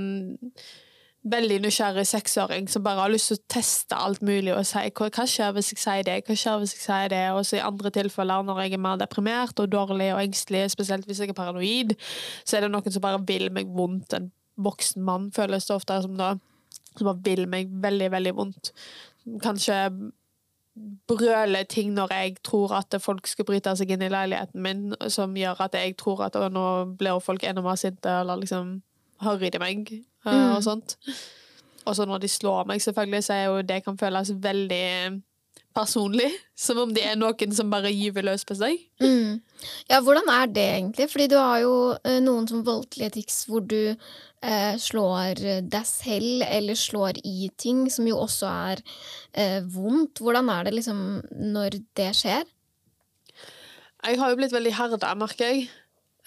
veldig 1.23 1.61
nysgjerrig 1.63 2.03
seksåring 2.07 2.65
som 2.67 2.83
bare 2.83 2.99
har 3.05 3.11
lyst 3.13 3.29
til 3.31 3.37
å 3.37 3.43
teste 3.53 3.95
alt 3.95 4.19
mulig 4.25 4.51
og 4.51 4.65
si 4.67 4.81
hva, 4.89 5.07
hva 5.07 5.25
skjer 5.29 5.53
hvis 5.55 5.71
jeg 5.71 5.79
sier 5.79 6.03
det, 6.03 6.17
hva 6.27 6.35
skjer 6.35 6.57
hvis 6.59 6.73
jeg 6.75 6.83
sier 6.83 7.13
det, 7.13 7.21
og 7.31 7.45
så 7.47 7.61
i 7.61 7.63
andre 7.63 7.93
tilfeller 7.95 8.43
når 8.43 8.59
jeg 8.65 8.75
er 8.75 8.83
mer 8.83 8.99
deprimert 8.99 9.61
og 9.63 9.71
dårlig 9.71 10.09
og 10.11 10.19
engstelig, 10.19 10.65
spesielt 10.73 11.07
hvis 11.07 11.23
jeg 11.23 11.31
er 11.31 11.37
paranoid, 11.37 11.95
så 12.43 12.57
er 12.57 12.65
det 12.65 12.73
noen 12.73 12.95
som 12.95 13.05
bare 13.05 13.21
vil 13.27 13.47
meg 13.55 13.71
vondt. 13.71 14.17
En 14.17 14.27
voksen 14.59 15.05
mann 15.07 15.31
føles 15.35 15.69
det 15.69 15.77
ofte 15.77 16.01
som 16.03 16.19
da, 16.19 16.33
som 16.91 17.07
bare 17.07 17.23
vil 17.23 17.47
meg 17.47 17.71
veldig, 17.87 18.11
veldig 18.17 18.35
vondt. 18.41 18.73
Kanskje 19.45 19.79
brøle 21.07 21.63
ting 21.69 21.93
når 21.93 22.11
jeg 22.15 22.35
tror 22.43 22.71
at 22.79 22.95
folk 23.01 23.27
skal 23.29 23.45
bryte 23.45 23.75
seg 23.77 23.91
inn 23.93 24.01
i 24.01 24.09
leiligheten 24.09 24.61
min, 24.61 24.95
som 25.13 25.35
gjør 25.37 25.61
at 25.67 25.73
jeg 25.77 25.95
tror 25.97 26.25
at 26.25 26.37
nå 26.51 26.63
blir 26.97 27.19
folk 27.21 27.43
enda 27.43 27.61
mer 27.61 27.75
sinte, 27.77 28.09
eller 28.23 28.41
liksom 28.41 28.81
harry 29.21 29.49
de 29.53 29.59
meg, 29.59 29.91
eh, 30.25 30.31
Mm. 30.31 30.55
og 30.55 30.63
sånt. 30.63 30.95
Og 31.85 31.95
så 31.95 32.05
når 32.07 32.19
de 32.23 32.27
slår 32.27 32.65
meg, 32.65 32.79
selvfølgelig, 32.81 33.23
så 33.23 33.33
er 33.33 33.43
jo 33.45 33.61
det 33.61 33.83
kan 33.83 33.97
føles 33.97 34.31
veldig 34.31 35.21
personlig. 35.75 36.29
Som 36.55 36.77
om 36.77 36.93
det 36.93 37.03
er 37.05 37.15
noen 37.17 37.53
som 37.55 37.69
bare 37.71 37.91
gyver 37.91 38.23
løs 38.23 38.45
på 38.45 38.55
seg. 38.55 38.77
Mm. 39.01 39.41
Ja, 39.89 39.99
hvordan 40.01 40.29
er 40.29 40.45
det 40.47 40.63
egentlig? 40.75 41.09
Fordi 41.09 41.27
du 41.27 41.35
har 41.37 41.59
jo 41.63 41.73
eh, 42.05 42.19
noen 42.23 42.47
som 42.47 42.63
voldelige 42.65 43.09
tics 43.17 43.45
hvor 43.49 43.59
du 43.65 43.95
slår 44.83 45.39
deg 45.71 45.85
selv 45.87 46.43
eller 46.43 46.75
slår 46.75 47.21
i 47.23 47.47
ting, 47.55 47.85
som 47.91 48.07
jo 48.09 48.17
også 48.25 48.49
er 48.49 48.81
eh, 49.31 49.61
vondt. 49.63 50.19
Hvordan 50.19 50.51
er 50.51 50.67
det 50.67 50.73
liksom 50.75 50.99
når 51.53 51.77
det 51.95 52.09
skjer? 52.19 52.43
Jeg 54.03 54.19
har 54.19 54.33
jo 54.33 54.39
blitt 54.41 54.51
veldig 54.51 54.73
herda, 54.75 55.13
merker 55.15 55.47
jeg. 55.47 55.69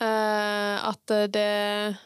Eh, 0.00 0.76
at 0.80 1.12
det 1.34 1.96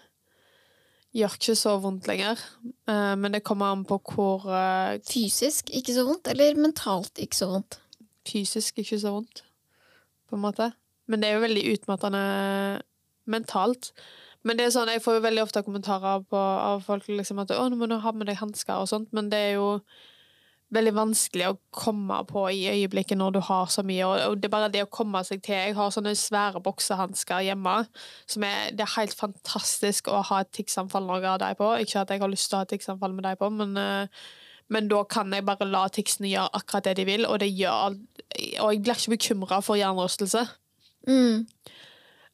gjør 1.14 1.36
ikke 1.38 1.56
så 1.58 1.76
vondt 1.82 2.10
lenger. 2.10 2.42
Eh, 2.90 3.14
men 3.14 3.36
det 3.36 3.44
kommer 3.46 3.70
an 3.70 3.86
på 3.86 4.00
hvor 4.10 4.50
eh, 4.50 4.98
Fysisk 5.06 5.70
ikke 5.70 5.94
så 5.94 6.08
vondt, 6.10 6.32
eller 6.34 6.58
mentalt 6.58 7.22
ikke 7.22 7.38
så 7.38 7.52
vondt? 7.54 7.78
fysisk 8.28 8.80
ikke 8.80 8.98
så 9.00 9.14
vondt, 9.14 9.44
på 10.28 10.36
en 10.36 10.44
måte. 10.44 10.70
Men 11.10 11.22
det 11.22 11.30
er 11.30 11.38
jo 11.38 11.44
veldig 11.46 11.66
utmattende 11.74 12.24
mentalt. 13.30 13.92
Men 14.44 14.56
det 14.56 14.66
er 14.66 14.72
sånn, 14.72 14.88
jeg 14.88 15.02
får 15.04 15.18
jo 15.18 15.24
veldig 15.26 15.42
ofte 15.44 15.62
kommentarer 15.66 16.22
på, 16.24 16.38
av 16.38 16.84
folk 16.86 17.08
liksom 17.08 17.42
at 17.42 17.52
'Å, 17.52 17.68
nå 17.68 17.76
må 17.76 17.88
du 17.90 17.98
ha 18.00 18.12
med 18.12 18.30
deg 18.30 18.40
hansker', 18.40 18.80
og 18.80 18.88
sånt, 18.88 19.12
men 19.12 19.28
det 19.32 19.38
er 19.50 19.52
jo 19.58 19.80
veldig 20.74 20.92
vanskelig 20.94 21.48
å 21.50 21.56
komme 21.74 22.20
på 22.30 22.44
i 22.54 22.62
øyeblikket 22.70 23.18
når 23.18 23.34
du 23.34 23.40
har 23.42 23.70
så 23.72 23.82
mye, 23.86 24.06
og, 24.06 24.36
det 24.38 24.48
er 24.48 24.54
bare 24.54 24.70
det 24.72 24.84
å 24.84 24.90
komme 24.90 25.22
seg 25.26 25.42
til. 25.42 25.56
Jeg 25.58 25.74
har 25.76 25.90
sånne 25.94 26.14
svære 26.18 26.62
boksehansker 26.62 27.42
hjemme, 27.48 27.74
som 28.30 28.46
er, 28.46 28.70
det 28.76 28.86
er 28.86 28.94
helt 28.94 29.16
fantastisk 29.18 30.08
å 30.08 30.22
ha 30.30 30.42
et 30.44 30.52
ticksanfall 30.54 31.08
når 31.08 31.24
jeg 31.24 31.30
har 31.30 31.42
dem 31.42 31.58
på. 31.58 31.72
Ikke 31.82 32.04
at 32.04 32.14
jeg 32.14 32.22
har 32.22 32.30
lyst 32.30 32.50
til 32.50 32.58
å 32.58 32.62
ha 32.62 32.68
et 32.68 32.72
ticksanfall 32.76 33.16
med 33.16 33.26
dem 33.26 33.40
på, 33.40 33.50
men, 33.50 33.76
eh, 33.76 34.22
men 34.70 34.88
da 34.88 35.02
kan 35.10 35.34
jeg 35.34 35.46
bare 35.48 35.66
la 35.66 35.88
ticsene 35.90 36.30
gjøre 36.30 36.54
akkurat 36.60 36.86
det 36.86 36.96
de 37.00 37.08
vil, 37.08 37.26
og 37.26 37.40
det 37.42 37.50
gjør 37.50 37.98
Og 38.62 38.72
jeg 38.72 38.82
blir 38.84 38.94
ikke 38.94 39.16
bekymra 39.16 39.56
for 39.60 39.74
hjernerystelse. 39.74 40.44
Mm. 41.08 41.48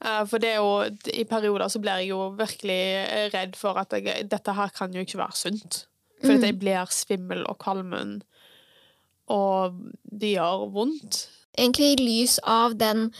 Eh, 0.05 0.23
For 0.29 0.43
det 0.43 0.55
er 0.55 0.61
jo, 0.61 0.85
i 1.15 1.25
perioder 1.29 1.69
så 1.73 1.81
blir 1.83 2.03
jeg 2.03 2.13
jo 2.13 2.31
virkelig 2.37 2.81
eh, 3.03 3.29
redd 3.35 3.57
for 3.57 3.79
at 3.81 3.93
jeg, 3.97 4.27
dette 4.31 4.57
her 4.57 4.73
kan 4.77 4.95
jo 4.95 5.05
ikke 5.05 5.21
være 5.21 5.39
sunt. 5.39 5.85
For 6.23 6.33
at 6.33 6.47
jeg 6.47 6.59
blir 6.59 6.89
svimmel 6.91 7.45
og 7.45 7.59
kvalmen, 7.61 8.23
og 9.29 9.77
det 10.09 10.37
gjør 10.37 10.69
vondt. 10.73 11.27
Egentlig 11.59 11.93
i 11.93 11.99
lys 12.01 12.39
av 12.41 12.77
den 12.81 13.11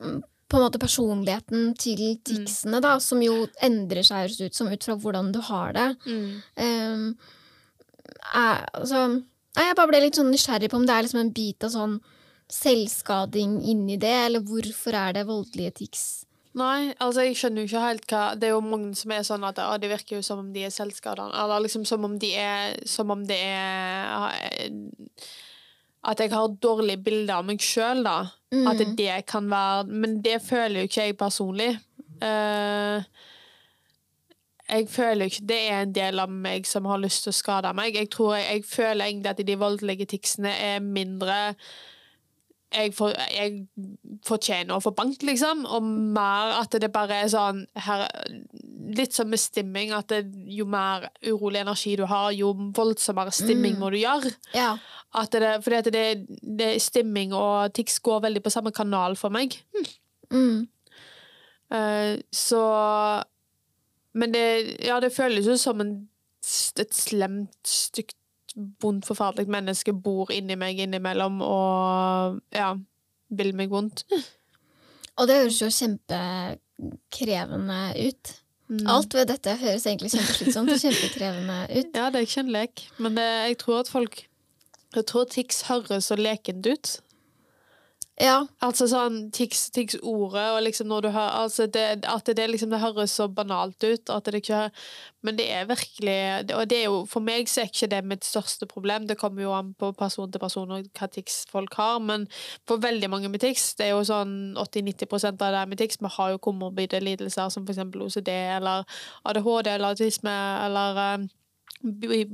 mm, 0.00 0.22
på 0.48 0.56
en 0.56 0.64
måte 0.64 0.80
personligheten 0.80 1.74
til 1.76 2.16
ticsene, 2.24 2.80
da, 2.80 2.94
som 3.04 3.20
jo 3.20 3.42
endrer 3.64 4.00
seg 4.06 4.22
høres 4.22 4.40
ut 4.40 4.56
som 4.56 4.70
ut 4.72 4.84
fra 4.84 4.96
hvordan 4.96 5.32
du 5.34 5.42
har 5.44 5.74
det. 5.76 5.88
Um, 6.56 7.18
er, 8.32 8.64
altså, 8.72 9.02
jeg 9.58 9.76
bare 9.76 9.90
ble 9.90 10.00
litt 10.06 10.16
sånn 10.16 10.32
nysgjerrig 10.32 10.70
på 10.72 10.80
om 10.80 10.86
det 10.88 10.94
er 10.94 11.04
liksom 11.04 11.20
en 11.20 11.34
bit 11.36 11.68
av 11.68 11.74
sånn 11.74 11.98
selvskading 12.52 13.58
inni 13.68 13.96
det, 14.00 14.14
eller 14.26 14.40
hvorfor 14.46 14.96
er 14.96 15.12
det 15.18 15.26
voldelige 15.28 15.74
tics? 15.82 16.06
Nei, 16.58 16.94
altså 16.98 17.22
jeg 17.26 17.36
skjønner 17.38 17.62
jo 17.62 17.68
ikke 17.68 17.82
helt 17.84 18.06
hva 18.10 18.20
Det 18.34 18.48
er 18.48 18.54
jo 18.54 18.62
mange 18.64 18.94
som 18.98 19.12
er 19.14 19.26
sånn 19.26 19.44
at 19.46 19.58
det 19.82 19.90
virker 19.92 20.16
jo 20.16 20.22
som 20.26 20.40
om 20.40 20.48
de 20.54 20.64
er 20.66 20.72
selvskadende. 20.74 21.36
Eller 21.38 21.60
liksom 21.62 21.84
som 21.86 22.06
om 22.08 22.16
de 22.18 22.32
er 22.34 22.72
Som 22.88 23.12
om 23.14 23.20
det 23.28 23.36
er 23.36 24.72
At 26.08 26.18
jeg 26.24 26.32
har 26.32 26.48
dårlige 26.62 27.02
bilder 27.04 27.34
av 27.36 27.44
meg 27.46 27.60
sjøl, 27.62 28.02
da. 28.02 28.16
At 28.66 28.80
Mm. 28.80 28.96
det 28.96 29.26
kan 29.26 29.44
være 29.50 29.84
Men 29.86 30.22
det 30.22 30.40
føler 30.42 30.80
jo 30.80 30.88
ikke 30.88 31.04
jeg 31.04 31.16
personlig. 31.18 31.78
Uh, 32.22 33.04
jeg 34.68 34.88
føler 34.88 35.24
jo 35.26 35.30
ikke 35.30 35.46
det 35.48 35.60
er 35.70 35.82
en 35.82 35.92
del 35.92 36.18
av 36.18 36.30
meg 36.30 36.66
som 36.66 36.84
har 36.86 36.98
lyst 36.98 37.22
til 37.24 37.30
å 37.30 37.36
skade 37.38 37.74
meg. 37.74 37.94
Jeg 37.94 38.10
tror 38.10 38.34
jeg, 38.36 38.46
jeg 38.52 38.64
føler 38.64 39.04
egentlig 39.04 39.30
at 39.30 39.46
de 39.46 39.56
voldelige 39.56 40.06
ticsene 40.06 40.50
er 40.50 40.80
mindre 40.80 41.54
jeg, 42.74 42.92
for, 42.96 43.14
jeg 43.32 43.64
fortjener 44.26 44.76
å 44.76 44.82
få 44.84 44.92
bank, 44.96 45.22
liksom, 45.24 45.64
og 45.64 45.84
mer 45.86 46.58
at 46.58 46.76
det 46.82 46.90
bare 46.92 47.22
er 47.22 47.30
sånn 47.32 47.64
her, 47.86 48.06
Litt 48.88 49.12
som 49.12 49.28
med 49.28 49.40
stimming, 49.40 49.90
at 49.92 50.08
det, 50.08 50.22
jo 50.48 50.64
mer 50.68 51.10
urolig 51.26 51.60
energi 51.60 51.90
du 52.00 52.06
har, 52.08 52.30
jo 52.32 52.54
voldsommere 52.76 53.32
stimming 53.36 53.74
Mm. 53.76 53.80
må 53.82 53.90
du 53.92 53.98
gjøre. 54.00 54.32
Ja. 54.54 54.78
At 55.14 55.32
det, 55.32 55.50
fordi 55.64 55.76
at 55.76 55.90
det, 55.92 56.04
det, 56.40 56.70
stimming 56.80 57.34
og 57.36 57.74
tics 57.76 57.98
går 58.00 58.22
veldig 58.24 58.42
på 58.42 58.50
samme 58.50 58.72
kanal 58.72 59.16
for 59.16 59.28
meg. 59.28 59.58
Mm. 60.32 60.68
Uh, 61.72 62.16
så 62.32 62.62
Men 64.14 64.32
det, 64.32 64.80
ja, 64.86 65.00
det 65.00 65.12
føles 65.12 65.46
jo 65.46 65.56
som 65.60 65.80
en, 65.80 66.08
et 66.80 66.94
slemt, 66.96 67.60
stygt, 67.68 68.16
vondt, 68.56 69.06
forferdelig 69.08 69.50
menneske 69.52 69.92
bor 69.92 70.32
inni 70.34 70.56
meg 70.58 70.80
innimellom 70.84 71.40
og 71.44 72.40
ja, 72.54 72.72
vil 73.28 73.54
meg 73.58 73.72
vondt. 73.72 74.04
Og 75.18 75.28
det 75.28 75.40
høres 75.42 75.62
jo 75.62 75.70
kjempekrevende 75.74 77.80
ut. 77.98 78.34
Mm. 78.68 78.84
Alt 78.92 79.14
ved 79.16 79.30
dette 79.30 79.54
høres 79.58 79.86
egentlig 79.88 80.12
kjempeslitsomt 80.12 80.72
og 80.74 80.82
kjempekrevende 80.82 81.58
ut. 81.72 81.94
Ja, 81.96 82.10
det 82.12 82.20
er 82.20 82.26
ikke 82.26 82.44
en 82.44 82.54
lek, 82.54 82.82
men 83.00 83.16
det, 83.16 83.28
jeg 83.48 83.60
tror 83.64 83.82
at 83.82 83.92
folk 83.92 84.24
Jeg 84.96 85.04
tror 85.04 85.26
tics 85.28 85.66
høres 85.68 86.06
så 86.08 86.16
lekent 86.16 86.64
ut. 86.64 86.92
Ja. 88.18 88.38
Altså 88.64 88.88
sånn 88.90 89.28
tics, 89.30 89.68
tics-ordet, 89.70 90.42
og 90.56 90.64
liksom 90.66 90.88
når 90.90 91.04
du 91.04 91.08
hører 91.14 91.36
altså 91.44 91.68
det, 91.70 92.02
At 92.02 92.26
det, 92.26 92.46
liksom, 92.50 92.72
det 92.74 92.80
høres 92.82 93.12
så 93.14 93.28
banalt 93.30 93.84
ut, 93.84 94.10
at 94.10 94.26
det 94.26 94.40
ikke 94.40 94.62
Men 95.22 95.36
det 95.38 95.46
er 95.54 95.68
virkelig 95.68 96.54
Og 96.56 96.64
det 96.70 96.80
er 96.80 96.88
jo, 96.88 97.04
for 97.06 97.22
meg 97.22 97.46
så 97.48 97.62
er 97.62 97.70
ikke 97.70 97.90
det 97.92 98.00
mitt 98.04 98.26
største 98.26 98.66
problem. 98.66 99.06
Det 99.06 99.18
kommer 99.18 99.42
jo 99.42 99.52
an 99.54 99.70
på 99.78 99.92
person 99.92 100.32
til 100.32 100.42
person 100.42 100.70
og 100.74 100.88
hva 100.98 101.08
tics 101.14 101.44
folk 101.50 101.74
har, 101.78 101.98
men 102.02 102.26
for 102.66 102.82
veldig 102.82 103.10
mange 103.10 103.28
med 103.28 103.40
tics, 103.40 103.74
det 103.78 103.86
er 103.86 103.94
jo 103.94 104.04
sånn 104.06 104.56
80-90% 104.58 105.44
av 105.46 105.54
det 105.54 105.64
med 105.68 105.78
tics, 105.78 106.00
vi 106.02 106.10
har 106.16 106.32
jo 106.32 106.40
komorbide 106.42 107.00
lidelser 107.00 107.52
som 107.54 107.66
for 107.66 107.74
eksempel 107.74 108.02
OCD 108.02 108.30
eller 108.30 108.86
ADHD 109.24 109.70
eller 109.74 109.94
autisme 109.94 110.34
eller 110.64 111.02
eh, 111.04 111.28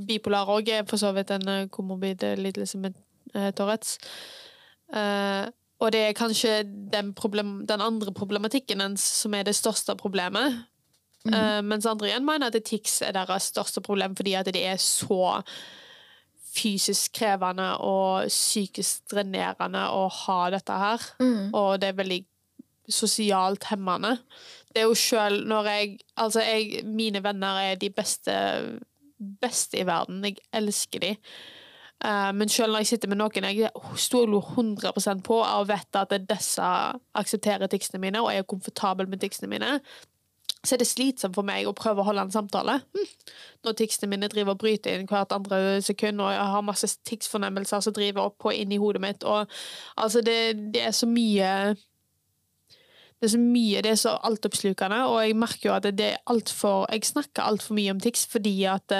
bipolar 0.08 0.48
òg 0.48 0.70
er 0.72 0.88
for 0.88 1.00
så 1.00 1.12
vidt 1.16 1.32
en 1.34 1.48
eh, 1.48 1.68
komorbid 1.68 2.24
lidelse 2.40 2.80
med 2.80 2.96
uh, 3.36 3.50
Tourettes. 3.56 3.98
Eh, 4.94 5.44
og 5.82 5.92
det 5.92 6.00
er 6.00 6.16
kanskje 6.16 6.62
den, 6.92 7.12
problem, 7.14 7.64
den 7.66 7.82
andre 7.82 8.12
problematikken 8.14 8.80
ens 8.84 9.04
som 9.22 9.34
er 9.34 9.46
det 9.46 9.56
største 9.58 9.96
problemet. 9.98 10.62
Eh, 11.24 11.60
mens 11.64 11.86
andre 11.88 12.10
igjen 12.10 12.26
mener 12.26 12.52
at 12.52 12.66
tics 12.68 13.00
er 13.02 13.14
deres 13.16 13.48
største 13.48 13.80
problem 13.84 14.12
fordi 14.16 14.34
at 14.36 14.50
det 14.52 14.60
er 14.68 14.76
så 14.80 15.40
fysisk 16.54 17.16
krevende 17.18 17.70
og 17.82 18.28
psykisk 18.28 19.08
drenerende 19.10 19.86
å 19.90 20.04
ha 20.22 20.38
dette 20.54 20.76
her. 20.78 21.08
Mm. 21.18 21.50
Og 21.56 21.80
det 21.82 21.90
er 21.90 21.98
veldig 21.98 22.20
sosialt 22.92 23.64
hemmende. 23.70 24.18
Det 24.70 24.82
er 24.82 24.90
jo 24.90 24.98
sjøl 24.98 25.40
når 25.48 25.70
jeg 25.72 25.98
Altså, 26.20 26.44
jeg, 26.44 26.84
mine 26.86 27.22
venner 27.24 27.58
er 27.58 27.74
de 27.80 27.90
beste, 27.90 28.34
beste 29.40 29.80
i 29.80 29.86
verden. 29.86 30.22
Jeg 30.22 30.38
elsker 30.54 31.02
de. 31.02 31.16
Eh, 32.04 32.32
men 32.36 32.48
selv 32.52 32.74
når 32.74 32.84
jeg 32.84 32.94
sitter 32.94 33.08
med 33.12 33.20
noen 33.20 33.46
jeg 33.48 33.70
stoler 34.00 34.50
100% 34.54 35.22
på 35.24 35.38
og 35.40 35.68
vet 35.70 36.00
at 36.00 36.16
disse 36.28 36.72
aksepterer 37.16 37.70
ticsene 37.72 38.02
mine 38.02 38.20
og 38.20 38.32
er 38.32 38.48
komfortabel 38.48 39.08
med 39.08 39.22
ticsene 39.22 39.48
mine, 39.52 39.78
så 40.64 40.74
er 40.74 40.80
det 40.80 40.88
slitsomt 40.88 41.36
for 41.36 41.44
meg 41.44 41.68
å 41.68 41.74
prøve 41.76 42.00
å 42.00 42.06
holde 42.08 42.24
en 42.24 42.32
samtale. 42.32 42.78
Hm. 42.96 43.08
Når 43.64 43.76
ticsene 43.78 44.08
mine 44.12 44.30
driver 44.32 44.54
og 44.54 44.62
bryter 44.62 44.96
inn 44.96 45.08
hvert 45.08 45.32
andre 45.36 45.80
sekund, 45.84 46.22
og 46.24 46.32
jeg 46.32 46.52
har 46.54 46.64
masse 46.64 46.88
ticsfornemmelser 47.08 47.84
som 47.84 47.96
driver 47.96 48.30
opp 48.30 48.48
og 48.48 48.56
inn 48.56 48.72
i 48.72 48.80
hodet 48.80 49.02
mitt. 49.04 49.26
Og, 49.28 49.50
altså 50.00 50.24
det, 50.24 50.38
det 50.72 50.86
er 50.88 50.96
så 50.96 51.08
mye 51.08 51.50
det 53.20 53.28
er 53.28 53.32
så 53.36 53.40
mye, 53.40 53.80
det 53.84 53.92
er 53.92 54.00
så 54.00 54.16
altoppslukende, 54.26 54.98
og 55.08 55.20
jeg 55.22 55.36
merker 55.38 55.68
jo 55.68 55.76
at 55.76 55.86
det 55.96 56.08
er 56.10 56.22
alt 56.28 56.50
for, 56.52 56.84
jeg 56.92 57.06
snakker 57.08 57.46
altfor 57.46 57.76
mye 57.78 57.94
om 57.94 58.00
tics 58.02 58.26
fordi 58.28 58.52
at 58.68 58.92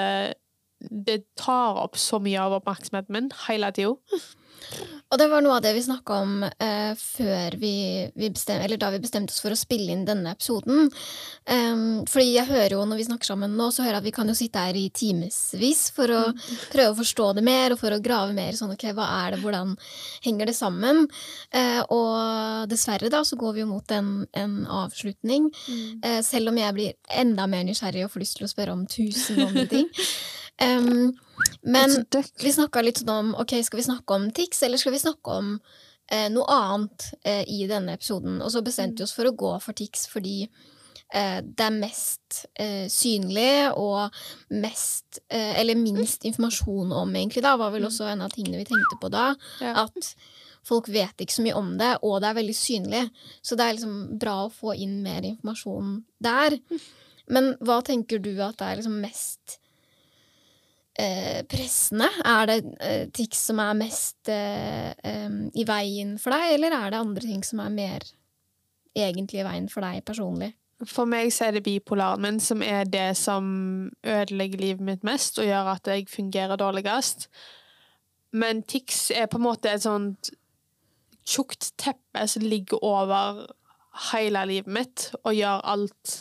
det, 0.89 1.21
tar 1.39 1.81
opp 1.83 1.97
så 1.97 2.19
mye 2.23 2.41
av 2.41 2.59
oppmerksomheten 2.59 3.13
min 3.15 3.31
hele 3.47 3.71
tida. 3.75 3.95
Og 5.13 5.19
det 5.21 5.27
var 5.29 5.43
noe 5.45 5.59
av 5.59 5.63
det 5.63 5.71
vi 5.75 5.83
snakka 5.85 6.15
om 6.23 6.31
eh, 6.43 6.93
før 6.97 7.55
vi, 7.61 7.75
vi 8.17 8.29
bestem, 8.33 8.63
eller 8.65 8.79
da 8.81 8.89
vi 8.91 8.99
bestemte 9.03 9.31
oss 9.31 9.43
for 9.43 9.53
å 9.53 9.57
spille 9.59 9.93
inn 9.93 10.01
denne 10.07 10.33
episoden. 10.33 10.89
Um, 11.45 12.01
fordi 12.09 12.31
jeg 12.33 12.49
hører 12.49 12.73
jo 12.73 12.81
når 12.89 12.99
vi 12.99 13.05
snakker 13.07 13.29
sammen 13.29 13.53
nå, 13.55 13.69
så 13.71 13.85
hører 13.85 13.99
jeg 13.99 14.01
at 14.01 14.07
vi 14.07 14.15
kan 14.17 14.31
jo 14.31 14.35
sitte 14.37 14.63
her 14.65 14.79
i 14.79 14.87
timevis 14.89 15.83
for 15.95 16.11
å 16.11 16.21
prøve 16.73 16.89
å 16.91 16.97
forstå 16.97 17.29
det 17.37 17.45
mer 17.45 17.75
og 17.75 17.81
for 17.83 17.93
å 17.93 18.01
grave 18.03 18.33
mer 18.35 18.57
sånn 18.57 18.73
ok, 18.73 18.87
hva 18.97 19.05
er 19.21 19.35
det, 19.35 19.41
hvordan 19.45 19.75
henger 20.25 20.49
det 20.49 20.57
sammen? 20.57 21.05
Uh, 21.53 21.83
og 21.93 22.71
dessverre 22.71 23.13
da 23.13 23.21
så 23.27 23.37
går 23.39 23.55
vi 23.55 23.63
jo 23.63 23.69
mot 23.69 23.93
en, 23.93 24.15
en 24.33 24.57
avslutning, 24.81 25.51
eh, 26.01 26.21
selv 26.25 26.49
om 26.49 26.57
jeg 26.59 26.75
blir 26.75 26.95
enda 27.21 27.45
mer 27.49 27.63
nysgjerrig 27.67 28.07
og 28.07 28.11
får 28.15 28.25
lyst 28.25 28.39
til 28.39 28.49
å 28.49 28.51
spørre 28.51 28.73
om 28.73 28.87
tusen 28.89 29.45
andre 29.45 29.69
ting. 29.69 29.91
Um, 30.61 31.15
men 31.61 32.05
vi 32.43 32.53
snakka 32.53 32.83
litt 32.85 33.01
sånn 33.01 33.11
om 33.11 33.33
ok, 33.41 33.57
skal 33.65 33.81
vi 33.81 33.89
snakke 33.89 34.15
om 34.15 34.29
TIX, 34.31 34.63
eller 34.67 34.79
skal 34.79 34.95
vi 34.95 35.01
snakke 35.01 35.35
om 35.41 35.51
eh, 36.11 36.29
noe 36.31 36.45
annet 36.51 37.09
eh, 37.25 37.43
i 37.51 37.65
denne 37.69 37.97
episoden? 37.97 38.39
Og 38.43 38.53
så 38.53 38.63
bestemte 38.65 39.01
vi 39.01 39.07
oss 39.07 39.15
for 39.15 39.27
å 39.27 39.35
gå 39.35 39.51
for 39.63 39.77
TIX 39.77 40.07
fordi 40.11 40.37
eh, 40.45 41.41
det 41.43 41.67
er 41.67 41.75
mest 41.75 42.45
eh, 42.53 42.85
synlig 42.91 43.73
og 43.81 44.15
mest 44.53 45.19
eh, 45.27 45.59
Eller 45.59 45.79
minst 45.79 46.25
informasjon 46.27 46.93
om, 46.93 47.15
egentlig, 47.15 47.43
da, 47.45 47.55
var 47.59 47.75
vel 47.75 47.89
også 47.89 48.07
en 48.13 48.25
av 48.25 48.33
tingene 48.35 48.61
vi 48.61 48.69
tenkte 48.69 48.99
på 49.01 49.11
da. 49.13 49.31
Ja. 49.63 49.87
At 49.87 50.13
folk 50.65 50.87
vet 50.89 51.19
ikke 51.21 51.35
så 51.35 51.45
mye 51.45 51.57
om 51.59 51.75
det, 51.81 51.91
og 52.01 52.21
det 52.21 52.31
er 52.31 52.39
veldig 52.39 52.57
synlig. 52.57 53.03
Så 53.41 53.57
det 53.57 53.67
er 53.67 53.77
liksom 53.77 53.99
bra 54.21 54.39
å 54.45 54.53
få 54.53 54.77
inn 54.77 55.01
mer 55.05 55.25
informasjon 55.27 55.99
der. 56.23 56.57
Men 57.29 57.53
hva 57.65 57.81
tenker 57.85 58.21
du 58.21 58.33
at 58.37 58.57
det 58.61 58.69
er 58.69 58.79
liksom 58.81 58.97
mest 59.01 59.59
eh, 60.99 61.41
pressende? 61.49 62.09
Er 62.25 62.49
det 62.49 62.59
eh, 62.79 63.07
tics 63.13 63.45
som 63.49 63.61
er 63.63 63.79
mest 63.79 64.31
eh, 64.31 64.91
i 65.53 65.65
veien 65.67 66.15
for 66.21 66.35
deg, 66.35 66.55
eller 66.57 66.75
er 66.77 66.93
det 66.93 67.01
andre 67.01 67.25
ting 67.25 67.43
som 67.45 67.63
er 67.63 67.73
mer 67.73 68.05
egentlig 68.95 69.41
i 69.41 69.47
veien 69.47 69.67
for 69.71 69.85
deg 69.85 70.05
personlig? 70.07 70.53
For 70.83 71.07
meg 71.07 71.31
så 71.31 71.47
er 71.47 71.55
det 71.55 71.63
bipolaren 71.63 72.23
min 72.23 72.39
som 72.43 72.63
er 72.63 72.83
det 72.83 73.13
som 73.17 73.45
ødelegger 74.03 74.59
livet 74.59 74.83
mitt 74.83 75.05
mest 75.07 75.39
og 75.39 75.47
gjør 75.47 75.71
at 75.77 75.87
jeg 75.87 76.09
fungerer 76.11 76.59
dårligst. 76.59 77.29
Men 78.35 78.63
tics 78.67 79.07
er 79.15 79.29
på 79.31 79.39
en 79.39 79.45
måte 79.47 79.71
et 79.71 79.85
sånt 79.85 80.33
tjukt 81.25 81.71
teppe 81.79 82.27
som 82.27 82.43
ligger 82.43 82.83
over 82.83 83.45
hele 84.11 84.43
livet 84.49 84.71
mitt 84.71 85.07
og 85.23 85.33
gjør 85.33 85.63
alt 85.63 86.15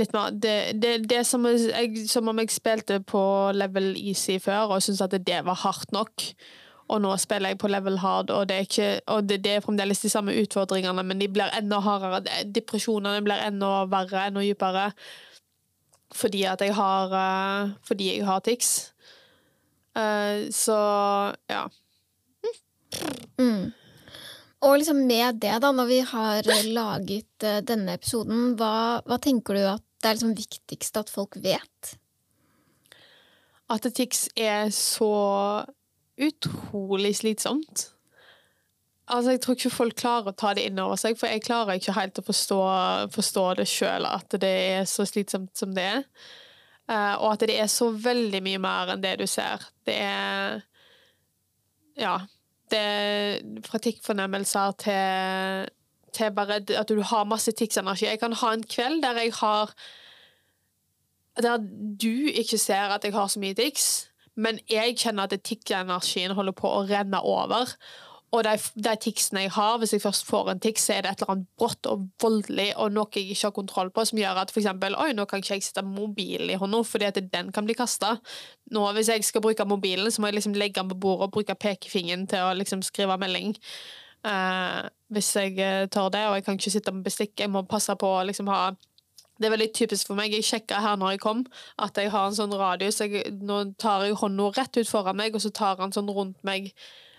litt 0.00 0.14
mer 0.16 0.32
Det, 0.32 0.56
det, 0.80 0.94
det 1.10 1.20
som, 1.28 1.44
jeg, 1.46 2.06
som 2.10 2.28
om 2.30 2.40
jeg 2.42 2.52
spilte 2.54 3.00
på 3.06 3.22
level 3.56 3.92
easy 4.00 4.38
før 4.42 4.76
og 4.76 4.82
syntes 4.82 5.04
at 5.06 5.16
det 5.26 5.44
var 5.46 5.60
hardt 5.62 5.92
nok. 5.96 6.26
Og 6.90 6.98
nå 7.04 7.14
spiller 7.22 7.52
jeg 7.52 7.60
på 7.62 7.70
level 7.70 8.00
hard, 8.02 8.32
og 8.34 8.48
det 8.50 8.56
er, 8.56 8.66
ikke, 8.66 8.90
og 9.14 9.26
det, 9.28 9.40
det 9.44 9.52
er 9.54 9.62
fremdeles 9.62 10.00
de 10.02 10.10
samme 10.10 10.34
utfordringene, 10.42 11.04
men 11.06 11.20
de 11.22 11.28
blir 11.30 11.52
enda 11.54 11.78
hardere. 11.84 12.22
Depresjonene 12.50 13.22
blir 13.22 13.42
enda 13.46 13.84
verre, 13.90 14.24
enda 14.26 14.42
dypere. 14.42 14.88
Fordi 16.10 16.42
at 16.50 16.64
jeg 16.64 16.74
har 16.74 17.12
eh, 17.14 17.70
Fordi 17.86 18.08
jeg 18.10 18.24
har 18.26 18.40
tics. 18.42 18.90
Eh, 19.94 20.48
så 20.50 20.78
ja. 21.50 21.68
Mm. 23.38 23.70
Og 24.60 24.78
liksom 24.78 25.06
med 25.06 25.38
det, 25.40 25.54
da, 25.62 25.70
når 25.72 25.86
vi 25.88 26.00
har 26.04 26.50
laget 26.74 27.46
eh, 27.46 27.62
denne 27.64 27.94
episoden, 27.96 28.56
hva, 28.58 29.00
hva 29.06 29.20
tenker 29.22 29.56
du 29.56 29.62
at 29.76 29.86
det 30.00 30.08
er 30.08 30.16
liksom 30.16 30.36
viktigst 30.36 30.96
at 30.96 31.12
folk 31.12 31.36
vet? 31.44 31.94
At 33.70 33.86
TIX 33.94 34.26
er 34.40 34.70
så 34.74 35.14
utrolig 36.20 37.14
slitsomt. 37.20 37.90
Altså, 39.10 39.30
Jeg 39.30 39.40
tror 39.40 39.56
ikke 39.58 39.70
folk 39.70 39.96
klarer 39.98 40.30
å 40.30 40.36
ta 40.38 40.52
det 40.54 40.68
inn 40.68 40.78
over 40.78 40.98
seg, 41.00 41.18
for 41.18 41.30
jeg 41.30 41.42
klarer 41.42 41.78
ikke 41.78 41.96
helt 41.96 42.18
å 42.20 42.26
forstå, 42.26 42.60
forstå 43.14 43.46
det 43.58 43.66
sjøl, 43.70 44.06
at 44.06 44.36
det 44.42 44.52
er 44.74 44.84
så 44.86 45.06
slitsomt 45.08 45.50
som 45.58 45.74
det 45.74 45.86
er. 45.96 46.04
Uh, 46.90 47.14
og 47.22 47.32
at 47.32 47.46
det 47.46 47.56
er 47.60 47.70
så 47.70 47.90
veldig 47.94 48.40
mye 48.42 48.60
mer 48.62 48.94
enn 48.94 49.02
det 49.02 49.16
du 49.20 49.26
ser. 49.30 49.62
Det 49.86 49.96
er 50.00 50.62
Ja. 51.98 52.20
Det 52.70 52.78
er 52.78 53.40
fra 53.66 53.80
tikkfornemmelser 53.82 54.74
til, 54.78 55.70
til 56.16 56.34
bare 56.34 56.60
at 56.60 56.88
du 56.88 57.02
har 57.02 57.28
masse 57.28 57.52
tics-energi. 57.52 58.06
Jeg 58.06 58.20
kan 58.22 58.36
ha 58.36 58.52
en 58.54 58.66
kveld 58.66 59.02
der 59.04 59.18
jeg 59.22 59.34
har 59.40 59.74
Der 61.40 61.56
du 62.02 62.28
ikke 62.28 62.58
ser 62.58 62.90
at 62.92 63.04
jeg 63.04 63.14
har 63.14 63.26
så 63.26 63.40
mye 63.40 63.54
tics, 63.54 64.10
men 64.36 64.58
jeg 64.68 64.96
kjenner 64.98 65.22
at 65.22 65.42
tikk-energien 65.42 66.34
holder 66.36 66.52
på 66.52 66.68
å 66.68 66.82
renne 66.84 67.20
over. 67.22 67.70
Og 68.30 68.44
de, 68.46 68.52
de 68.78 68.92
ticsene 69.02 69.42
jeg 69.42 69.52
har, 69.56 69.78
hvis 69.78 69.92
jeg 69.96 70.02
først 70.04 70.26
får 70.28 70.52
en 70.52 70.60
tics, 70.62 70.84
så 70.86 70.94
er 70.94 71.02
det 71.02 71.10
et 71.10 71.22
eller 71.22 71.32
annet 71.34 71.48
brått 71.58 71.88
og 71.90 72.04
voldelig 72.22 72.68
og 72.78 72.92
noe 72.94 73.10
jeg 73.16 73.32
ikke 73.32 73.48
har 73.48 73.54
kontroll 73.56 73.90
på, 73.94 74.04
som 74.06 74.20
gjør 74.20 74.42
at 74.44 74.52
eksempel, 74.54 74.94
oi, 75.02 75.08
nå 75.18 75.24
kan 75.26 75.42
ikke 75.42 75.56
jeg 75.58 75.66
sitte 75.66 75.82
mobilen 75.86 76.52
i 76.54 76.58
hånda 76.60 76.82
fordi 76.86 77.08
at 77.08 77.18
den 77.32 77.50
kan 77.54 77.66
bli 77.66 77.74
kasta. 77.78 78.16
Nå, 78.70 78.84
hvis 78.94 79.10
jeg 79.10 79.26
skal 79.26 79.42
bruke 79.42 79.66
mobilen, 79.66 80.12
så 80.14 80.22
må 80.22 80.30
jeg 80.30 80.38
liksom 80.38 80.54
legge 80.58 80.78
den 80.78 80.92
på 80.92 81.00
bordet 81.02 81.26
og 81.26 81.34
bruke 81.34 81.58
pekefingeren 81.58 82.28
til 82.30 82.46
å 82.46 82.54
liksom 82.58 82.86
skrive 82.86 83.18
melding. 83.18 83.56
Uh, 84.20 84.88
hvis 85.08 85.30
jeg 85.36 85.56
uh, 85.56 85.88
tør 85.88 86.10
det, 86.12 86.26
og 86.28 86.34
jeg 86.36 86.44
kan 86.44 86.58
ikke 86.58 86.72
sitte 86.74 86.92
med 86.92 87.06
bestikk. 87.06 87.34
Jeg 87.40 87.52
må 87.52 87.64
passe 87.68 87.94
på 87.96 88.08
å 88.18 88.24
liksom 88.28 88.50
ha 88.52 88.70
det 89.40 89.48
er 89.48 89.54
veldig 89.54 89.70
typisk 89.72 90.10
for 90.10 90.18
meg. 90.18 90.34
Jeg 90.36 90.44
sjekka 90.44 90.82
her 90.84 90.98
når 91.00 91.14
jeg 91.14 91.22
kom, 91.22 91.46
at 91.80 91.96
jeg 91.96 92.10
har 92.12 92.26
en 92.28 92.36
sånn 92.36 92.52
radius. 92.60 93.00
Jeg, 93.00 93.30
nå 93.40 93.62
tar 93.80 94.04
jeg 94.04 94.18
hånda 94.20 94.50
rett 94.58 94.76
ut 94.76 94.90
foran 94.90 95.16
meg, 95.16 95.32
og 95.32 95.40
så 95.40 95.52
tar 95.56 95.80
han 95.80 95.94
sånn 95.96 96.10
rundt 96.12 96.44
meg 96.44 96.68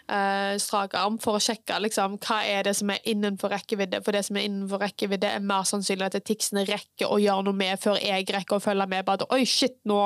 eh, 0.06 0.54
strak 0.62 0.94
arm 1.00 1.18
for 1.24 1.40
å 1.40 1.42
sjekke 1.42 1.80
liksom, 1.82 2.20
hva 2.22 2.42
er 2.46 2.70
det 2.70 2.76
som 2.78 2.94
er 2.94 3.02
innenfor 3.10 3.54
rekkevidde. 3.56 4.04
For 4.06 4.14
det 4.14 4.22
som 4.28 4.38
er 4.38 4.46
innenfor 4.50 4.84
rekkevidde, 4.86 5.34
er 5.34 5.48
mer 5.54 5.66
sannsynlig 5.66 6.12
at 6.12 6.20
Tixen 6.28 6.62
rekker 6.68 7.10
å 7.10 7.18
gjøre 7.22 7.48
noe 7.50 7.58
med 7.58 7.82
før 7.82 7.98
jeg 7.98 8.30
rekker 8.30 8.60
å 8.60 8.66
følge 8.70 8.90
med 8.92 9.08
Bare, 9.08 9.26
oi, 9.34 9.42
shit, 9.50 9.80
nå, 9.90 10.02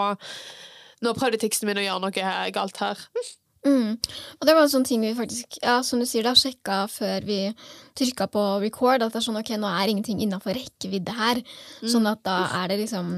nå 1.03 1.17
prøvde 1.19 1.41
Tixen 1.43 1.67
min 1.67 1.83
å 1.83 1.87
gjøre 1.89 2.05
noe 2.07 2.29
galt 2.55 2.79
her. 2.85 3.09
Mm. 3.65 3.95
Og 4.39 4.47
det 4.47 4.53
var 4.53 4.63
en 4.63 4.71
sånn 4.71 4.85
ting 4.87 5.01
vi 5.01 5.13
faktisk, 5.17 5.57
ja, 5.63 5.79
som 5.85 6.01
du 6.01 6.05
sier, 6.09 6.25
da, 6.27 6.35
sjekka 6.37 6.83
før 6.91 7.25
vi 7.25 7.39
trykka 7.97 8.27
på 8.31 8.43
record. 8.63 9.03
At 9.03 9.15
det 9.15 9.21
er 9.21 9.27
sånn, 9.27 9.39
ok, 9.41 9.55
nå 9.61 9.71
er 9.71 9.91
ingenting 9.91 10.21
innafor 10.23 10.55
rekkevidde 10.57 11.15
her. 11.17 11.41
Mm. 11.81 11.89
Sånn 11.95 12.09
at 12.11 12.21
da 12.27 12.37
er 12.61 12.71
det 12.71 12.79
liksom 12.83 13.11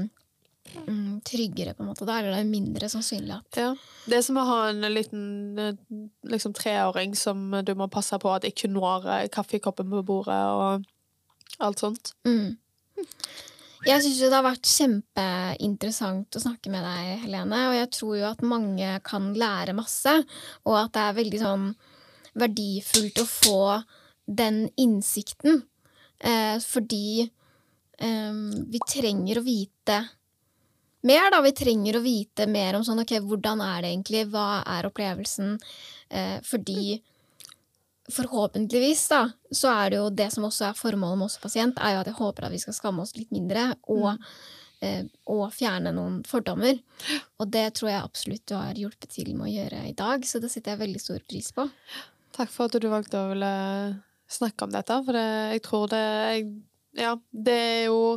mm, 0.86 1.20
tryggere, 1.28 1.74
på 1.76 1.84
en 1.84 1.90
måte. 1.90 2.08
Da 2.08 2.20
er 2.20 2.30
det 2.32 2.44
mindre 2.48 2.90
sannsynlig 2.92 3.36
at 3.36 3.60
ja. 3.60 3.72
Det 4.08 4.18
er 4.18 4.24
som 4.24 4.40
å 4.40 4.46
ha 4.48 4.60
en 4.70 4.88
liten 4.92 5.76
liksom 6.28 6.56
treåring 6.56 7.16
som 7.18 7.50
du 7.64 7.74
må 7.76 7.90
passe 7.92 8.16
på 8.20 8.32
at 8.32 8.48
ikke 8.48 8.70
når 8.72 9.10
eh, 9.18 9.26
kaffekoppen 9.32 9.90
på 9.92 10.04
bordet 10.08 10.40
og 10.56 10.88
alt 11.64 11.84
sånt. 11.84 12.14
Mm. 12.28 12.56
Jeg 13.86 14.02
syns 14.02 14.18
det 14.24 14.34
har 14.34 14.42
vært 14.46 14.66
kjempeinteressant 14.66 16.34
å 16.34 16.42
snakke 16.42 16.70
med 16.72 16.82
deg, 16.82 17.22
Helene. 17.26 17.60
Og 17.70 17.76
jeg 17.76 17.90
tror 17.94 18.16
jo 18.18 18.26
at 18.30 18.44
mange 18.46 18.90
kan 19.06 19.30
lære 19.38 19.76
masse, 19.78 20.14
og 20.66 20.78
at 20.80 20.92
det 20.96 21.04
er 21.04 21.18
veldig 21.20 21.40
sånn 21.42 21.66
verdifullt 22.38 23.22
å 23.22 23.26
få 23.28 23.62
den 24.26 24.64
innsikten. 24.80 25.62
Eh, 26.18 26.56
fordi 26.64 27.22
eh, 27.22 28.40
vi 28.66 28.82
trenger 28.82 29.38
å 29.38 29.46
vite 29.46 30.00
mer, 31.06 31.30
da. 31.30 31.42
Vi 31.44 31.54
trenger 31.56 31.98
å 32.00 32.04
vite 32.04 32.48
mer 32.50 32.78
om 32.78 32.86
sånn, 32.86 33.04
ok, 33.04 33.14
hvordan 33.24 33.62
er 33.62 33.84
det 33.84 33.92
egentlig, 33.94 34.24
hva 34.32 34.64
er 34.66 34.90
opplevelsen? 34.90 35.54
Eh, 36.10 36.36
fordi 36.46 36.98
forhåpentligvis, 38.12 39.08
da, 39.08 39.22
så 39.52 39.72
er 39.72 39.90
det 39.90 39.98
jo 40.00 40.10
det 40.14 40.28
som 40.32 40.46
også 40.48 40.68
er 40.70 40.78
formålet 40.78 41.20
med 41.20 41.28
oss 41.28 41.38
pasient, 41.42 41.80
er 41.80 41.94
jo 41.94 42.02
at 42.02 42.10
jeg 42.10 42.18
håper 42.18 42.46
at 42.46 42.54
vi 42.54 42.60
skal 42.62 42.76
skamme 42.76 43.04
oss 43.04 43.14
litt 43.18 43.32
mindre, 43.34 43.70
og, 43.92 44.14
mm. 44.16 44.28
eh, 44.88 45.02
og 45.28 45.44
fjerne 45.54 45.92
noen 45.96 46.20
fordommer. 46.28 46.80
Og 47.38 47.50
det 47.52 47.66
tror 47.78 47.92
jeg 47.92 48.04
absolutt 48.04 48.46
du 48.48 48.56
har 48.56 48.78
hjulpet 48.80 49.12
til 49.12 49.34
med 49.34 49.50
å 49.50 49.54
gjøre 49.54 49.82
i 49.90 49.96
dag, 49.98 50.24
så 50.24 50.40
det 50.42 50.52
setter 50.52 50.74
jeg 50.74 50.84
veldig 50.84 51.02
stor 51.04 51.24
pris 51.28 51.50
på. 51.56 51.68
Takk 52.38 52.52
for 52.54 52.68
at 52.68 52.78
du 52.80 52.88
valgte 52.88 53.20
å 53.20 53.32
ville 53.32 53.52
snakke 54.28 54.64
om 54.64 54.72
dette, 54.72 55.02
for 55.04 55.16
det, 55.16 55.28
jeg 55.56 55.66
tror 55.68 55.92
det 55.92 56.06
Ja, 56.98 57.12
det 57.30 57.54
er 57.54 57.82
jo 57.88 58.16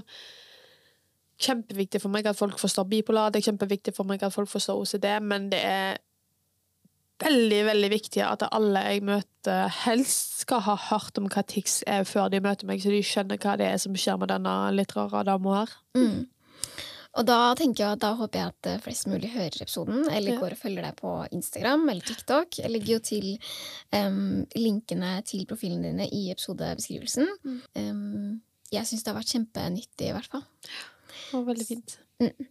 kjempeviktig 1.41 1.99
for 2.01 2.13
meg 2.13 2.27
at 2.29 2.37
folk 2.37 2.59
forstår 2.61 2.87
bipolar, 2.89 3.31
det 3.31 3.41
er 3.41 3.49
kjempeviktig 3.49 3.93
for 3.95 4.07
meg 4.07 4.23
at 4.23 4.33
folk 4.33 4.49
forstår 4.49 4.79
OCD, 4.81 5.07
men 5.25 5.49
det 5.51 5.61
er 5.65 5.99
veldig 7.21 7.61
veldig 7.67 7.89
viktig 7.93 8.23
at 8.25 8.45
alle 8.49 8.83
jeg 8.87 9.05
møter, 9.07 9.71
helst 9.83 10.43
skal 10.43 10.63
ha 10.65 10.75
hørt 10.89 11.17
om 11.21 11.29
hva 11.31 11.43
TIX 11.47 11.81
er 11.89 12.05
før 12.09 12.29
de 12.33 12.41
møter 12.43 12.69
meg, 12.69 12.83
så 12.83 12.93
de 12.93 13.01
skjønner 13.05 13.41
hva 13.41 13.57
det 13.59 13.71
er 13.71 13.81
som 13.81 13.97
skjer 13.97 14.19
med 14.21 14.31
denne 14.33 14.55
litt 14.75 14.95
rare 14.97 15.25
dama 15.27 15.61
her. 15.61 15.75
Mm. 15.97 16.21
Og 17.19 17.27
da 17.27 17.39
tenker 17.59 17.83
jeg 17.83 17.97
at 17.97 18.03
da 18.05 18.13
håper 18.15 18.39
jeg 18.39 18.51
at 18.53 18.69
eh, 18.71 18.79
flest 18.85 19.09
mulig 19.11 19.33
hører 19.33 19.65
episoden, 19.65 20.05
eller 20.07 20.37
går 20.39 20.55
og 20.55 20.61
følger 20.61 20.85
deg 20.87 20.95
på 21.01 21.15
Instagram 21.35 21.83
eller 21.91 22.07
TikTok. 22.07 22.61
Jeg 22.61 22.71
legger 22.71 22.93
jo 22.93 23.01
til 23.09 23.27
um, 23.91 24.45
linkene 24.55 25.17
til 25.27 25.43
profilene 25.49 25.91
dine 25.91 26.07
i 26.07 26.29
episodebeskrivelsen. 26.31 27.27
Mm. 27.43 27.59
Um, 27.75 28.39
jeg 28.71 28.87
syns 28.87 29.03
det 29.03 29.11
har 29.11 29.19
vært 29.19 29.35
kjempenyttig, 29.35 30.07
i 30.07 30.15
hvert 30.15 30.31
fall. 30.31 30.47
Var 31.33 31.45
veldig 31.51 31.67
fint. 31.67 31.97
Mm. 32.23 32.49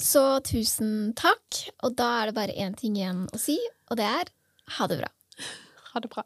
Så 0.00 0.24
tusen 0.48 1.12
takk. 1.18 1.60
Og 1.84 1.92
da 1.98 2.08
er 2.22 2.30
det 2.30 2.36
bare 2.38 2.56
én 2.64 2.76
ting 2.78 2.96
igjen 2.96 3.26
å 3.28 3.40
si, 3.40 3.58
og 3.92 3.98
det 4.00 4.08
er 4.08 4.30
ha 4.78 4.88
det 4.88 5.02
bra. 5.02 5.10
Ha 5.92 6.00
det 6.00 6.08
bra. 6.12 6.24